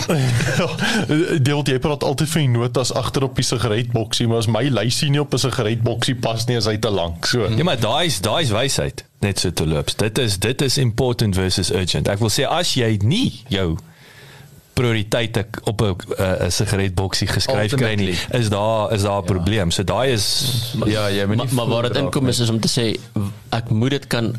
Deel 1.47 1.63
jy 1.65 1.79
praat 1.79 2.03
altyd 2.05 2.29
van 2.29 2.43
die 2.47 2.55
notas 2.57 2.93
agter 2.93 3.29
op 3.29 3.37
die 3.37 3.45
sigaretboksie 3.45 4.27
maar 4.27 4.43
as 4.43 4.49
my 4.49 4.65
lysie 4.69 5.11
nie 5.11 5.21
op 5.21 5.35
'n 5.35 5.39
sigaretboksie 5.39 6.17
pas 6.17 6.47
nie 6.47 6.57
as 6.57 6.67
hy 6.67 6.77
te 6.79 6.91
lank 6.91 7.27
so. 7.27 7.47
Ja 7.47 7.65
maar 7.65 7.81
daai 7.81 8.07
is 8.07 8.21
daai 8.21 8.43
is 8.43 8.51
wysheid 8.51 9.05
net 9.21 9.39
so 9.39 9.53
te 9.53 9.67
loop 9.67 9.93
dit 9.97 10.19
is 10.19 10.39
dit 10.39 10.63
is 10.63 10.79
important 10.79 11.35
versus 11.35 11.71
urgent. 11.71 12.09
Ek 12.09 12.19
wil 12.19 12.31
sê 12.31 12.49
as 12.49 12.75
jy 12.75 12.99
nie 13.03 13.43
jou 13.49 13.77
prioriteite 14.81 15.47
op 15.69 15.83
'n 15.85 15.97
'n 16.47 16.51
sigaretboksie 16.51 17.29
geskryf 17.29 17.75
kry 17.77 17.95
nie 18.01 18.15
is 18.41 18.49
daar 18.49 18.93
is 18.93 19.03
daar 19.03 19.21
'n 19.23 19.27
ja. 19.27 19.33
probleem. 19.33 19.71
So 19.71 19.85
daai 19.85 20.13
is 20.13 20.27
ja, 20.87 21.09
jy 21.09 21.27
moet 21.27 21.37
nie 21.37 21.55
maar 21.55 21.69
waar 21.69 21.83
dit 21.83 21.97
inkom 21.97 22.29
is, 22.29 22.39
is 22.39 22.49
om 22.49 22.61
te 22.61 22.69
sê 22.69 22.87
ek 23.51 23.71
moet 23.71 23.91
dit 23.91 24.07
kan 24.07 24.35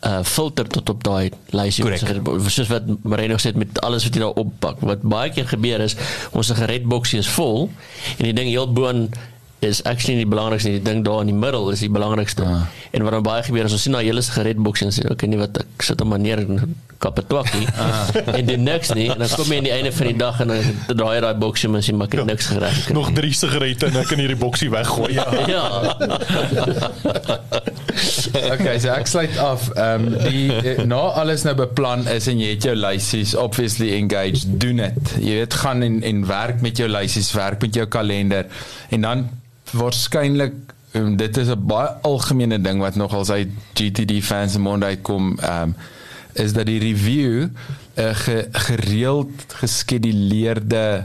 uh 0.00 0.22
filter 0.24 0.64
tot 0.68 0.88
op 0.88 1.02
daai 1.04 1.30
lysie 1.52 1.84
soos 2.48 2.68
wat 2.68 2.82
Marino 3.02 3.36
het 3.36 3.56
met 3.56 3.80
alles 3.80 4.04
wat 4.04 4.14
jy 4.14 4.20
daar 4.20 4.38
oppak. 4.40 4.80
Wat 4.80 5.02
baie 5.02 5.30
keer 5.30 5.48
gebeur 5.48 5.80
is 5.80 5.96
ons 6.30 6.46
sigaretboksie 6.46 7.18
is 7.18 7.28
vol 7.28 7.68
en 8.16 8.24
die 8.24 8.32
ding 8.32 8.48
heel 8.48 8.72
bo 8.72 8.88
is 9.60 9.82
actually 9.84 10.16
nie 10.16 10.24
die 10.24 10.30
belangrikste 10.30 10.70
nie. 10.70 10.78
Die 10.80 10.86
ding 10.86 11.02
daar 11.04 11.20
in 11.24 11.30
die 11.32 11.36
middel 11.36 11.70
is 11.70 11.82
die 11.84 11.90
belangrikste. 11.92 12.44
Ah. 12.48 12.62
En 12.90 13.04
wat 13.04 13.12
dan 13.16 13.24
baie 13.26 13.42
gebeur 13.44 13.68
is 13.68 13.74
ons 13.76 13.82
sien 13.84 13.92
nou 13.94 14.02
hele 14.04 14.22
sigaretboks 14.24 14.86
en 14.86 14.94
sê 14.94 15.04
okay, 15.12 15.28
nie 15.28 15.40
wat 15.40 15.60
ek 15.60 15.84
sit 15.90 16.00
hom 16.00 16.14
neer 16.20 16.40
en 16.46 16.76
kap 17.00 17.16
dit 17.16 17.28
twak 17.28 17.48
nie. 17.56 17.66
Ah. 17.80 18.08
En 18.38 18.46
die 18.48 18.56
next 18.60 18.94
nie, 18.96 19.08
en 19.12 19.20
dan 19.20 19.32
kom 19.36 19.52
jy 19.52 19.60
aan 19.60 19.68
die 19.68 19.74
einde 19.74 19.92
van 19.96 20.10
die 20.10 20.18
dag 20.20 20.40
en 20.44 20.52
dan 20.52 20.96
draai 21.00 21.20
daai 21.24 21.34
boksie 21.40 21.68
en 21.68 21.84
sien 21.84 21.98
maar 22.00 22.08
ek 22.08 22.18
het 22.20 22.30
niks 22.30 22.50
gereg. 22.52 22.80
Nog 22.96 23.12
3 23.16 23.32
sigarette 23.36 23.90
en 23.90 24.00
ek 24.02 24.10
kan 24.12 24.22
hierdie 24.22 24.38
boksie 24.40 24.70
weggooi. 24.72 25.12
ja. 25.16 25.26
ja. 25.54 25.64
okay, 28.54 28.78
so 28.78 28.92
ek 28.94 29.08
sluit 29.10 29.36
af. 29.40 29.68
Ehm 29.74 30.06
um, 30.06 30.16
die 30.24 30.46
eh, 30.56 30.84
na 30.88 31.00
alles 31.20 31.44
nou 31.46 31.54
beplan 31.58 32.06
is 32.12 32.28
en 32.30 32.40
jy 32.40 32.54
het 32.54 32.68
jou 32.68 32.76
lysies 32.78 33.34
obviously 33.38 33.92
engaged, 33.96 34.56
doen 34.62 34.82
dit. 34.84 35.14
Jy 35.20 35.40
weet 35.42 35.58
gaan 35.62 35.84
en 35.86 36.00
en 36.06 36.24
werk 36.28 36.64
met 36.64 36.80
jou 36.80 36.88
lysies, 36.90 37.32
werk 37.36 37.60
met 37.64 37.76
jou 37.76 37.86
kalender 37.90 38.48
en 38.90 39.06
dan 39.08 39.28
waarskynlik 39.72 40.54
um, 40.92 41.16
dit 41.16 41.36
is 41.36 41.48
'n 41.48 41.66
baie 41.66 41.88
algemene 42.02 42.60
ding 42.60 42.80
wat 42.80 42.94
nog 42.94 43.14
al 43.14 43.28
uit 43.28 43.48
GTD 43.74 44.24
fans 44.24 44.54
en 44.54 44.60
Monday 44.60 44.96
kom 44.96 45.38
ehm 45.38 45.62
um, 45.62 45.74
is 46.32 46.52
dat 46.52 46.66
die 46.66 46.80
review 46.80 47.42
'n 47.42 47.50
uh, 47.94 48.14
ge, 48.14 48.48
gereeld 48.52 49.30
geskeduleerde 49.46 51.04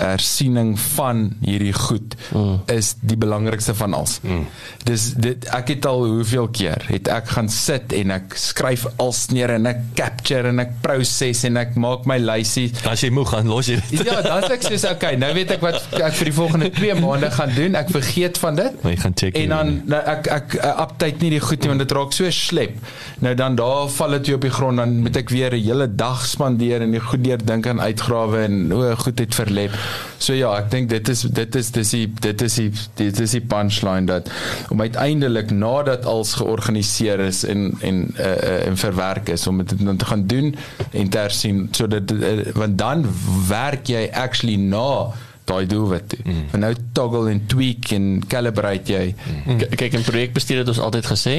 hersiening 0.00 0.74
van 0.96 1.26
hierdie 1.44 1.74
goed 1.76 2.16
mm. 2.34 2.60
is 2.72 2.94
die 3.00 3.18
belangrikste 3.20 3.74
van 3.78 3.94
alles. 3.94 4.18
Mm. 4.22 4.46
Dis 4.88 5.10
dit 5.20 5.48
ek 5.56 5.74
het 5.74 5.86
al 5.86 6.04
hoeveel 6.06 6.48
keer 6.48 6.84
het 6.88 7.10
ek 7.12 7.32
gaan 7.36 7.50
sit 7.52 7.94
en 7.96 8.14
ek 8.16 8.36
skryf 8.40 8.86
als 9.02 9.26
neer 9.34 9.54
en 9.56 9.70
ek 9.70 9.82
capture 9.98 10.50
en 10.50 10.62
ek 10.64 10.76
proses 10.84 11.44
en 11.48 11.60
ek 11.60 11.76
maak 11.80 12.06
my 12.10 12.18
lysie. 12.22 12.68
As 12.90 13.04
jy 13.04 13.12
moeg 13.14 13.32
gaan 13.34 13.50
los 13.50 13.70
jy 13.70 13.78
dit. 13.80 14.04
Ja, 14.08 14.20
dan 14.24 14.46
sê 14.46 14.56
ek 14.56 14.66
soos 14.66 14.86
okay, 14.90 15.16
nou 15.20 15.30
weet 15.36 15.54
ek 15.56 15.64
wat 15.64 15.80
ek 16.00 16.16
vir 16.18 16.30
die 16.30 16.36
volgende 16.36 16.70
2 16.74 16.98
maande 17.02 17.30
gaan 17.34 17.52
doen. 17.54 17.76
Ek 17.78 17.92
vergeet 17.94 18.40
van 18.42 18.58
dit. 18.58 18.80
Maar 18.82 18.94
jy 18.94 19.00
gaan 19.04 19.16
check. 19.22 19.38
En 19.40 19.54
dan 19.54 19.72
nou, 19.90 20.02
ek 20.14 20.30
ek 20.40 20.56
update 20.70 21.24
nie 21.24 21.34
die 21.36 21.42
goed 21.44 21.62
nie 21.62 21.72
want 21.72 21.84
dit 21.84 21.96
raak 21.96 22.16
so 22.16 22.30
slep. 22.34 22.78
Nou 23.24 23.34
dan 23.38 23.58
daar 23.58 23.88
val 23.92 24.18
dit 24.18 24.32
op 24.34 24.46
die 24.46 24.52
grond 24.54 24.82
dan 24.82 24.96
moet 25.04 25.16
ek 25.20 25.32
weer 25.34 25.54
'n 25.54 25.62
hele 25.62 25.88
dag 25.88 26.24
spandeer 26.26 26.82
en 26.82 26.90
die 26.90 27.00
goed 27.00 27.24
deur 27.24 27.38
dink 27.44 27.66
aan 27.66 27.80
uitgrawe 27.80 28.44
en 28.44 28.72
o, 28.72 28.94
goed 28.96 29.18
het 29.18 29.34
verlep. 29.34 29.72
So 30.18 30.34
ja, 30.36 30.52
ek 30.58 30.70
dink 30.72 30.90
dit 30.90 31.08
is 31.08 31.22
dit 31.22 31.54
is 31.60 31.70
dis 31.74 31.92
die 31.96 32.04
dit 32.20 32.42
is 32.46 32.58
die 32.60 32.68
dit 33.00 33.20
is 33.24 33.36
die 33.36 33.42
punchline 33.52 34.06
dat 34.10 34.30
om 34.70 34.80
uiteindelik 34.80 35.50
nadat 35.50 36.04
als 36.08 36.34
georganiseer 36.40 37.20
is 37.24 37.44
en 37.44 37.72
en 37.80 38.02
uh, 38.18 38.66
en 38.66 38.76
verwerk 38.76 39.28
is 39.28 39.46
om 39.46 39.64
dit 39.64 39.74
dan 39.80 39.96
te 39.96 40.10
gaan 40.10 40.26
doen 40.26 40.54
en 40.90 41.08
ter 41.08 41.30
sien 41.30 41.68
sodat 41.72 42.12
uh, 42.12 42.46
want 42.54 42.78
dan 42.78 43.06
werk 43.48 43.88
jy 43.88 44.08
actually 44.12 44.56
na 44.56 45.10
daai 45.50 45.66
doelwit. 45.66 46.14
Mm. 46.22 46.44
En 46.54 46.64
nou 46.66 46.74
toggle 46.92 47.30
en 47.30 47.44
tweak 47.50 47.90
en 47.96 48.08
calibrate 48.30 48.92
jy. 48.92 49.04
Mm. 49.46 49.62
Kyk, 49.74 49.96
in 49.98 50.06
projekbestuur 50.06 50.62
het 50.62 50.70
ons 50.74 50.82
altyd 50.86 51.08
gesê 51.10 51.36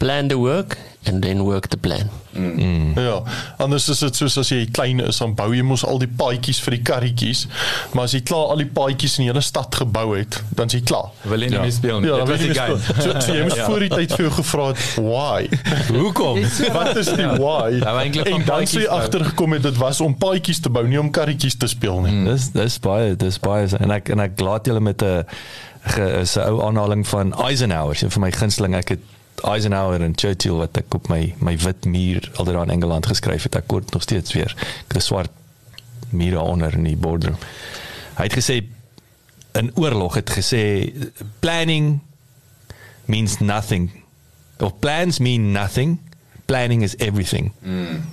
plan 0.00 0.28
the 0.28 0.36
work 0.36 0.76
and 1.06 1.22
then 1.22 1.44
work 1.44 1.68
the 1.68 1.76
plan. 1.76 2.10
Mm. 2.32 2.92
Ja, 3.00 3.22
anders 3.56 3.88
is 3.88 3.98
dit 3.98 4.16
soos 4.16 4.36
as 4.38 4.50
jy 4.52 4.66
klein 4.74 5.00
is, 5.00 5.20
dan 5.22 5.34
bou 5.38 5.48
jy 5.54 5.62
mos 5.64 5.84
al 5.86 6.00
die 6.02 6.10
paadjies 6.10 6.58
vir 6.64 6.76
die 6.76 6.82
karretjies, 6.84 7.46
maar 7.94 8.08
as 8.10 8.16
jy 8.16 8.20
klaar 8.26 8.52
al 8.52 8.60
die 8.60 8.68
paadjies 8.68 9.16
in 9.18 9.26
die 9.26 9.30
hele 9.30 9.44
stad 9.44 9.74
gebou 9.80 10.10
het, 10.16 10.40
dan 10.58 10.70
is 10.70 10.78
jy 10.78 10.82
klaar. 10.90 11.12
Wil 11.24 11.46
jy 11.46 11.50
nie 11.52 11.58
ja. 11.58 11.64
meer 11.64 11.76
speel 11.76 12.02
nie? 12.02 12.10
Ja, 12.10 12.18
dit 12.20 12.32
was 12.32 12.44
die 12.44 13.06
so, 13.06 13.14
so 13.24 13.36
jy 13.38 13.46
moes 13.46 13.58
ja. 13.60 13.68
voor 13.70 13.86
die 13.86 13.90
tyd 13.94 14.16
vir 14.16 14.26
jou 14.26 14.34
gevra 14.40 14.68
het, 14.72 14.84
why? 15.00 15.48
Hoekom? 15.96 16.42
Wat 16.76 17.02
is 17.02 17.12
die 17.14 17.30
why? 17.38 17.80
Ja, 17.80 17.96
en 18.04 18.46
dan 18.48 18.68
sê 18.68 18.84
jy 18.84 18.92
agtergekom 18.98 19.56
het 19.56 19.66
dit 19.70 19.80
was 19.80 20.02
om 20.04 20.16
paadjies 20.20 20.60
te 20.64 20.72
bou, 20.72 20.84
nie 20.88 21.00
om 21.00 21.12
karretjies 21.14 21.56
te 21.60 21.70
speel 21.72 22.02
nie. 22.04 22.14
Mm. 22.20 22.30
Dis 22.32 22.50
dis 22.56 22.80
baie, 22.84 23.14
dis 23.18 23.40
baie 23.42 23.70
en 23.80 23.96
ek 23.96 24.12
en 24.12 24.26
ek 24.26 24.40
laat 24.44 24.68
julle 24.68 24.82
met 24.84 25.02
'n 25.02 25.24
'n 25.86 26.40
ou 26.48 26.62
aanhaling 26.66 27.06
van 27.06 27.32
Eisenhower, 27.46 27.96
een 28.02 28.10
van 28.10 28.22
my 28.22 28.32
gunsteling 28.32 28.74
ek 28.74 28.88
het 28.96 29.00
Eisenhower 29.42 30.00
en 30.00 30.12
Churchill 30.14 30.60
wat 30.60 30.76
ek 30.76 30.94
op 30.94 31.08
my 31.08 31.34
my 31.38 31.58
wit 31.58 31.84
muur 31.84 32.30
alder 32.36 32.62
in 32.62 32.70
Engeland 32.70 33.06
geskryf 33.06 33.42
het. 33.42 33.56
Ek 33.56 33.66
kort 33.66 33.92
nog 33.92 34.02
steeds 34.02 34.32
weer 34.32 34.54
'n 34.94 35.00
swart 35.00 35.30
muur 36.10 36.40
onder 36.40 36.74
in 36.74 36.84
die 36.84 36.96
boardroom. 36.96 37.36
Hy 38.16 38.22
het 38.22 38.36
gesê 38.36 38.64
'n 39.52 39.70
oorlog 39.74 40.14
het 40.14 40.30
gesê 40.30 40.92
planning 41.40 42.00
means 43.04 43.38
nothing. 43.38 43.90
Of 44.58 44.78
plans 44.78 45.18
mean 45.18 45.52
nothing. 45.52 46.00
Planning 46.44 46.82
is 46.82 46.96
everything. 46.96 47.52
Mm. 47.58 48.04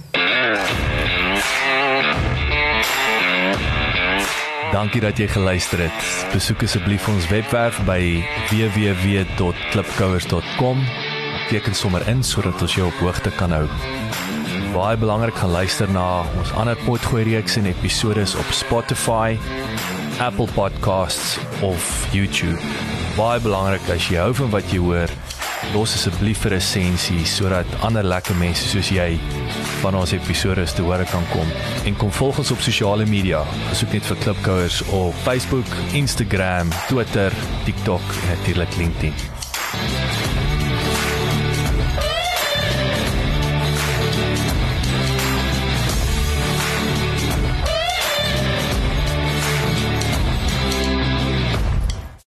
Dankie 4.72 5.02
dat 5.02 5.18
jy 5.18 5.28
geluister 5.28 5.80
het. 5.80 5.92
Besoek 6.34 6.64
asseblief 6.66 7.08
ons 7.08 7.28
webwerf 7.30 7.84
by 7.86 8.24
www.klipkouers.com 8.50 10.86
teken 11.50 11.76
sommer 11.76 12.04
in 12.08 12.24
sodat 12.24 12.62
ons 12.62 12.76
jou 12.76 12.88
op 12.88 13.00
hoogte 13.04 13.32
kan 13.38 13.52
hou. 13.52 13.66
Baie 14.74 14.98
belangrik 14.98 15.36
gaan 15.38 15.54
luister 15.54 15.90
na 15.92 16.24
ons 16.42 16.54
ander 16.58 16.78
potgooi 16.86 17.24
reeks 17.28 17.58
en 17.62 17.70
episode 17.70 18.26
op 18.42 18.54
Spotify, 18.56 19.38
Apple 20.24 20.48
Podcasts 20.56 21.38
of 21.62 22.08
YouTube. 22.14 22.58
Baie 23.18 23.42
belangrik 23.44 23.86
as 23.94 24.10
jy 24.10 24.22
hou 24.22 24.32
van 24.42 24.54
wat 24.56 24.72
jy 24.74 24.82
hoor, 24.82 25.14
los 25.74 25.94
asseblief 25.96 26.46
'n 26.46 26.56
resensie 26.56 27.26
sodat 27.26 27.66
ander 27.82 28.04
lekker 28.04 28.36
mense 28.36 28.68
soos 28.68 28.90
jy 28.90 29.20
van 29.82 29.96
ons 29.96 30.12
episode 30.12 30.64
te 30.76 30.82
hore 30.82 31.06
kan 31.12 31.26
kom. 31.32 31.48
En 31.86 31.96
kom 31.96 32.12
volg 32.12 32.38
ons 32.38 32.52
op 32.52 32.62
sosiale 32.62 33.06
media. 33.06 33.44
Besoek 33.70 33.94
net 33.94 34.06
vir 34.06 34.18
Klipkouers 34.18 34.82
op 34.82 35.14
Facebook, 35.24 35.68
Instagram, 35.94 36.70
Twitter, 36.88 37.32
TikTok 37.66 38.02
en 38.02 38.38
natuurlik 38.38 38.76
LinkedIn. 38.78 39.33